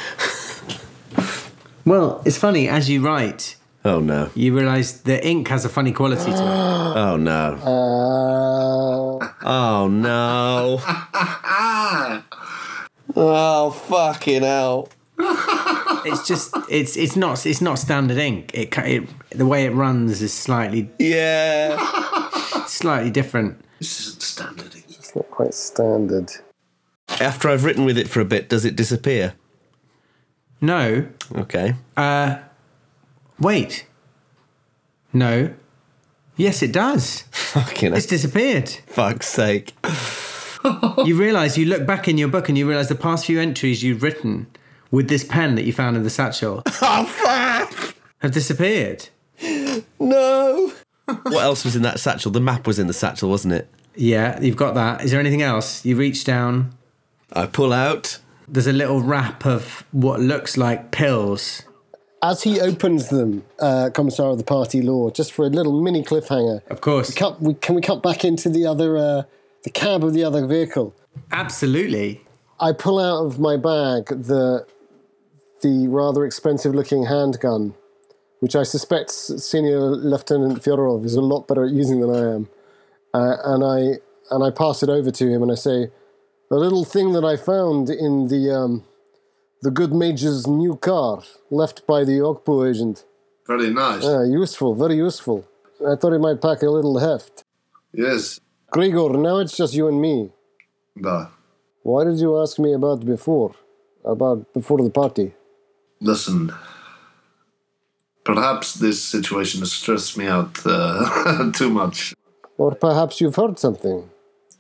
Well, 1.87 2.21
it's 2.25 2.37
funny, 2.37 2.69
as 2.69 2.91
you 2.91 3.01
write, 3.01 3.55
Oh 3.89 4.01
no. 4.01 4.31
you 4.35 4.55
realize 4.57 5.03
the 5.03 5.25
ink 5.27 5.47
has 5.49 5.65
a 5.65 5.69
funny 5.69 5.93
quality 5.93 6.25
to 6.25 6.31
it. 6.31 6.37
Oh 6.97 7.17
no. 7.17 7.59
Uh, 7.63 9.29
Oh 9.43 9.89
no. 9.89 10.81
oh 13.17 13.71
fucking 13.71 14.43
hell. 14.43 14.89
It's 16.09 16.29
just, 16.29 16.55
it's 16.71 16.97
it's 16.97 17.17
not 17.17 17.45
it's 17.47 17.61
not 17.61 17.81
standard 17.81 18.17
ink. 18.17 18.53
It, 18.55 18.79
it 18.79 19.09
the 19.31 19.45
way 19.47 19.65
it 19.67 19.71
runs 19.71 20.23
is 20.23 20.33
slightly 20.33 20.89
Yeah. 21.01 21.77
slightly 22.67 23.11
different. 23.11 23.59
This 23.81 24.01
isn't 24.07 24.23
standard. 24.23 24.75
Ink. 24.77 24.85
it's 24.89 25.17
not 25.17 25.29
quite 25.33 25.53
standard. 25.53 26.31
After 27.21 27.49
I've 27.49 27.65
written 27.65 27.85
with 27.85 27.99
it 27.99 28.09
for 28.09 28.21
a 28.21 28.25
bit, 28.25 28.49
does 28.49 28.65
it 28.65 28.77
disappear? 28.77 29.35
No, 30.61 31.07
Okay. 31.35 31.75
Wait, 33.41 33.87
no, 35.13 35.55
yes, 36.37 36.63
it 36.63 36.73
does. 36.73 37.23
Fucking. 37.31 37.95
It's 37.95 38.07
disappeared. 38.07 38.69
Fuck's 38.87 39.29
sake. 39.29 39.75
you 41.05 41.17
realize 41.17 41.57
you 41.57 41.67
look 41.67 41.87
back 41.87 42.09
in 42.09 42.19
your 42.19 42.29
book 42.29 42.49
and 42.49 42.59
you 42.59 42.69
realize 42.69 42.89
the 42.89 42.95
past 42.95 43.27
few 43.27 43.41
entries 43.41 43.83
you've 43.83 44.03
written 44.03 44.47
with 44.91 45.09
this 45.09 45.25
pen 45.25 45.55
that 45.55 45.65
you 45.65 45.73
found 45.73 45.97
in 45.97 46.03
the 46.03 46.11
satchel 46.11 46.63
Oh 46.83 47.05
fuck. 47.05 47.95
have 48.19 48.33
disappeared. 48.33 49.09
No. 50.01 50.73
what 51.07 51.43
else 51.45 51.65
was 51.65 51.77
in 51.77 51.83
that 51.83 52.01
satchel? 52.01 52.33
The 52.33 52.41
map 52.41 52.67
was 52.67 52.79
in 52.79 52.87
the 52.89 52.93
satchel, 52.93 53.29
wasn't 53.31 53.55
it? 53.55 53.69
Yeah, 53.95 54.41
you've 54.41 54.57
got 54.57 54.75
that. 54.75 55.03
Is 55.05 55.11
there 55.13 55.21
anything 55.21 55.43
else? 55.43 55.85
You 55.85 55.97
reach 55.97 56.25
down. 56.25 56.73
I 57.33 57.47
pull 57.47 57.73
out. 57.73 58.19
There's 58.49 58.67
a 58.67 58.73
little 58.73 59.01
wrap 59.01 59.47
of 59.47 59.85
what 59.93 60.21
looks 60.21 60.57
like 60.57 60.91
pills. 60.91 61.63
As 62.31 62.43
he 62.43 62.61
opens 62.61 63.09
them, 63.09 63.45
uh, 63.61 63.91
Commissar 63.95 64.31
of 64.31 64.39
the 64.39 64.45
Party 64.45 64.83
Law, 64.83 65.11
just 65.11 65.33
for 65.33 65.45
a 65.45 65.49
little 65.49 65.81
mini 65.81 66.03
cliffhanger, 66.03 66.61
Of 66.69 66.81
course. 66.81 67.15
cut, 67.15 67.41
we, 67.41 67.55
can 67.55 67.77
we 67.77 67.81
cut 67.81 68.03
back 68.03 68.25
into 68.25 68.49
the 68.49 68.67
other, 68.67 68.99
uh, 68.99 69.23
the 69.63 69.71
cab 69.71 70.03
of 70.03 70.13
the 70.13 70.25
other 70.25 70.45
vehicle? 70.45 70.93
Absolutely. 71.31 72.25
I 72.59 72.73
pull 72.73 72.99
out 72.99 73.25
of 73.27 73.39
my 73.39 73.57
bag 73.57 74.07
the 74.09 74.67
the 75.63 75.87
rather 75.89 76.25
expensive 76.25 76.75
looking 76.75 77.05
handgun, 77.07 77.75
which 78.41 78.57
I 78.57 78.65
suspect 78.65 79.11
Senior 79.13 79.81
Lieutenant 79.81 80.63
Fyodorov 80.65 81.05
is 81.05 81.15
a 81.15 81.21
lot 81.21 81.47
better 81.47 81.65
at 81.65 81.71
using 81.73 82.01
than 82.01 82.11
I 82.11 82.35
am, 82.35 82.49
uh, 83.15 83.37
and 83.53 83.63
I 83.65 83.79
and 84.33 84.43
I 84.43 84.51
pass 84.51 84.83
it 84.83 84.89
over 84.89 85.11
to 85.13 85.29
him 85.29 85.43
and 85.45 85.53
I 85.53 85.55
say, 85.55 85.91
"A 86.51 86.57
little 86.57 86.85
thing 86.85 87.13
that 87.13 87.25
I 87.25 87.37
found 87.37 87.89
in 87.89 88.29
the 88.29 88.51
um, 88.53 88.85
the 89.67 89.73
good 89.73 89.93
major's 89.93 90.47
new 90.47 90.77
car 90.77 91.15
left 91.51 91.79
by 91.93 92.01
the 92.05 92.19
Ogpu 92.29 92.55
agent. 92.71 93.05
Very 93.49 93.71
nice. 93.85 94.05
Uh, 94.05 94.23
useful, 94.23 94.71
very 94.77 94.95
useful. 95.09 95.39
I 95.91 95.97
thought 95.97 96.13
it 96.13 96.21
might 96.21 96.41
pack 96.41 96.63
a 96.63 96.71
little 96.79 96.97
heft. 97.07 97.43
yes. 97.93 98.39
Grigor, 98.73 99.11
now 99.29 99.37
it's 99.43 99.57
just 99.57 99.75
you 99.75 99.89
and 99.89 100.01
me. 100.01 100.31
But 100.95 101.31
Why 101.83 102.05
did 102.05 102.19
you 102.25 102.31
ask 102.43 102.55
me 102.61 102.71
about 102.81 103.05
before? 103.15 103.53
About 104.05 104.39
before 104.55 104.79
the 104.87 104.91
party? 105.03 105.29
listen. 106.01 106.41
Perhaps 108.25 108.75
this 108.75 108.99
situation 109.15 109.59
has 109.61 109.73
stressed 109.73 110.17
me 110.21 110.27
out 110.27 110.55
uh, 110.65 111.51
too 111.61 111.71
much. 111.71 112.15
Or 112.59 112.71
perhaps 112.87 113.21
you've 113.21 113.37
heard 113.43 113.59
something. 113.59 113.99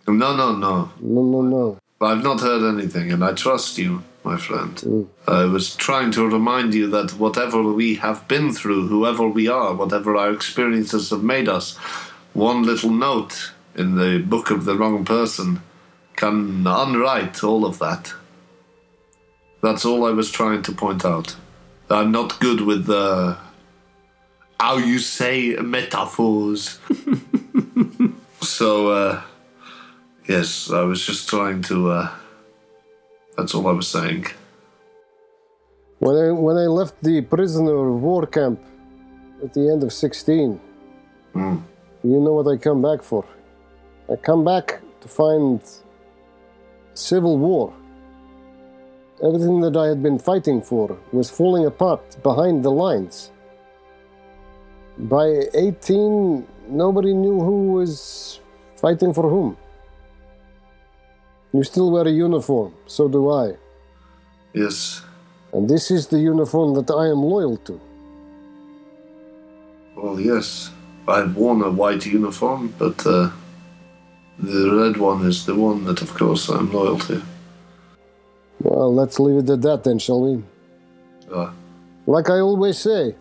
No, 0.08 0.28
no, 0.40 0.48
no. 0.66 0.90
No, 1.00 1.22
no, 1.34 1.40
no. 1.56 1.78
I've 2.00 2.22
not 2.22 2.40
heard 2.40 2.62
anything, 2.74 3.10
and 3.12 3.22
I 3.24 3.32
trust 3.32 3.78
you, 3.78 4.02
my 4.26 4.36
friend. 4.36 5.08
I 5.28 5.44
was 5.44 5.76
trying 5.76 6.10
to 6.12 6.28
remind 6.28 6.74
you 6.74 6.90
that 6.90 7.12
whatever 7.12 7.62
we 7.62 7.94
have 8.06 8.26
been 8.26 8.52
through, 8.52 8.88
whoever 8.88 9.26
we 9.28 9.46
are, 9.48 9.72
whatever 9.72 10.16
our 10.16 10.32
experiences 10.32 11.10
have 11.10 11.22
made 11.22 11.48
us, 11.48 11.76
one 12.34 12.64
little 12.64 12.90
note 12.90 13.52
in 13.76 13.94
the 13.94 14.18
book 14.18 14.50
of 14.50 14.64
the 14.64 14.76
wrong 14.76 15.04
person 15.04 15.62
can 16.16 16.66
unwrite 16.66 17.44
all 17.44 17.64
of 17.64 17.78
that. 17.78 18.12
That's 19.62 19.84
all 19.84 20.04
I 20.04 20.10
was 20.10 20.30
trying 20.30 20.62
to 20.62 20.72
point 20.72 21.04
out. 21.04 21.36
I'm 21.88 22.10
not 22.10 22.40
good 22.40 22.60
with 22.60 22.86
the. 22.86 23.38
how 24.58 24.76
you 24.78 24.98
say 24.98 25.54
metaphors. 25.60 26.78
so, 28.40 28.88
uh, 28.88 29.22
Yes, 30.28 30.72
I 30.72 30.82
was 30.82 31.06
just 31.06 31.28
trying 31.28 31.62
to. 31.62 31.90
Uh, 31.90 32.10
that's 33.36 33.54
all 33.54 33.66
I 33.66 33.72
was 33.72 33.88
saying. 33.88 34.26
When 35.98 36.16
I 36.16 36.30
when 36.32 36.56
I 36.56 36.66
left 36.66 37.02
the 37.02 37.22
prisoner 37.22 37.88
of 37.88 38.02
war 38.02 38.26
camp 38.26 38.60
at 39.42 39.52
the 39.52 39.70
end 39.72 39.82
of 39.82 39.92
sixteen, 39.92 40.60
hmm. 41.32 41.56
you 42.02 42.20
know 42.20 42.34
what 42.38 42.46
I 42.52 42.56
come 42.56 42.82
back 42.82 43.02
for? 43.02 43.24
I 44.10 44.16
come 44.16 44.44
back 44.44 44.80
to 45.00 45.08
find 45.08 45.60
civil 46.94 47.38
war. 47.38 47.72
Everything 49.22 49.60
that 49.62 49.76
I 49.76 49.86
had 49.86 50.02
been 50.02 50.18
fighting 50.18 50.60
for 50.60 50.98
was 51.12 51.30
falling 51.30 51.64
apart 51.64 52.22
behind 52.22 52.62
the 52.62 52.70
lines. 52.70 53.30
By 54.98 55.44
18, 55.54 56.46
nobody 56.68 57.14
knew 57.14 57.40
who 57.40 57.72
was 57.72 58.40
fighting 58.74 59.12
for 59.12 59.28
whom. 59.28 59.56
You 61.52 61.62
still 61.64 61.90
wear 61.90 62.06
a 62.06 62.10
uniform, 62.10 62.74
so 62.86 63.08
do 63.08 63.30
I. 63.30 63.56
Yes. 64.52 65.02
And 65.52 65.68
this 65.68 65.90
is 65.90 66.08
the 66.08 66.18
uniform 66.18 66.74
that 66.74 66.90
I 66.90 67.06
am 67.08 67.22
loyal 67.22 67.56
to. 67.58 67.80
Well, 69.96 70.20
yes. 70.20 70.70
I've 71.08 71.36
worn 71.36 71.62
a 71.62 71.70
white 71.70 72.04
uniform, 72.04 72.74
but 72.78 73.06
uh, 73.06 73.30
the 74.38 74.74
red 74.74 74.96
one 74.96 75.24
is 75.24 75.46
the 75.46 75.54
one 75.54 75.84
that, 75.84 76.02
of 76.02 76.12
course, 76.12 76.48
I'm 76.48 76.72
loyal 76.72 76.98
to. 77.00 77.22
Well, 78.60 78.92
let's 78.92 79.20
leave 79.20 79.44
it 79.44 79.50
at 79.50 79.62
that 79.62 79.84
then, 79.84 79.98
shall 79.98 80.20
we? 80.20 80.42
Uh, 81.32 81.52
Like 82.06 82.28
I 82.28 82.40
always 82.40 82.78
say. 82.78 83.14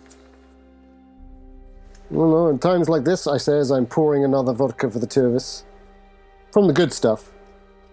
You 2.11 2.17
know, 2.17 2.47
in 2.49 2.59
times 2.59 2.87
like 2.89 3.03
this, 3.03 3.27
I 3.27 3.37
say 3.37 3.57
as 3.57 3.71
I'm 3.71 3.85
pouring 3.85 4.23
another 4.23 4.53
vodka 4.53 4.89
for 4.89 4.99
the 4.99 5.07
two 5.07 5.25
of 5.25 5.35
us. 5.35 5.63
From 6.51 6.67
the 6.67 6.73
good 6.73 6.93
stuff. 6.93 7.31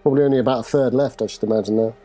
Probably 0.03 0.23
only 0.23 0.37
about 0.39 0.59
a 0.59 0.63
third 0.63 0.93
left, 0.93 1.21
I 1.21 1.27
should 1.27 1.43
imagine 1.43 1.77
now. 1.77 1.95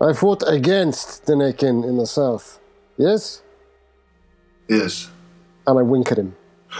I 0.00 0.12
fought 0.12 0.44
against 0.46 1.24
Denikin 1.24 1.86
in 1.86 1.96
the 1.96 2.06
south. 2.06 2.60
Yes? 2.96 3.42
yes. 4.68 5.10
And 5.66 5.78
I 5.78 5.82
wink 5.82 6.12
at 6.12 6.18
him. 6.18 6.36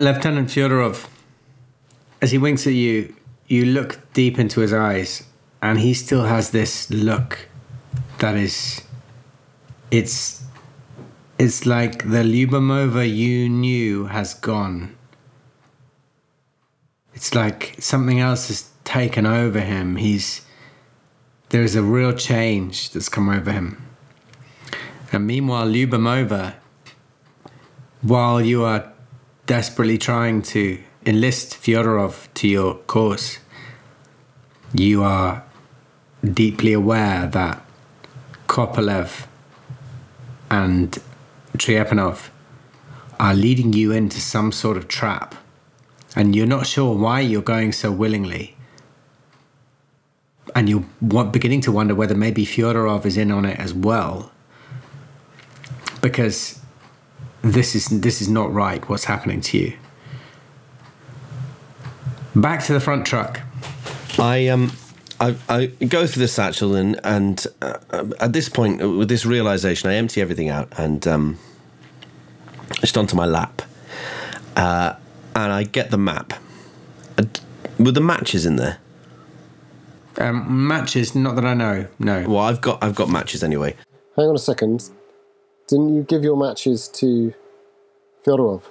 Lieutenant 0.00 0.48
Fyodorov, 0.48 1.06
as 2.20 2.32
he 2.32 2.38
winks 2.38 2.66
at 2.66 2.72
you, 2.72 3.14
you 3.46 3.64
look 3.64 4.00
deep 4.12 4.38
into 4.40 4.60
his 4.60 4.72
eyes, 4.72 5.22
and 5.62 5.78
he 5.78 5.94
still 5.94 6.24
has 6.24 6.50
this 6.50 6.90
look 6.90 7.48
that 8.18 8.34
is. 8.34 8.82
It's. 9.90 10.42
It's 11.38 11.66
like 11.66 11.98
the 12.10 12.22
Lyubimova 12.24 13.04
you 13.14 13.48
knew 13.50 14.06
has 14.06 14.32
gone. 14.32 14.95
It's 17.16 17.34
like 17.34 17.74
something 17.80 18.20
else 18.20 18.48
has 18.48 18.70
taken 18.84 19.26
over 19.26 19.60
him. 19.60 19.96
He's. 19.96 20.42
There's 21.48 21.74
a 21.74 21.82
real 21.82 22.12
change 22.12 22.90
that's 22.90 23.08
come 23.08 23.28
over 23.28 23.50
him. 23.50 23.82
And 25.12 25.26
meanwhile, 25.26 25.66
Lyubimova, 25.66 26.54
while 28.02 28.40
you 28.40 28.64
are 28.64 28.92
desperately 29.46 29.96
trying 29.96 30.42
to 30.42 30.78
enlist 31.06 31.54
Fyodorov 31.54 32.28
to 32.34 32.48
your 32.48 32.74
cause, 32.86 33.38
you 34.74 35.02
are 35.02 35.44
deeply 36.22 36.72
aware 36.72 37.26
that 37.28 37.64
Kopolev 38.48 39.26
and 40.50 40.98
Trepanov 41.56 42.28
are 43.18 43.34
leading 43.34 43.72
you 43.72 43.92
into 43.92 44.20
some 44.20 44.52
sort 44.52 44.76
of 44.76 44.88
trap, 44.88 45.34
and 46.16 46.34
you're 46.34 46.46
not 46.46 46.66
sure 46.66 46.96
why 46.96 47.20
you're 47.20 47.42
going 47.42 47.72
so 47.72 47.92
willingly. 47.92 48.56
and 50.54 50.68
you're 50.70 50.84
beginning 51.24 51.60
to 51.60 51.70
wonder 51.70 51.94
whether 51.94 52.14
maybe 52.14 52.46
Fyodorov 52.46 53.04
is 53.04 53.16
in 53.18 53.30
on 53.30 53.44
it 53.44 53.58
as 53.58 53.74
well, 53.74 54.32
because 56.00 56.60
this 57.42 57.74
is 57.74 57.86
this 57.88 58.22
is 58.22 58.28
not 58.28 58.52
right. 58.52 58.88
What's 58.88 59.04
happening 59.04 59.40
to 59.42 59.58
you? 59.58 59.76
Back 62.34 62.64
to 62.64 62.72
the 62.72 62.80
front 62.80 63.06
truck. 63.06 63.40
I 64.18 64.48
um, 64.48 64.72
I, 65.20 65.36
I 65.48 65.66
go 65.66 66.06
through 66.06 66.22
the 66.22 66.28
satchel 66.28 66.74
and 66.74 66.98
and 67.04 67.46
uh, 67.60 68.04
at 68.20 68.32
this 68.32 68.48
point, 68.48 68.80
with 68.80 69.08
this 69.08 69.26
realization, 69.26 69.90
I 69.90 69.96
empty 69.96 70.22
everything 70.22 70.48
out 70.48 70.72
and 70.78 71.06
um, 71.06 71.38
just 72.80 72.96
onto 72.96 73.14
my 73.16 73.26
lap, 73.26 73.60
uh, 74.56 74.94
and 75.36 75.52
I 75.52 75.62
get 75.64 75.90
the 75.90 75.98
map. 75.98 76.32
And 77.16 77.40
with 77.78 77.94
the 77.94 78.00
matches 78.00 78.46
in 78.46 78.56
there. 78.56 78.78
Um, 80.18 80.66
matches, 80.66 81.14
not 81.14 81.36
that 81.36 81.44
I 81.44 81.54
know. 81.54 81.86
No. 81.98 82.24
Well, 82.26 82.40
I've 82.40 82.62
got 82.62 82.82
I've 82.82 82.94
got 82.94 83.10
matches 83.10 83.44
anyway. 83.44 83.76
Hang 84.16 84.26
on 84.26 84.34
a 84.34 84.38
second. 84.38 84.90
Didn't 85.68 85.94
you 85.94 86.02
give 86.02 86.24
your 86.24 86.36
matches 86.36 86.88
to 86.88 87.34
Fyodorov? 88.24 88.62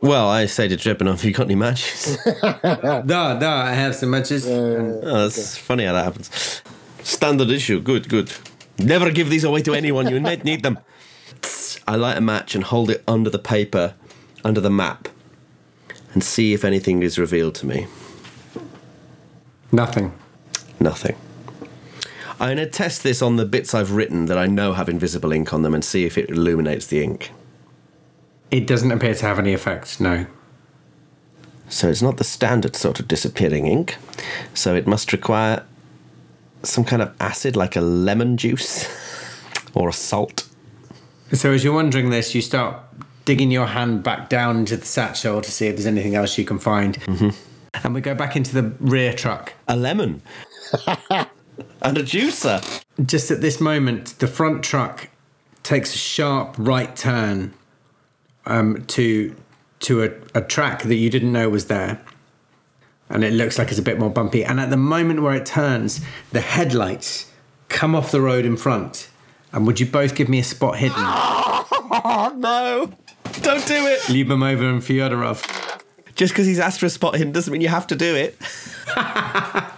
Well, 0.00 0.30
I 0.30 0.46
say 0.46 0.66
to 0.66 0.76
Trepanov, 0.76 1.22
you 1.24 1.32
got 1.32 1.44
any 1.44 1.56
matches? 1.56 2.16
Da, 2.42 3.02
da, 3.38 3.62
I 3.62 3.72
have 3.72 3.94
some 3.94 4.10
matches. 4.10 4.46
And 4.46 5.04
oh, 5.04 5.28
that's 5.28 5.58
funny 5.58 5.84
how 5.84 5.92
that 5.92 6.04
happens. 6.04 6.62
Standard 7.02 7.50
issue. 7.50 7.80
Good, 7.80 8.08
good. 8.08 8.32
Never 8.78 9.10
give 9.10 9.28
these 9.28 9.44
away 9.44 9.60
to 9.62 9.74
anyone. 9.74 10.08
You 10.08 10.20
might 10.30 10.42
need 10.42 10.62
them. 10.62 10.78
I 11.86 11.96
light 11.96 12.16
a 12.16 12.22
match 12.22 12.54
and 12.54 12.64
hold 12.64 12.88
it 12.88 13.02
under 13.06 13.28
the 13.28 13.38
paper, 13.38 13.94
under 14.42 14.60
the 14.60 14.70
map, 14.70 15.08
and 16.12 16.22
see 16.24 16.52
if 16.52 16.64
anything 16.64 17.02
is 17.02 17.18
revealed 17.18 17.54
to 17.56 17.66
me. 17.66 17.86
nothing. 19.72 20.12
Nothing. 20.78 21.16
I'm 22.40 22.56
going 22.56 22.56
to 22.56 22.66
test 22.66 23.02
this 23.02 23.20
on 23.20 23.36
the 23.36 23.44
bits 23.44 23.74
I've 23.74 23.92
written 23.92 24.24
that 24.26 24.38
I 24.38 24.46
know 24.46 24.72
have 24.72 24.88
invisible 24.88 25.30
ink 25.30 25.52
on 25.52 25.60
them 25.60 25.74
and 25.74 25.84
see 25.84 26.06
if 26.06 26.16
it 26.16 26.30
illuminates 26.30 26.86
the 26.86 27.02
ink. 27.04 27.32
It 28.50 28.66
doesn't 28.66 28.90
appear 28.90 29.14
to 29.14 29.26
have 29.26 29.38
any 29.38 29.52
effect, 29.52 30.00
no. 30.00 30.26
So 31.68 31.88
it's 31.88 32.02
not 32.02 32.16
the 32.16 32.24
standard 32.24 32.74
sort 32.74 32.98
of 32.98 33.06
disappearing 33.06 33.66
ink. 33.66 33.96
So 34.54 34.74
it 34.74 34.86
must 34.86 35.12
require 35.12 35.64
some 36.62 36.84
kind 36.84 37.02
of 37.02 37.14
acid 37.20 37.56
like 37.56 37.76
a 37.76 37.80
lemon 37.80 38.36
juice 38.36 38.88
or 39.74 39.90
a 39.90 39.92
salt. 39.92 40.48
So 41.32 41.52
as 41.52 41.62
you're 41.62 41.74
wondering 41.74 42.10
this, 42.10 42.34
you 42.34 42.40
start 42.40 42.82
digging 43.24 43.50
your 43.50 43.66
hand 43.66 44.02
back 44.02 44.28
down 44.28 44.58
into 44.58 44.76
the 44.76 44.86
satchel 44.86 45.40
to 45.40 45.50
see 45.50 45.66
if 45.66 45.76
there's 45.76 45.86
anything 45.86 46.14
else 46.14 46.36
you 46.38 46.44
can 46.44 46.58
find. 46.58 46.98
And 47.84 47.94
we 47.94 48.00
go 48.00 48.14
back 48.14 48.36
into 48.36 48.54
the 48.54 48.72
rear 48.80 49.12
truck. 49.12 49.54
A 49.68 49.76
lemon. 49.76 50.22
and 51.82 51.98
a 51.98 52.02
juicer. 52.02 52.82
Just 53.04 53.30
at 53.30 53.40
this 53.40 53.60
moment, 53.60 54.18
the 54.18 54.26
front 54.26 54.62
truck 54.62 55.08
takes 55.62 55.94
a 55.94 55.98
sharp 55.98 56.54
right 56.58 56.94
turn 56.96 57.54
um, 58.46 58.84
to 58.86 59.34
to 59.80 60.02
a, 60.02 60.10
a 60.34 60.42
track 60.42 60.82
that 60.82 60.96
you 60.96 61.08
didn't 61.08 61.32
know 61.32 61.48
was 61.48 61.66
there. 61.66 62.00
And 63.08 63.24
it 63.24 63.32
looks 63.32 63.58
like 63.58 63.68
it's 63.70 63.78
a 63.78 63.82
bit 63.82 63.98
more 63.98 64.10
bumpy. 64.10 64.44
And 64.44 64.60
at 64.60 64.68
the 64.68 64.76
moment 64.76 65.22
where 65.22 65.34
it 65.34 65.46
turns, 65.46 66.00
the 66.32 66.40
headlights 66.40 67.30
come 67.68 67.94
off 67.94 68.10
the 68.10 68.20
road 68.20 68.44
in 68.44 68.56
front. 68.56 69.08
And 69.52 69.66
would 69.66 69.80
you 69.80 69.86
both 69.86 70.14
give 70.14 70.28
me 70.28 70.38
a 70.38 70.44
spot 70.44 70.76
hidden? 70.76 70.96
Oh 70.98 72.32
no! 72.36 72.92
Don't 73.42 73.66
do 73.66 73.86
it! 73.86 74.00
Lyubimova 74.02 74.68
and 74.68 74.82
Fyodorov. 74.82 75.42
Just 76.14 76.32
because 76.32 76.46
he's 76.46 76.58
asked 76.58 76.80
for 76.80 76.86
a 76.86 76.90
spot 76.90 77.16
hidden 77.16 77.32
doesn't 77.32 77.52
mean 77.52 77.62
you 77.62 77.68
have 77.68 77.86
to 77.88 77.96
do 77.96 78.14
it. 78.14 78.36
I, 78.96 79.72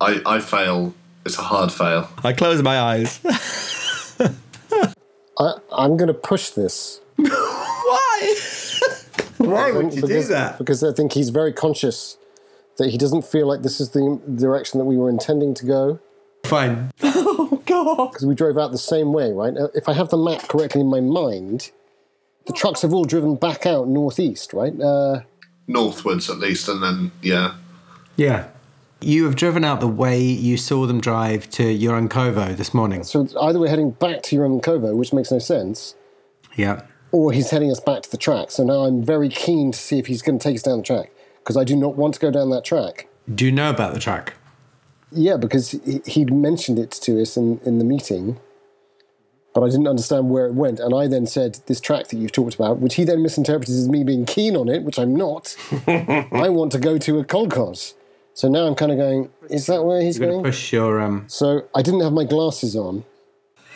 I 0.00 0.40
fail. 0.40 0.94
It's 1.24 1.38
a 1.38 1.42
hard 1.42 1.70
fail. 1.70 2.08
I 2.24 2.32
close 2.32 2.62
my 2.62 2.80
eyes. 2.80 3.20
I, 5.38 5.54
I'm 5.72 5.96
going 5.96 6.08
to 6.08 6.14
push 6.14 6.50
this. 6.50 7.00
Why? 7.16 8.36
Why 9.38 9.72
would 9.72 9.94
you 9.94 10.02
because, 10.02 10.26
do 10.26 10.34
that? 10.34 10.58
Because 10.58 10.84
I 10.84 10.92
think 10.92 11.12
he's 11.12 11.30
very 11.30 11.52
conscious 11.52 12.18
that 12.76 12.90
he 12.90 12.98
doesn't 12.98 13.24
feel 13.24 13.46
like 13.46 13.62
this 13.62 13.80
is 13.80 13.90
the 13.90 14.20
direction 14.36 14.78
that 14.78 14.84
we 14.84 14.96
were 14.96 15.08
intending 15.08 15.54
to 15.54 15.66
go. 15.66 16.00
Fine. 16.44 16.90
Oh 17.42 17.62
god! 17.66 18.12
Because 18.12 18.26
we 18.26 18.34
drove 18.34 18.58
out 18.58 18.70
the 18.70 18.78
same 18.78 19.12
way, 19.12 19.32
right? 19.32 19.54
If 19.74 19.88
I 19.88 19.92
have 19.94 20.10
the 20.10 20.16
map 20.16 20.48
correctly 20.48 20.82
in 20.82 20.88
my 20.88 21.00
mind, 21.00 21.70
the 22.46 22.52
trucks 22.52 22.82
have 22.82 22.92
all 22.92 23.04
driven 23.04 23.36
back 23.36 23.66
out 23.66 23.88
northeast, 23.88 24.52
right? 24.52 24.78
Uh, 24.80 25.20
Northwards, 25.66 26.28
at 26.28 26.38
least, 26.38 26.68
and 26.68 26.82
then, 26.82 27.12
yeah. 27.22 27.54
Yeah. 28.16 28.48
You 29.00 29.24
have 29.24 29.36
driven 29.36 29.64
out 29.64 29.80
the 29.80 29.86
way 29.88 30.20
you 30.20 30.56
saw 30.56 30.84
them 30.86 31.00
drive 31.00 31.48
to 31.50 31.62
Urankovo 31.62 32.56
this 32.56 32.74
morning. 32.74 33.04
so 33.04 33.26
either 33.40 33.58
we're 33.58 33.68
heading 33.68 33.92
back 33.92 34.22
to 34.24 34.36
Urankovo, 34.36 34.94
which 34.96 35.12
makes 35.12 35.30
no 35.30 35.38
sense, 35.38 35.94
Yeah. 36.56 36.82
or 37.12 37.32
he's 37.32 37.50
heading 37.50 37.70
us 37.70 37.80
back 37.80 38.02
to 38.02 38.10
the 38.10 38.16
track. 38.16 38.50
So 38.50 38.64
now 38.64 38.80
I'm 38.84 39.02
very 39.04 39.28
keen 39.28 39.72
to 39.72 39.78
see 39.78 39.98
if 39.98 40.06
he's 40.06 40.22
going 40.22 40.38
to 40.38 40.42
take 40.42 40.56
us 40.56 40.62
down 40.62 40.78
the 40.78 40.84
track 40.84 41.12
because 41.38 41.56
I 41.56 41.64
do 41.64 41.76
not 41.76 41.94
want 41.96 42.14
to 42.14 42.20
go 42.20 42.30
down 42.30 42.50
that 42.50 42.64
track. 42.64 43.06
Do 43.32 43.44
you 43.46 43.52
know 43.52 43.70
about 43.70 43.94
the 43.94 44.00
track? 44.00 44.34
Yeah, 45.12 45.36
because 45.36 45.70
he, 45.70 46.02
he'd 46.04 46.32
mentioned 46.32 46.78
it 46.78 46.90
to 46.92 47.20
us 47.22 47.36
in, 47.36 47.58
in 47.64 47.78
the 47.78 47.84
meeting, 47.84 48.38
but 49.54 49.62
I 49.62 49.68
didn't 49.68 49.88
understand 49.88 50.30
where 50.30 50.46
it 50.46 50.54
went. 50.54 50.78
And 50.80 50.94
I 50.94 51.06
then 51.08 51.26
said, 51.26 51.58
This 51.66 51.80
track 51.80 52.08
that 52.08 52.16
you've 52.16 52.32
talked 52.32 52.54
about, 52.54 52.78
which 52.78 52.94
he 52.94 53.04
then 53.04 53.22
misinterpreted 53.22 53.74
as 53.74 53.88
me 53.88 54.04
being 54.04 54.24
keen 54.26 54.56
on 54.56 54.68
it, 54.68 54.82
which 54.84 54.98
I'm 54.98 55.14
not. 55.14 55.56
I 55.86 56.48
want 56.48 56.72
to 56.72 56.78
go 56.78 56.98
to 56.98 57.18
a 57.18 57.24
Kolkhoz. 57.24 57.94
So 58.34 58.48
now 58.48 58.66
I'm 58.66 58.74
kind 58.74 58.92
of 58.92 58.98
going, 58.98 59.30
Is 59.48 59.66
that 59.66 59.84
where 59.84 60.00
he's 60.00 60.18
You're 60.18 60.28
going 60.28 60.42
going? 60.42 60.44
to 60.44 60.50
push 60.50 60.72
your 60.72 61.00
um. 61.00 61.24
So 61.26 61.68
I 61.74 61.82
didn't 61.82 62.00
have 62.00 62.12
my 62.12 62.24
glasses 62.24 62.76
on. 62.76 63.04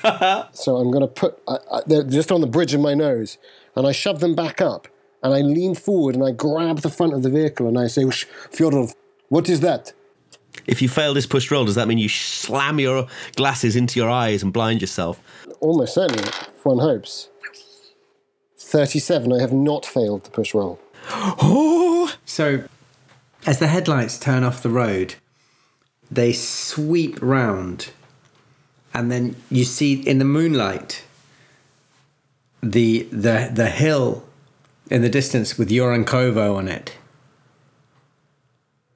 so 0.52 0.76
I'm 0.76 0.90
going 0.90 1.00
to 1.00 1.06
put, 1.06 1.40
I, 1.48 1.58
I, 1.72 1.80
they're 1.86 2.02
just 2.04 2.30
on 2.30 2.40
the 2.40 2.46
bridge 2.46 2.74
of 2.74 2.80
my 2.80 2.94
nose. 2.94 3.38
And 3.74 3.86
I 3.86 3.92
shove 3.92 4.20
them 4.20 4.34
back 4.34 4.60
up. 4.60 4.86
And 5.22 5.32
I 5.34 5.40
lean 5.40 5.74
forward 5.74 6.14
and 6.14 6.22
I 6.24 6.30
grab 6.32 6.80
the 6.80 6.90
front 6.90 7.14
of 7.14 7.22
the 7.22 7.30
vehicle 7.30 7.66
and 7.66 7.78
I 7.78 7.86
say, 7.86 8.04
"Whoosh, 8.04 8.26
Fyodorov, 8.52 8.94
what 9.30 9.48
is 9.48 9.60
that? 9.60 9.94
If 10.66 10.82
you 10.82 10.88
fail 10.88 11.14
this 11.14 11.26
push 11.26 11.50
roll, 11.50 11.64
does 11.64 11.74
that 11.76 11.88
mean 11.88 11.96
you 11.98 12.10
slam 12.10 12.78
your 12.78 13.06
glasses 13.34 13.74
into 13.74 13.98
your 13.98 14.10
eyes 14.10 14.42
and 14.42 14.52
blind 14.52 14.82
yourself? 14.82 15.20
Almost 15.64 15.94
certainly, 15.94 16.30
one 16.62 16.78
hopes. 16.78 17.30
37, 18.58 19.32
I 19.32 19.40
have 19.40 19.54
not 19.54 19.86
failed 19.86 20.24
the 20.24 20.30
push 20.30 20.52
roll. 20.52 20.78
Oh! 21.08 22.14
So, 22.26 22.64
as 23.46 23.60
the 23.60 23.68
headlights 23.68 24.18
turn 24.18 24.44
off 24.44 24.62
the 24.62 24.68
road, 24.68 25.14
they 26.10 26.34
sweep 26.34 27.18
round, 27.22 27.92
and 28.92 29.10
then 29.10 29.36
you 29.50 29.64
see 29.64 29.94
in 29.94 30.18
the 30.18 30.26
moonlight 30.26 31.02
the 32.62 33.04
the 33.04 33.50
the 33.50 33.70
hill 33.70 34.22
in 34.90 35.00
the 35.00 35.08
distance 35.08 35.56
with 35.56 35.70
Urankovo 35.70 36.56
on 36.56 36.68
it. 36.68 36.94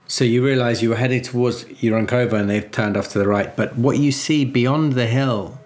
So 0.07 0.23
you 0.23 0.45
realise 0.45 0.83
you 0.83 0.91
were 0.91 0.97
heading 0.97 1.23
towards 1.23 1.64
Urankovo 1.64 2.35
and 2.35 2.51
they've 2.51 2.71
turned 2.71 2.99
off 2.99 3.09
to 3.12 3.19
the 3.19 3.27
right. 3.27 3.57
But 3.57 3.79
what 3.79 3.97
you 3.97 4.12
see 4.12 4.45
beyond 4.45 4.93
the 4.93 5.07
hill 5.07 5.58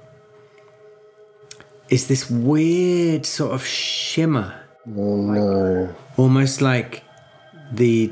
is 1.93 2.09
this 2.09 2.31
weird 2.31 3.27
sort 3.27 3.53
of 3.53 3.65
shimmer 3.67 4.55
Oh 4.97 5.17
no. 5.17 5.95
almost 6.17 6.63
like 6.63 7.05
the 7.71 8.11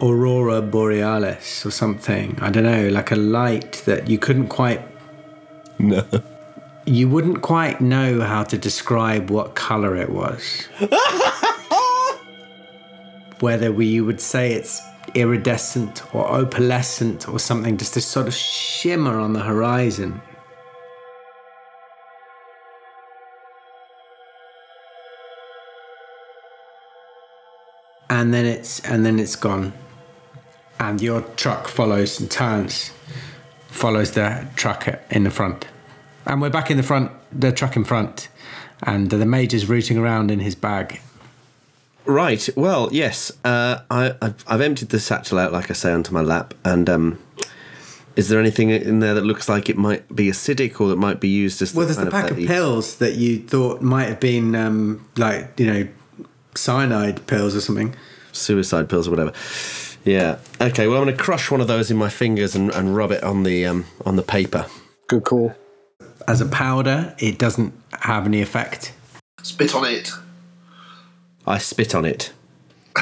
aurora 0.00 0.62
borealis 0.62 1.66
or 1.66 1.70
something 1.70 2.38
i 2.40 2.50
don't 2.50 2.64
know 2.64 2.88
like 2.88 3.10
a 3.10 3.16
light 3.16 3.82
that 3.86 4.08
you 4.08 4.18
couldn't 4.18 4.48
quite 4.48 4.80
No. 5.78 6.04
you 6.86 7.08
wouldn't 7.08 7.42
quite 7.42 7.80
know 7.80 8.20
how 8.20 8.44
to 8.44 8.56
describe 8.56 9.30
what 9.30 9.54
color 9.54 9.96
it 9.96 10.10
was 10.10 10.68
whether 13.40 13.72
we 13.72 13.86
you 13.86 14.04
would 14.04 14.20
say 14.20 14.52
it's 14.52 14.80
iridescent 15.14 16.02
or 16.14 16.24
opalescent 16.26 17.28
or 17.28 17.38
something 17.38 17.76
just 17.76 17.94
this 17.94 18.06
sort 18.06 18.26
of 18.28 18.34
shimmer 18.34 19.18
on 19.18 19.32
the 19.32 19.40
horizon 19.40 20.20
and 28.12 28.34
then 28.34 28.44
it's 28.44 28.78
and 28.80 29.06
then 29.06 29.18
it's 29.18 29.36
gone 29.36 29.72
and 30.78 31.00
your 31.00 31.22
truck 31.42 31.66
follows 31.66 32.20
and 32.20 32.30
turns 32.30 32.92
follows 33.68 34.10
the 34.12 34.46
truck 34.54 34.86
in 35.10 35.24
the 35.24 35.30
front 35.30 35.66
and 36.26 36.42
we're 36.42 36.50
back 36.50 36.70
in 36.70 36.76
the 36.76 36.82
front 36.82 37.10
the 37.32 37.50
truck 37.50 37.74
in 37.74 37.84
front 37.84 38.28
and 38.82 39.08
the 39.08 39.24
major's 39.24 39.66
rooting 39.66 39.96
around 39.96 40.30
in 40.30 40.40
his 40.40 40.54
bag 40.54 41.00
Right. 42.04 42.48
Well, 42.56 42.88
yes. 42.90 43.30
Uh, 43.44 43.78
I, 43.88 44.16
I've, 44.20 44.44
I've 44.48 44.60
emptied 44.60 44.88
the 44.88 44.98
satchel 44.98 45.38
out, 45.38 45.52
like 45.52 45.70
I 45.70 45.72
say, 45.72 45.92
onto 45.92 46.12
my 46.12 46.20
lap. 46.20 46.52
And 46.64 46.90
um, 46.90 47.22
is 48.16 48.28
there 48.28 48.40
anything 48.40 48.70
in 48.70 48.98
there 48.98 49.14
that 49.14 49.22
looks 49.22 49.48
like 49.48 49.68
it 49.68 49.76
might 49.76 50.12
be 50.12 50.26
acidic 50.26 50.80
or 50.80 50.88
that 50.88 50.96
might 50.96 51.20
be 51.20 51.28
used 51.28 51.62
as 51.62 51.72
well 51.72 51.86
there's 51.86 51.98
the 51.98 52.10
pack 52.10 52.32
of 52.32 52.38
pills 52.38 52.96
that 52.96 53.14
you 53.14 53.38
thought 53.38 53.82
might 53.82 54.08
have 54.08 54.18
been 54.18 54.56
um, 54.56 55.06
like 55.16 55.60
you 55.60 55.66
know 55.66 55.88
cyanide 56.54 57.26
pills 57.26 57.56
or 57.56 57.60
something 57.60 57.94
suicide 58.32 58.88
pills 58.88 59.08
or 59.08 59.10
whatever? 59.10 59.32
Yeah. 60.04 60.38
Okay. 60.60 60.88
Well, 60.88 60.98
I'm 60.98 61.04
going 61.04 61.16
to 61.16 61.22
crush 61.22 61.50
one 61.50 61.60
of 61.60 61.68
those 61.68 61.90
in 61.90 61.96
my 61.96 62.08
fingers 62.08 62.54
and, 62.54 62.70
and 62.70 62.96
rub 62.96 63.12
it 63.12 63.22
on 63.22 63.44
the 63.44 63.66
um, 63.66 63.86
on 64.04 64.16
the 64.16 64.22
paper. 64.22 64.66
Good 65.06 65.24
call. 65.24 65.54
As 66.26 66.40
a 66.40 66.46
powder, 66.46 67.14
it 67.18 67.38
doesn't 67.38 67.74
have 68.00 68.26
any 68.26 68.42
effect. 68.42 68.94
Spit 69.42 69.74
on 69.74 69.84
it. 69.84 70.12
I 71.46 71.58
spit 71.58 71.94
on 71.94 72.04
it 72.04 72.32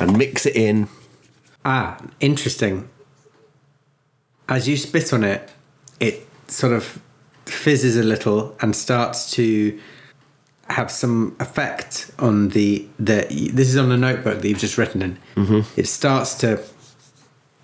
and 0.00 0.16
mix 0.16 0.46
it 0.46 0.56
in. 0.56 0.88
Ah, 1.64 1.98
interesting. 2.20 2.88
As 4.48 4.66
you 4.68 4.76
spit 4.76 5.12
on 5.12 5.24
it, 5.24 5.50
it 6.00 6.26
sort 6.48 6.72
of 6.72 7.00
fizzes 7.44 7.96
a 7.96 8.02
little 8.02 8.56
and 8.60 8.74
starts 8.74 9.30
to 9.32 9.78
have 10.68 10.90
some 10.90 11.36
effect 11.40 12.10
on 12.18 12.50
the 12.50 12.86
the. 12.98 13.26
This 13.52 13.68
is 13.68 13.76
on 13.76 13.90
a 13.92 13.96
notebook 13.96 14.40
that 14.40 14.48
you've 14.48 14.58
just 14.58 14.78
written 14.78 15.02
in. 15.02 15.18
Mm-hmm. 15.36 15.80
It 15.80 15.86
starts 15.86 16.34
to 16.36 16.62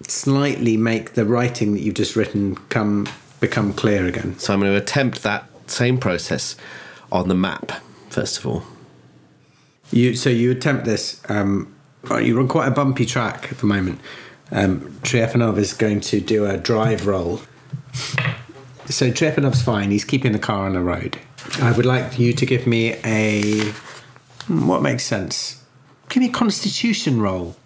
slightly 0.07 0.77
make 0.77 1.15
the 1.15 1.25
writing 1.25 1.75
that 1.75 1.81
you've 1.81 1.95
just 1.95 2.17
written 2.17 2.57
come 2.69 3.09
become 3.41 3.73
clear 3.73 4.07
again. 4.07 4.39
So 4.39 4.53
I'm 4.53 4.61
going 4.61 4.73
to 4.73 4.79
attempt 4.79 5.23
that 5.23 5.49
same 5.67 5.99
process 5.99 6.57
on 7.11 7.29
the 7.29 7.35
map 7.35 7.73
first 8.13 8.39
of 8.39 8.47
all. 8.47 8.63
You 9.91 10.15
so 10.15 10.31
you 10.31 10.51
attempt 10.51 10.85
this. 10.85 11.21
Um, 11.29 11.75
you're 12.21 12.41
on 12.41 12.49
quite 12.49 12.69
a 12.69 12.71
bumpy 12.71 13.07
track 13.07 13.51
at 13.51 13.59
the 13.59 13.67
moment. 13.67 14.01
Um, 14.51 14.81
Trepanov 15.03 15.59
is 15.59 15.73
going 15.73 16.01
to 16.03 16.21
do 16.21 16.47
a 16.47 16.57
drive 16.57 17.07
roll. 17.07 17.41
So 18.87 19.11
Trepanov's 19.11 19.63
fine. 19.63 19.91
He's 19.91 20.05
keeping 20.05 20.33
the 20.33 20.39
car 20.39 20.67
on 20.67 20.75
the 20.75 20.81
road. 20.81 21.19
I 21.61 21.73
would 21.73 21.87
like 21.87 22.19
you 22.19 22.33
to 22.33 22.47
give 22.47 22.67
me 22.67 22.95
a 23.05 23.73
hmm, 24.47 24.67
what 24.67 24.83
makes 24.83 25.05
sense. 25.05 25.63
Give 26.09 26.23
me 26.23 26.29
a 26.29 26.33
Constitution 26.33 27.21
roll 27.21 27.57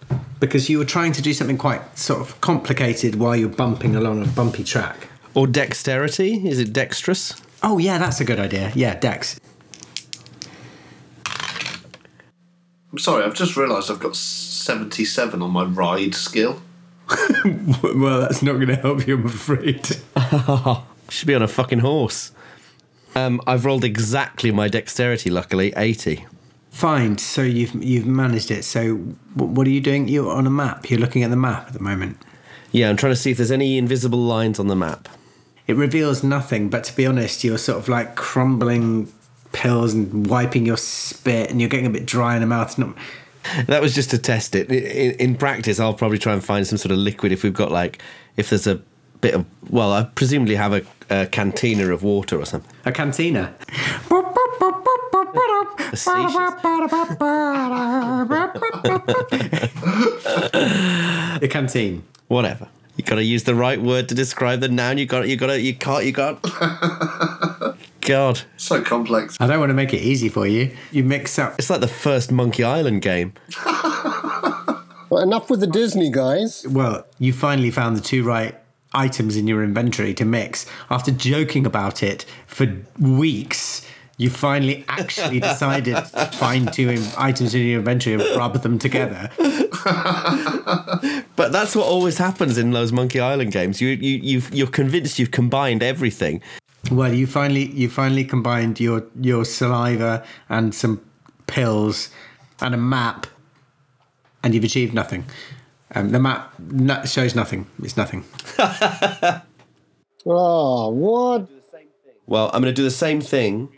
because 0.40 0.68
you 0.68 0.78
were 0.78 0.84
trying 0.84 1.12
to 1.12 1.22
do 1.22 1.32
something 1.32 1.58
quite 1.58 1.98
sort 1.98 2.20
of 2.20 2.40
complicated 2.40 3.16
while 3.16 3.34
you're 3.34 3.48
bumping 3.48 3.96
along 3.96 4.22
a 4.22 4.26
bumpy 4.26 4.64
track. 4.64 5.08
Or 5.34 5.46
dexterity? 5.46 6.48
Is 6.48 6.58
it 6.58 6.72
dexterous? 6.72 7.34
Oh 7.62 7.78
yeah, 7.78 7.98
that's 7.98 8.20
a 8.20 8.24
good 8.24 8.38
idea. 8.38 8.72
Yeah, 8.74 8.98
Dex. 8.98 9.40
I'm 12.92 12.98
sorry, 12.98 13.24
I've 13.24 13.34
just 13.34 13.56
realised 13.56 13.90
I've 13.90 14.00
got 14.00 14.16
77 14.16 15.42
on 15.42 15.50
my 15.50 15.64
ride 15.64 16.14
skill. 16.14 16.62
well, 17.44 18.20
that's 18.20 18.42
not 18.42 18.54
going 18.54 18.68
to 18.68 18.76
help 18.76 19.06
you, 19.06 19.18
I'm 19.18 19.26
afraid. 19.26 19.86
Should 21.10 21.28
be 21.28 21.34
on 21.34 21.42
a 21.42 21.48
fucking 21.48 21.80
horse. 21.80 22.32
Um, 23.16 23.40
I've 23.46 23.64
rolled 23.64 23.82
exactly 23.82 24.50
my 24.52 24.68
dexterity. 24.68 25.30
Luckily, 25.30 25.72
eighty. 25.76 26.26
Fine. 26.70 27.16
So 27.18 27.42
you've 27.42 27.74
you've 27.82 28.06
managed 28.06 28.50
it. 28.50 28.62
So 28.62 28.96
what 29.34 29.66
are 29.66 29.70
you 29.70 29.80
doing? 29.80 30.08
You're 30.08 30.30
on 30.30 30.46
a 30.46 30.50
map. 30.50 30.90
You're 30.90 31.00
looking 31.00 31.22
at 31.22 31.30
the 31.30 31.36
map 31.36 31.68
at 31.68 31.72
the 31.72 31.80
moment. 31.80 32.18
Yeah, 32.72 32.90
I'm 32.90 32.96
trying 32.96 33.12
to 33.12 33.16
see 33.16 33.30
if 33.30 33.38
there's 33.38 33.50
any 33.50 33.78
invisible 33.78 34.18
lines 34.18 34.60
on 34.60 34.66
the 34.66 34.76
map. 34.76 35.08
It 35.66 35.76
reveals 35.76 36.22
nothing, 36.22 36.68
but 36.68 36.84
to 36.84 36.94
be 36.94 37.06
honest, 37.06 37.42
you're 37.42 37.58
sort 37.58 37.78
of 37.78 37.88
like 37.88 38.16
crumbling 38.16 39.10
pills 39.52 39.94
and 39.94 40.26
wiping 40.26 40.66
your 40.66 40.76
spit, 40.76 41.50
and 41.50 41.60
you're 41.60 41.70
getting 41.70 41.86
a 41.86 41.90
bit 41.90 42.04
dry 42.04 42.34
in 42.34 42.42
the 42.42 42.46
mouth. 42.46 42.76
Not, 42.76 42.94
That 43.66 43.80
was 43.80 43.94
just 43.94 44.10
to 44.10 44.18
test 44.18 44.54
it. 44.54 44.70
In, 44.70 45.12
in 45.12 45.34
practice, 45.36 45.80
I'll 45.80 45.94
probably 45.94 46.18
try 46.18 46.34
and 46.34 46.44
find 46.44 46.66
some 46.66 46.78
sort 46.78 46.92
of 46.92 46.98
liquid 46.98 47.32
if 47.32 47.42
we've 47.42 47.54
got 47.54 47.72
like 47.72 48.02
if 48.36 48.50
there's 48.50 48.66
a 48.66 48.82
bit 49.26 49.34
of 49.34 49.44
well, 49.70 49.92
I 49.92 50.04
presumably 50.04 50.54
have 50.54 50.72
a, 50.72 50.82
a 51.10 51.26
cantina 51.26 51.92
of 51.92 52.02
water 52.04 52.38
or 52.38 52.44
something. 52.46 52.70
a 52.84 52.92
cantina. 52.92 53.52
the 61.40 61.48
canteen. 61.50 62.04
Whatever. 62.28 62.68
You 62.96 63.04
got 63.04 63.16
to 63.16 63.24
use 63.24 63.44
the 63.44 63.54
right 63.54 63.80
word 63.80 64.08
to 64.08 64.14
describe 64.14 64.60
the 64.60 64.68
noun. 64.68 64.98
You 64.98 65.06
got. 65.06 65.28
You 65.28 65.36
got. 65.36 65.48
to 65.48 65.60
You 65.60 65.74
can't. 65.74 66.04
You 66.04 66.12
can't. 66.12 66.38
God, 68.02 68.40
So 68.56 68.80
complex. 68.82 69.36
I 69.40 69.48
don't 69.48 69.58
want 69.58 69.70
to 69.70 69.74
make 69.74 69.92
it 69.92 69.98
easy 70.00 70.28
for 70.28 70.46
you. 70.46 70.70
You 70.92 71.02
mix 71.02 71.40
up. 71.40 71.56
it's 71.58 71.68
like 71.68 71.80
the 71.80 71.88
first 71.88 72.30
Monkey 72.30 72.62
Island 72.62 73.02
game. 73.02 73.32
Well, 75.08 75.22
enough 75.22 75.48
with 75.50 75.60
the 75.60 75.68
Disney 75.68 76.10
guys. 76.10 76.66
Well, 76.68 77.06
you 77.20 77.32
finally 77.32 77.70
found 77.70 77.96
the 77.96 78.00
two 78.00 78.24
right 78.24 78.56
items 78.96 79.36
in 79.36 79.46
your 79.46 79.62
inventory 79.62 80.14
to 80.14 80.24
mix. 80.24 80.66
After 80.90 81.10
joking 81.10 81.66
about 81.66 82.02
it 82.02 82.24
for 82.46 82.66
weeks, 82.98 83.86
you 84.18 84.30
finally 84.30 84.84
actually 84.88 85.40
decided 85.52 85.96
to 85.96 86.26
find 86.34 86.72
two 86.72 87.02
items 87.18 87.54
in 87.54 87.66
your 87.66 87.80
inventory 87.80 88.14
and 88.14 88.36
rub 88.36 88.62
them 88.62 88.78
together. 88.78 89.30
But 91.36 91.52
that's 91.52 91.76
what 91.76 91.86
always 91.86 92.16
happens 92.16 92.56
in 92.56 92.70
those 92.70 92.92
Monkey 92.92 93.20
Island 93.20 93.52
games. 93.52 93.80
You 93.80 93.90
you 93.90 94.16
you've, 94.22 94.54
you're 94.54 94.66
convinced 94.66 95.18
you've 95.18 95.30
combined 95.30 95.82
everything. 95.82 96.42
Well, 96.90 97.12
you 97.12 97.26
finally 97.26 97.66
you 97.72 97.90
finally 97.90 98.24
combined 98.24 98.80
your 98.80 99.04
your 99.20 99.44
saliva 99.44 100.24
and 100.48 100.74
some 100.74 101.02
pills 101.46 102.10
and 102.60 102.74
a 102.74 102.78
map, 102.78 103.26
and 104.42 104.54
you've 104.54 104.64
achieved 104.64 104.94
nothing. 104.94 105.26
Um, 105.96 106.10
the 106.10 106.20
map 106.20 106.52
no, 106.58 107.02
shows 107.04 107.34
nothing. 107.34 107.66
It's 107.82 107.96
nothing. 107.96 108.24
Oh, 110.28 110.90
what? 110.90 111.48
Well, 112.26 112.50
I'm 112.52 112.60
going 112.60 112.74
to 112.74 112.76
do 112.76 112.82
the 112.82 112.90
same 112.90 113.20
thing. 113.20 113.68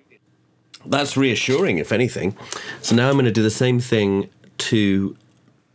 That's 0.86 1.16
reassuring, 1.16 1.76
if 1.76 1.92
anything. 1.92 2.34
So 2.80 2.96
now 2.96 3.08
I'm 3.08 3.16
going 3.16 3.26
to 3.26 3.30
do 3.30 3.42
the 3.42 3.50
same 3.50 3.80
thing 3.80 4.30
to 4.56 5.14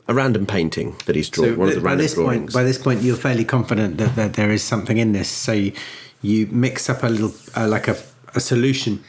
a 0.08 0.14
random 0.16 0.48
painting 0.48 0.96
that 1.06 1.16
he's 1.16 1.30
drawn. 1.30 1.50
So 1.50 1.56
one 1.56 1.68
of 1.70 1.76
the 1.76 1.82
by 1.82 1.90
random 1.90 2.04
this 2.04 2.16
point, 2.16 2.26
drawings. 2.26 2.54
by 2.54 2.64
this 2.64 2.78
point, 2.80 3.02
you're 3.04 3.16
fairly 3.16 3.46
confident 3.46 3.98
that, 3.98 4.16
that 4.16 4.34
there 4.34 4.50
is 4.50 4.64
something 4.64 4.98
in 4.98 5.12
this. 5.12 5.30
So 5.30 5.52
you, 5.52 5.74
you 6.24 6.48
mix 6.48 6.90
up 6.90 7.04
a 7.04 7.08
little, 7.08 7.34
uh, 7.56 7.68
like 7.68 7.88
a, 7.88 7.96
a 8.34 8.40
solution. 8.40 9.04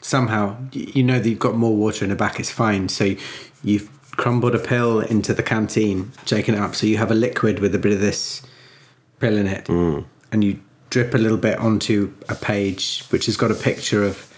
Somehow, 0.00 0.56
you 0.72 1.02
know 1.02 1.18
that 1.18 1.28
you've 1.28 1.38
got 1.38 1.54
more 1.54 1.76
water 1.76 2.04
in 2.04 2.08
the 2.08 2.16
back. 2.16 2.40
It's 2.40 2.50
fine. 2.50 2.88
So 2.88 3.14
you've 3.62 3.90
crumbled 4.18 4.54
a 4.54 4.58
pill 4.58 5.00
into 5.00 5.32
the 5.32 5.42
canteen, 5.42 6.12
shaken 6.26 6.54
it 6.54 6.60
up. 6.60 6.74
So 6.74 6.86
you 6.86 6.98
have 6.98 7.10
a 7.10 7.14
liquid 7.14 7.60
with 7.60 7.74
a 7.74 7.78
bit 7.78 7.92
of 7.92 8.00
this 8.00 8.42
pill 9.20 9.36
in 9.36 9.46
it, 9.46 9.66
and 10.30 10.44
you 10.44 10.60
drip 10.90 11.14
a 11.14 11.18
little 11.18 11.38
bit 11.38 11.58
onto 11.58 12.12
a 12.28 12.34
page 12.34 13.04
which 13.08 13.26
has 13.26 13.36
got 13.36 13.50
a 13.50 13.54
picture 13.54 14.04
of 14.04 14.30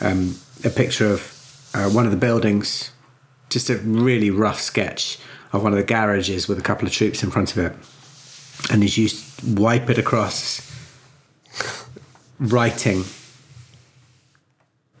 um, 0.00 0.36
a 0.64 0.70
picture 0.70 1.06
of 1.06 1.32
uh, 1.74 1.88
one 1.88 2.04
of 2.04 2.10
the 2.10 2.16
buildings 2.16 2.90
just 3.48 3.70
a 3.70 3.76
really 3.78 4.30
rough 4.30 4.60
sketch 4.60 5.18
of 5.52 5.62
one 5.62 5.72
of 5.72 5.78
the 5.78 5.84
garages 5.84 6.48
with 6.48 6.58
a 6.58 6.62
couple 6.62 6.86
of 6.86 6.92
troops 6.92 7.22
in 7.22 7.30
front 7.30 7.56
of 7.56 7.58
it. 7.58 7.72
And 8.72 8.82
as 8.82 8.98
you 8.98 9.08
wipe 9.54 9.88
it 9.90 9.98
across, 9.98 10.60
writing 12.38 13.04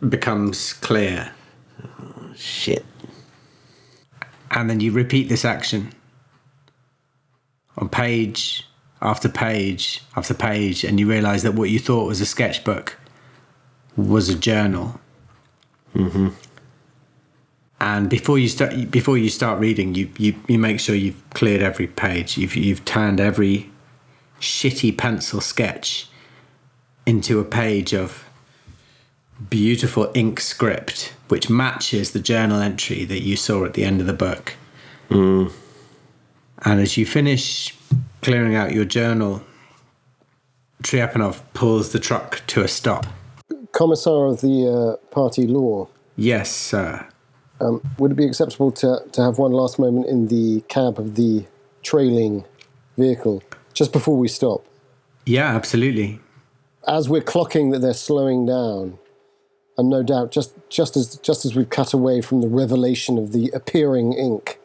becomes 0.08 0.72
clear. 0.74 1.32
Shit. 2.36 2.84
And 4.50 4.70
then 4.70 4.80
you 4.80 4.92
repeat 4.92 5.28
this 5.28 5.44
action 5.44 5.92
on 7.76 7.88
page 7.88 8.66
after 9.02 9.28
page 9.28 10.02
after 10.16 10.34
page, 10.34 10.84
and 10.84 10.98
you 10.98 11.08
realize 11.08 11.42
that 11.42 11.54
what 11.54 11.70
you 11.70 11.78
thought 11.78 12.06
was 12.06 12.20
a 12.20 12.26
sketchbook 12.26 12.98
was 13.96 14.28
a 14.28 14.34
journal. 14.34 15.00
Mm-hmm. 15.94 16.28
And 17.78 18.08
before 18.08 18.38
you 18.38 18.48
start, 18.48 18.90
before 18.90 19.18
you 19.18 19.28
start 19.28 19.60
reading, 19.60 19.94
you, 19.94 20.10
you, 20.16 20.34
you 20.48 20.58
make 20.58 20.80
sure 20.80 20.94
you've 20.94 21.22
cleared 21.30 21.62
every 21.62 21.86
page. 21.86 22.38
You've 22.38 22.56
you've 22.56 22.84
turned 22.84 23.20
every 23.20 23.70
shitty 24.40 24.96
pencil 24.96 25.40
sketch 25.40 26.08
into 27.04 27.38
a 27.38 27.44
page 27.44 27.92
of 27.94 28.24
beautiful 29.50 30.10
ink 30.14 30.40
script, 30.40 31.12
which 31.28 31.50
matches 31.50 32.12
the 32.12 32.20
journal 32.20 32.60
entry 32.60 33.04
that 33.04 33.22
you 33.22 33.36
saw 33.36 33.64
at 33.64 33.74
the 33.74 33.84
end 33.84 34.00
of 34.00 34.06
the 34.06 34.12
book. 34.12 34.54
And 36.64 36.80
as 36.80 36.96
you 36.96 37.06
finish 37.06 37.76
clearing 38.22 38.54
out 38.54 38.72
your 38.72 38.84
journal, 38.84 39.42
Trepanov 40.82 41.40
pulls 41.54 41.92
the 41.92 41.98
truck 41.98 42.42
to 42.48 42.62
a 42.62 42.68
stop. 42.68 43.06
Commissar 43.72 44.26
of 44.26 44.40
the 44.40 44.66
uh, 44.68 44.96
party 45.14 45.46
law. 45.46 45.88
Yes, 46.16 46.50
sir. 46.50 47.06
Um, 47.60 47.80
would 47.98 48.12
it 48.12 48.14
be 48.14 48.26
acceptable 48.26 48.72
to, 48.72 49.00
to 49.12 49.22
have 49.22 49.38
one 49.38 49.52
last 49.52 49.78
moment 49.78 50.06
in 50.06 50.28
the 50.28 50.62
cab 50.68 50.98
of 50.98 51.14
the 51.14 51.44
trailing 51.82 52.44
vehicle 52.96 53.42
just 53.74 53.92
before 53.92 54.16
we 54.16 54.28
stop? 54.28 54.64
Yeah, 55.24 55.54
absolutely. 55.54 56.20
As 56.86 57.08
we're 57.08 57.22
clocking 57.22 57.72
that 57.72 57.80
they're 57.80 57.94
slowing 57.94 58.46
down, 58.46 58.98
and 59.78 59.90
no 59.90 60.02
doubt, 60.02 60.32
just 60.32 60.52
just 60.68 60.96
as 60.96 61.16
just 61.16 61.44
as 61.44 61.54
we've 61.54 61.68
cut 61.68 61.92
away 61.92 62.20
from 62.20 62.40
the 62.40 62.48
revelation 62.48 63.18
of 63.18 63.32
the 63.32 63.50
appearing 63.50 64.12
ink, 64.12 64.58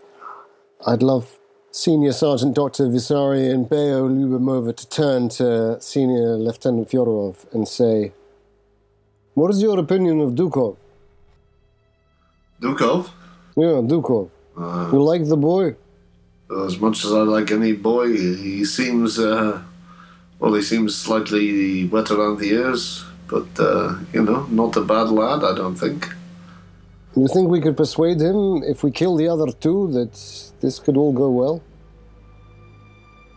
I'd 0.85 1.03
love 1.03 1.39
Senior 1.71 2.11
Sergeant 2.11 2.55
Dr. 2.55 2.85
Visari 2.85 3.51
and 3.53 3.67
Beo 3.69 4.09
Lyubimova 4.09 4.75
to 4.75 4.89
turn 4.89 5.29
to 5.29 5.79
Senior 5.81 6.35
Lieutenant 6.37 6.89
Fyodorov 6.89 7.51
and 7.53 7.67
say, 7.67 8.13
"What 9.33 9.51
is 9.51 9.61
your 9.61 9.79
opinion 9.79 10.21
of 10.21 10.31
Dukov? 10.31 10.77
Dukov? 12.61 13.09
Yeah, 13.55 13.81
Dukov. 13.81 14.29
you 14.91 15.03
like 15.03 15.27
the 15.27 15.37
boy? 15.37 15.75
as 16.59 16.79
much 16.79 17.05
as 17.05 17.13
I 17.13 17.21
like 17.21 17.51
any 17.51 17.73
boy, 17.73 18.09
he 18.09 18.65
seems, 18.65 19.17
uh, 19.17 19.61
well, 20.39 20.53
he 20.53 20.61
seems 20.61 20.95
slightly 20.95 21.87
wet 21.87 22.11
around 22.11 22.39
the 22.39 22.49
ears, 22.49 23.05
but, 23.31 23.47
uh, 23.59 23.95
you 24.13 24.21
know, 24.21 24.45
not 24.51 24.75
a 24.75 24.81
bad 24.81 25.07
lad, 25.09 25.43
I 25.43 25.55
don't 25.55 25.75
think. 25.75 26.07
You 27.15 27.27
think 27.27 27.49
we 27.49 27.61
could 27.61 27.77
persuade 27.77 28.19
him 28.21 28.61
if 28.63 28.83
we 28.83 28.91
kill 28.91 29.15
the 29.15 29.27
other 29.29 29.51
two 29.51 29.89
that 29.93 30.13
this 30.61 30.79
could 30.79 30.97
all 30.97 31.13
go 31.13 31.29
well? 31.29 31.63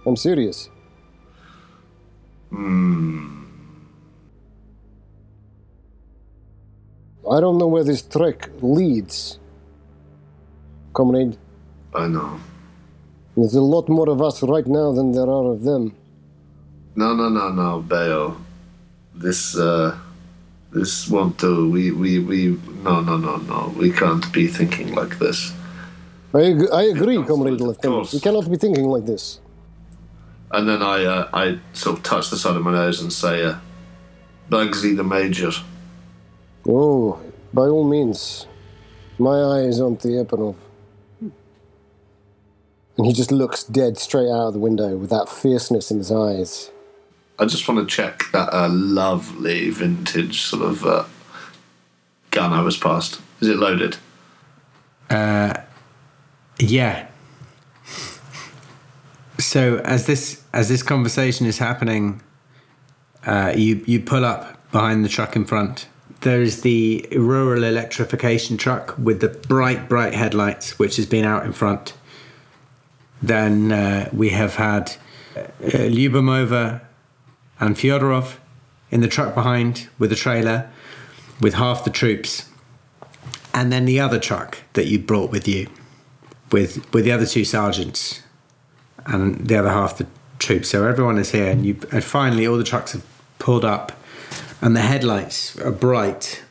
I'm 0.07 0.17
serious. 0.17 0.69
Hmm. 2.51 3.45
I 7.31 7.41
don't 7.41 7.59
know 7.59 7.69
where 7.69 7.85
this 7.85 8.03
trek 8.03 8.51
leads. 8.61 9.39
Comrade, 10.93 11.37
I 11.95 12.07
know. 12.07 12.39
there's 13.37 13.55
a 13.55 13.61
lot 13.61 13.89
more 13.89 14.09
of 14.11 14.21
us 14.23 14.43
right 14.43 14.67
now 14.67 14.93
than 14.93 15.13
there 15.13 15.29
are 15.29 15.47
of 15.53 15.63
them. 15.63 15.95
No, 16.95 17.15
no, 17.15 17.29
no, 17.29 17.49
no, 17.49 17.81
Bayo. 17.81 18.37
This, 19.15 19.57
uh, 19.57 19.99
this 20.73 21.09
won't 21.09 21.39
do. 21.39 21.71
We, 21.71 21.93
we, 21.93 22.19
we, 22.19 22.59
no, 22.83 23.01
no, 23.01 23.17
no, 23.17 23.37
no. 23.37 23.75
We 23.77 23.93
can't 23.93 24.31
be 24.33 24.49
thinking 24.49 24.95
like 24.95 25.19
this. 25.19 25.53
I, 26.35 26.41
ag- 26.41 26.71
I 26.73 26.83
agree, 26.85 27.23
Comrade 27.23 27.55
of 27.55 27.61
Lieutenant. 27.61 28.13
We 28.13 28.21
cannot 28.21 28.51
be 28.51 28.57
thinking 28.57 28.87
like 28.87 29.07
this. 29.07 29.41
And 30.51 30.69
then 30.69 30.83
I, 30.83 31.05
uh, 31.05 31.29
I 31.33 31.59
sort 31.73 31.99
of 31.99 32.03
touch 32.03 32.31
the 32.31 32.37
side 32.37 32.57
of 32.57 32.63
my 32.63 32.73
nose 32.73 33.01
and 33.01 33.13
say, 33.13 33.45
uh, 33.45 33.57
Bugsy 34.51 34.97
the 34.97 35.05
Major. 35.05 35.53
Oh, 36.67 37.21
by 37.53 37.63
all 37.63 37.89
means. 37.89 38.47
My 39.19 39.39
eye 39.39 39.61
is 39.61 39.81
on 39.81 39.95
the 39.95 40.25
Epanov. 40.25 40.57
And 42.97 43.07
he 43.07 43.13
just 43.13 43.33
looks 43.33 43.65
dead 43.65 43.97
straight 43.99 44.29
out 44.29 44.49
of 44.49 44.53
the 44.55 44.59
window 44.59 44.97
with 44.97 45.11
that 45.11 45.29
fierceness 45.29 45.91
in 45.91 45.99
his 45.99 46.11
eyes. 46.13 46.71
I 47.39 47.47
just 47.47 47.67
want 47.67 47.89
to 47.89 47.95
check 47.95 48.25
that 48.33 48.55
uh, 48.55 48.69
lovely 48.71 49.71
vintage 49.71 50.43
sort 50.43 50.63
of 50.63 50.85
uh, 50.85 51.05
gun 52.31 52.53
I 52.53 52.63
was 52.63 52.77
passed. 52.77 53.21
Is 53.41 53.49
it 53.49 53.57
loaded? 53.57 53.97
Yeah. 56.59 57.09
So 59.39 59.79
as 59.79 60.07
this 60.07 60.43
as 60.53 60.69
this 60.69 60.83
conversation 60.83 61.47
is 61.47 61.59
happening, 61.59 62.23
uh, 63.27 63.53
you 63.57 63.83
you 63.87 64.01
pull 64.01 64.25
up 64.25 64.71
behind 64.71 65.05
the 65.05 65.09
truck 65.09 65.37
in 65.37 65.45
front. 65.45 65.89
There 66.21 66.41
is 66.41 66.63
the 66.63 67.07
rural 67.13 67.65
electrification 67.65 68.57
truck 68.57 68.95
with 68.97 69.21
the 69.21 69.29
bright 69.29 69.89
bright 69.89 70.15
headlights, 70.15 70.79
which 70.79 70.97
has 70.97 71.07
been 71.07 71.25
out 71.25 71.45
in 71.45 71.53
front. 71.53 71.95
Then 73.21 73.73
uh, 73.73 74.09
we 74.13 74.31
have 74.31 74.55
had 74.55 74.97
uh, 75.37 75.41
Lyubimova 75.61 76.81
and 77.65 77.77
Fyodorov 77.77 78.37
in 78.91 79.01
the 79.01 79.09
truck 79.09 79.35
behind 79.35 79.89
with 79.99 80.11
the 80.11 80.17
trailer, 80.17 80.71
with 81.41 81.55
half 81.55 81.85
the 81.85 81.91
troops, 81.91 82.49
and 83.55 83.73
then 83.73 83.87
the 83.87 83.99
other 83.99 84.21
truck 84.21 84.59
that 84.75 84.87
you 84.87 84.99
brought 84.99 85.31
with 85.31 85.49
you 85.49 85.69
with 86.53 86.93
with 86.93 87.05
the 87.05 87.13
other 87.13 87.27
two 87.27 87.45
sergeants 87.45 88.23
and 89.07 89.49
the 89.49 89.57
other 89.57 89.71
half 89.71 89.97
the 89.97 90.07
troops. 90.39 90.69
So 90.69 90.87
everyone 90.87 91.17
is 91.19 91.33
here, 91.33 91.51
and 91.51 91.65
you 91.65 91.79
and 91.91 92.05
finally 92.05 92.47
all 92.47 92.59
the 92.59 92.65
trucks 92.65 92.93
have 92.93 93.05
pulled 93.39 93.65
up, 93.65 93.93
and 94.61 94.77
the 94.77 94.83
headlights 94.83 95.59
are 95.59 95.73
bright. 95.73 96.45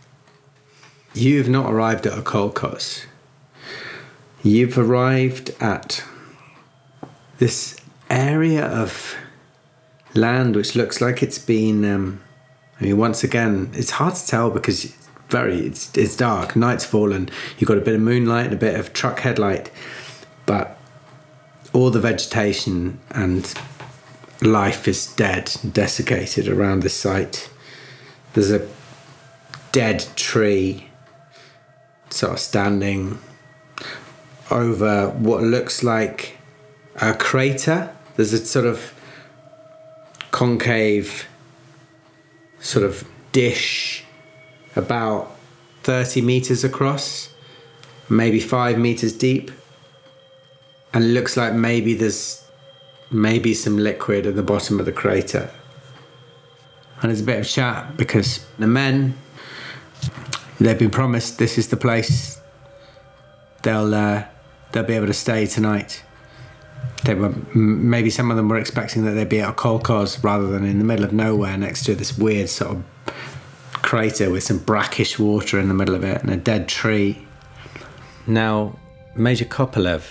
You've 1.13 1.49
not 1.49 1.71
arrived 1.71 2.07
at 2.07 2.17
a 2.17 2.21
Kolkhoz. 2.23 3.05
You've 4.41 4.79
arrived 4.79 5.51
at 5.59 6.03
this 7.37 7.77
area 8.09 8.65
of 8.65 9.15
land 10.13 10.55
which 10.55 10.75
looks 10.75 11.01
like 11.01 11.23
it's 11.23 11.39
been. 11.39 11.85
Um, 11.85 12.21
I 12.79 12.85
mean, 12.85 12.97
once 12.97 13.23
again, 13.23 13.71
it's 13.73 13.91
hard 13.91 14.15
to 14.15 14.27
tell 14.27 14.49
because 14.49 14.85
it's 14.85 15.09
very 15.29 15.59
it's 15.65 15.95
it's 15.97 16.15
dark. 16.15 16.55
Night's 16.55 16.85
fallen. 16.85 17.29
You've 17.57 17.67
got 17.67 17.77
a 17.77 17.81
bit 17.81 17.95
of 17.95 18.01
moonlight 18.01 18.45
and 18.45 18.53
a 18.53 18.57
bit 18.57 18.79
of 18.79 18.93
truck 18.93 19.19
headlight, 19.19 19.71
but 20.45 20.77
all 21.73 21.89
the 21.89 21.99
vegetation 21.99 22.99
and 23.11 23.53
life 24.41 24.87
is 24.87 25.07
dead, 25.13 25.55
desiccated 25.71 26.47
around 26.47 26.83
the 26.83 26.89
site. 26.89 27.49
There's 28.33 28.51
a 28.51 28.67
dead 29.71 30.05
tree 30.15 30.89
sort 32.09 32.33
of 32.33 32.39
standing 32.39 33.17
over 34.51 35.09
what 35.09 35.41
looks 35.41 35.83
like 35.83 36.37
a 36.97 37.13
crater. 37.13 37.95
There's 38.15 38.33
a 38.33 38.45
sort 38.45 38.65
of 38.65 38.92
concave 40.33 41.27
sort 42.59 42.83
of 42.83 43.07
dish 43.31 44.03
about 44.75 45.31
30 45.83 46.21
meters 46.21 46.63
across, 46.63 47.29
maybe 48.09 48.39
five 48.39 48.77
meters 48.77 49.13
deep. 49.13 49.51
And 50.93 51.03
it 51.03 51.07
looks 51.07 51.37
like 51.37 51.53
maybe 51.53 51.93
there's 51.93 52.43
maybe 53.11 53.53
some 53.53 53.77
liquid 53.77 54.25
at 54.25 54.35
the 54.35 54.43
bottom 54.43 54.79
of 54.79 54.85
the 54.85 54.91
crater. 54.91 55.51
And 57.01 57.11
there's 57.11 57.21
a 57.21 57.23
bit 57.23 57.39
of 57.39 57.47
chat 57.47 57.95
because 57.95 58.43
the 58.57 58.67
men, 58.67 59.15
they've 60.59 60.79
been 60.79 60.89
promised 60.89 61.37
this 61.37 61.57
is 61.57 61.67
the 61.67 61.77
place 61.77 62.39
they'll 63.61 63.93
uh, 63.93 64.23
they'll 64.71 64.83
be 64.83 64.93
able 64.93 65.07
to 65.07 65.13
stay 65.13 65.45
tonight. 65.45 66.03
They 67.05 67.15
were 67.15 67.33
maybe 67.53 68.09
some 68.09 68.31
of 68.31 68.37
them 68.37 68.47
were 68.47 68.57
expecting 68.57 69.03
that 69.05 69.11
they'd 69.11 69.27
be 69.27 69.41
at 69.41 69.49
a 69.49 69.53
Kolkhoz 69.53 70.23
rather 70.23 70.47
than 70.47 70.63
in 70.63 70.79
the 70.79 70.85
middle 70.85 71.03
of 71.03 71.11
nowhere 71.11 71.57
next 71.57 71.83
to 71.85 71.95
this 71.95 72.17
weird 72.17 72.49
sort 72.49 72.71
of 72.71 72.83
crater 73.73 74.29
with 74.29 74.43
some 74.43 74.59
brackish 74.59 75.19
water 75.19 75.59
in 75.59 75.67
the 75.67 75.73
middle 75.73 75.95
of 75.95 76.03
it 76.03 76.21
and 76.21 76.31
a 76.31 76.37
dead 76.37 76.67
tree. 76.69 77.27
Now, 78.25 78.79
Major 79.15 79.45
Kopolev, 79.45 80.03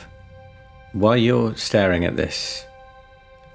while 0.92 1.16
you're 1.16 1.56
staring 1.56 2.04
at 2.04 2.16
this 2.16 2.66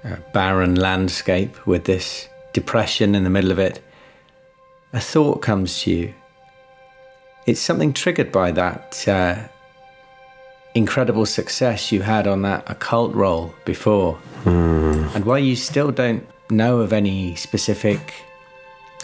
uh, 0.04 0.16
barren 0.32 0.74
landscape 0.74 1.66
with 1.66 1.84
this 1.84 2.28
depression 2.52 3.14
in 3.14 3.22
the 3.22 3.30
middle 3.30 3.52
of 3.52 3.58
it, 3.60 3.80
a 4.92 5.00
thought 5.00 5.42
comes 5.42 5.82
to 5.82 5.90
you. 5.92 6.14
It's 7.46 7.60
something 7.60 7.92
triggered 7.92 8.32
by 8.32 8.50
that 8.52 9.08
uh, 9.08 9.48
incredible 10.78 11.26
success 11.26 11.92
you 11.92 12.00
had 12.02 12.26
on 12.26 12.42
that 12.42 12.62
occult 12.70 13.14
roll 13.14 13.52
before. 13.64 14.18
And 14.44 15.24
while 15.24 15.38
you 15.38 15.56
still 15.56 15.90
don't 15.90 16.26
know 16.50 16.78
of 16.78 16.92
any 16.92 17.34
specific 17.34 18.14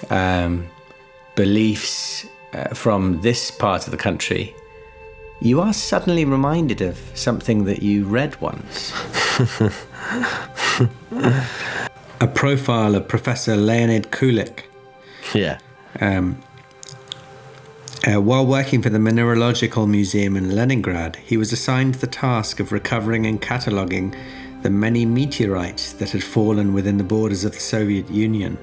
um, 0.08 0.66
beliefs 1.34 2.26
uh, 2.54 2.68
from 2.68 3.20
this 3.20 3.50
part 3.50 3.86
of 3.86 3.90
the 3.90 3.96
country, 3.96 4.54
you 5.40 5.60
are 5.60 5.72
suddenly 5.72 6.24
reminded 6.24 6.80
of 6.80 6.98
something 7.14 7.64
that 7.64 7.82
you 7.82 8.04
read 8.04 8.40
once. 8.40 8.92
a 12.20 12.28
profile 12.28 12.94
of 12.94 13.08
Professor 13.08 13.56
Leonid 13.56 14.12
Kulik. 14.12 14.62
Yeah. 15.34 15.58
Um, 16.00 16.40
uh, 18.06 18.20
while 18.20 18.44
working 18.44 18.82
for 18.82 18.90
the 18.90 18.98
Mineralogical 18.98 19.86
Museum 19.86 20.36
in 20.36 20.54
Leningrad, 20.54 21.16
he 21.16 21.36
was 21.36 21.52
assigned 21.52 21.94
the 21.96 22.06
task 22.06 22.60
of 22.60 22.72
recovering 22.72 23.26
and 23.26 23.40
cataloguing 23.40 24.14
the 24.62 24.70
many 24.70 25.06
meteorites 25.06 25.92
that 25.94 26.10
had 26.10 26.22
fallen 26.22 26.74
within 26.74 26.98
the 26.98 27.04
borders 27.04 27.44
of 27.44 27.52
the 27.52 27.60
Soviet 27.60 28.10
Union. 28.10 28.58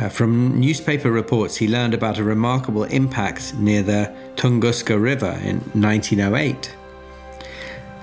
Uh, 0.00 0.08
from 0.08 0.58
newspaper 0.58 1.10
reports, 1.10 1.56
he 1.56 1.68
learned 1.68 1.92
about 1.92 2.18
a 2.18 2.24
remarkable 2.24 2.84
impact 2.84 3.54
near 3.54 3.82
the 3.82 4.14
Tunguska 4.36 5.00
River 5.00 5.38
in 5.42 5.60
1908. 5.80 6.74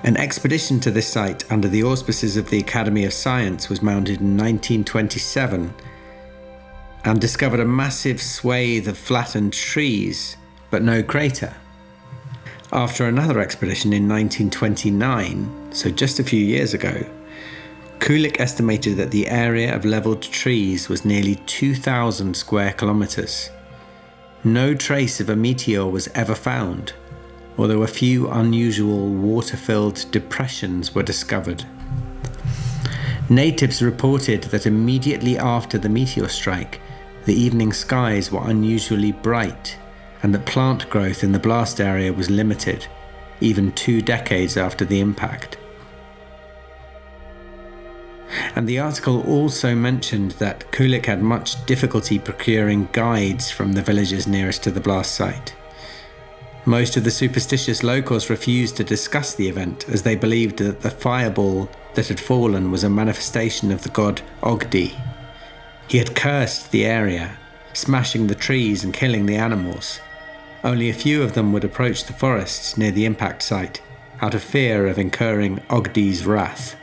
An 0.04 0.16
expedition 0.16 0.78
to 0.80 0.90
this 0.90 1.08
site 1.08 1.50
under 1.50 1.68
the 1.68 1.82
auspices 1.82 2.36
of 2.36 2.48
the 2.48 2.60
Academy 2.60 3.04
of 3.04 3.12
Science 3.12 3.68
was 3.68 3.82
mounted 3.82 4.20
in 4.20 4.36
1927 4.36 5.74
and 7.04 7.20
discovered 7.20 7.60
a 7.60 7.64
massive 7.64 8.20
swathe 8.20 8.88
of 8.88 8.98
flattened 8.98 9.52
trees, 9.52 10.36
but 10.70 10.82
no 10.82 11.02
crater. 11.02 11.54
After 12.72 13.06
another 13.06 13.40
expedition 13.40 13.92
in 13.92 14.08
1929, 14.08 15.72
so 15.72 15.90
just 15.90 16.20
a 16.20 16.24
few 16.24 16.44
years 16.44 16.72
ago, 16.74 17.04
Kulik 17.98 18.40
estimated 18.40 18.96
that 18.96 19.10
the 19.10 19.28
area 19.28 19.74
of 19.74 19.84
levelled 19.84 20.22
trees 20.22 20.88
was 20.88 21.04
nearly 21.04 21.34
2,000 21.46 22.34
square 22.34 22.72
kilometres. 22.72 23.50
No 24.44 24.74
trace 24.74 25.20
of 25.20 25.28
a 25.28 25.36
meteor 25.36 25.86
was 25.86 26.08
ever 26.14 26.34
found, 26.34 26.94
although 27.58 27.82
a 27.82 27.86
few 27.86 28.30
unusual 28.30 29.08
water 29.08 29.56
filled 29.56 30.06
depressions 30.10 30.94
were 30.94 31.02
discovered. 31.02 31.64
Natives 33.28 33.82
reported 33.82 34.44
that 34.44 34.66
immediately 34.66 35.36
after 35.38 35.76
the 35.76 35.88
meteor 35.88 36.28
strike, 36.28 36.80
the 37.24 37.34
evening 37.34 37.72
skies 37.72 38.32
were 38.32 38.48
unusually 38.48 39.12
bright 39.12 39.76
and 40.22 40.34
that 40.34 40.46
plant 40.46 40.88
growth 40.90 41.24
in 41.24 41.32
the 41.32 41.38
blast 41.38 41.80
area 41.80 42.12
was 42.12 42.30
limited, 42.30 42.86
even 43.40 43.72
two 43.72 44.02
decades 44.02 44.56
after 44.56 44.84
the 44.84 45.00
impact. 45.00 45.56
And 48.54 48.68
the 48.68 48.78
article 48.78 49.22
also 49.26 49.74
mentioned 49.74 50.32
that 50.32 50.70
Kulik 50.72 51.06
had 51.06 51.22
much 51.22 51.64
difficulty 51.66 52.18
procuring 52.18 52.88
guides 52.92 53.50
from 53.50 53.72
the 53.72 53.82
villages 53.82 54.26
nearest 54.26 54.62
to 54.64 54.70
the 54.70 54.80
blast 54.80 55.14
site. 55.14 55.54
Most 56.66 56.96
of 56.96 57.04
the 57.04 57.10
superstitious 57.10 57.82
locals 57.82 58.28
refused 58.28 58.76
to 58.76 58.84
discuss 58.84 59.34
the 59.34 59.48
event 59.48 59.88
as 59.88 60.02
they 60.02 60.14
believed 60.14 60.58
that 60.58 60.80
the 60.80 60.90
fireball 60.90 61.70
that 61.94 62.08
had 62.08 62.20
fallen 62.20 62.70
was 62.70 62.84
a 62.84 62.90
manifestation 62.90 63.72
of 63.72 63.82
the 63.82 63.88
god 63.88 64.20
Ogdi. 64.42 64.94
He 65.90 65.98
had 65.98 66.14
cursed 66.14 66.70
the 66.70 66.86
area, 66.86 67.36
smashing 67.72 68.28
the 68.28 68.36
trees 68.36 68.84
and 68.84 68.94
killing 68.94 69.26
the 69.26 69.34
animals. 69.34 69.98
Only 70.62 70.88
a 70.88 70.94
few 70.94 71.20
of 71.20 71.32
them 71.32 71.52
would 71.52 71.64
approach 71.64 72.04
the 72.04 72.12
forests 72.12 72.78
near 72.78 72.92
the 72.92 73.06
impact 73.06 73.42
site 73.42 73.82
out 74.22 74.32
of 74.32 74.40
fear 74.40 74.86
of 74.86 75.00
incurring 75.00 75.58
Ogdi's 75.68 76.24
wrath. 76.24 76.76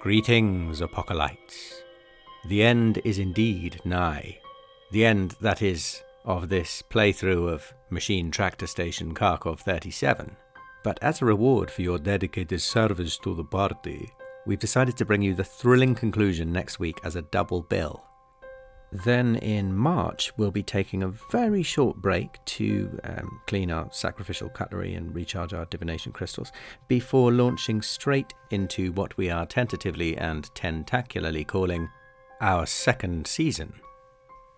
Greetings, 0.00 0.80
Apocalypse. 0.80 1.82
The 2.46 2.62
end 2.62 3.00
is 3.04 3.18
indeed 3.18 3.80
nigh. 3.84 4.38
The 4.92 5.04
end, 5.04 5.34
that 5.40 5.60
is, 5.60 6.04
of 6.24 6.48
this 6.48 6.84
playthrough 6.88 7.52
of 7.52 7.74
Machine 7.90 8.30
Tractor 8.30 8.68
Station 8.68 9.12
Kharkov 9.12 9.58
37. 9.58 10.36
But 10.84 11.00
as 11.02 11.20
a 11.20 11.24
reward 11.24 11.68
for 11.68 11.82
your 11.82 11.98
dedicated 11.98 12.60
service 12.60 13.18
to 13.18 13.34
the 13.34 13.42
party, 13.42 14.08
we've 14.46 14.60
decided 14.60 14.96
to 14.98 15.04
bring 15.04 15.20
you 15.20 15.34
the 15.34 15.42
thrilling 15.42 15.96
conclusion 15.96 16.52
next 16.52 16.78
week 16.78 17.00
as 17.02 17.16
a 17.16 17.22
double 17.22 17.62
bill. 17.62 18.04
Then 18.90 19.36
in 19.36 19.76
March, 19.76 20.32
we'll 20.38 20.50
be 20.50 20.62
taking 20.62 21.02
a 21.02 21.12
very 21.30 21.62
short 21.62 21.96
break 21.98 22.42
to 22.46 22.98
um, 23.04 23.40
clean 23.46 23.70
our 23.70 23.88
sacrificial 23.92 24.48
cutlery 24.48 24.94
and 24.94 25.14
recharge 25.14 25.52
our 25.52 25.66
divination 25.66 26.10
crystals 26.10 26.52
before 26.88 27.30
launching 27.30 27.82
straight 27.82 28.32
into 28.50 28.92
what 28.92 29.16
we 29.18 29.28
are 29.28 29.44
tentatively 29.44 30.16
and 30.16 30.44
tentacularly 30.54 31.44
calling 31.46 31.90
our 32.40 32.64
second 32.64 33.26
season. 33.26 33.74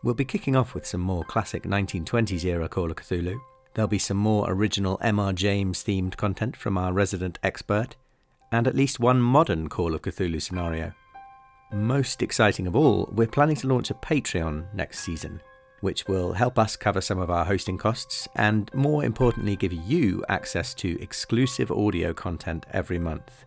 We'll 0.05 0.15
be 0.15 0.25
kicking 0.25 0.55
off 0.55 0.75
with 0.75 0.87
some 0.87 1.01
more 1.01 1.25
classic 1.25 1.65
1920s 1.65 2.45
era 2.45 2.69
Call 2.69 2.91
of 2.91 2.97
Cthulhu. 2.97 3.39
There'll 3.75 3.89
be 3.89 3.99
some 3.99 4.17
more 4.17 4.51
original 4.51 4.99
M.R. 5.03 5.33
James 5.33 5.83
themed 5.83 6.17
content 6.17 6.57
from 6.57 6.79
our 6.79 6.93
resident 6.93 7.39
expert, 7.43 7.97
and 8.53 8.69
at 8.69 8.77
least 8.77 9.01
one 9.01 9.21
modern 9.21 9.69
Call 9.69 9.95
of 9.95 10.03
Cthulhu 10.03 10.41
scenario 10.41 10.95
most 11.73 12.23
exciting 12.23 12.67
of 12.67 12.75
all, 12.75 13.09
we're 13.13 13.27
planning 13.27 13.57
to 13.57 13.69
launch 13.69 13.91
a 13.91 13.95
Patreon 13.95 14.73
next 14.75 15.01
season, 15.01 15.41
which 15.81 16.07
will 16.07 16.33
help 16.33 16.59
us 16.59 16.77
cover 16.77 17.01
some 17.01 17.19
of 17.19 17.31
our 17.31 17.45
hosting 17.45 17.79
costs 17.79 18.29
and, 18.37 18.73
more 18.75 19.05
importantly, 19.05 19.57
give 19.57 19.73
you 19.73 20.25
access 20.29 20.75
to 20.75 21.01
exclusive 21.01 21.71
audio 21.71 22.13
content 22.13 22.67
every 22.73 22.99
month. 22.99 23.45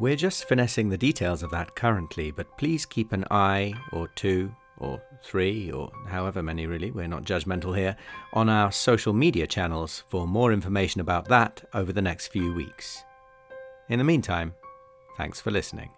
We're 0.00 0.16
just 0.16 0.48
finessing 0.48 0.88
the 0.88 0.98
details 0.98 1.42
of 1.42 1.52
that 1.52 1.76
currently, 1.76 2.32
but 2.32 2.58
please 2.58 2.84
keep 2.84 3.12
an 3.12 3.24
eye 3.30 3.74
or 3.92 4.08
two 4.08 4.54
or 4.78 5.00
three 5.22 5.70
or 5.70 5.92
however 6.08 6.42
many 6.42 6.66
really, 6.66 6.90
we're 6.90 7.06
not 7.06 7.22
judgmental 7.22 7.76
here, 7.76 7.96
on 8.32 8.48
our 8.48 8.72
social 8.72 9.12
media 9.12 9.46
channels 9.46 10.02
for 10.08 10.26
more 10.26 10.52
information 10.52 11.00
about 11.00 11.28
that 11.28 11.62
over 11.72 11.92
the 11.92 12.02
next 12.02 12.28
few 12.28 12.52
weeks. 12.52 13.04
In 13.88 13.98
the 13.98 14.04
meantime, 14.04 14.54
thanks 15.16 15.40
for 15.40 15.52
listening. 15.52 15.90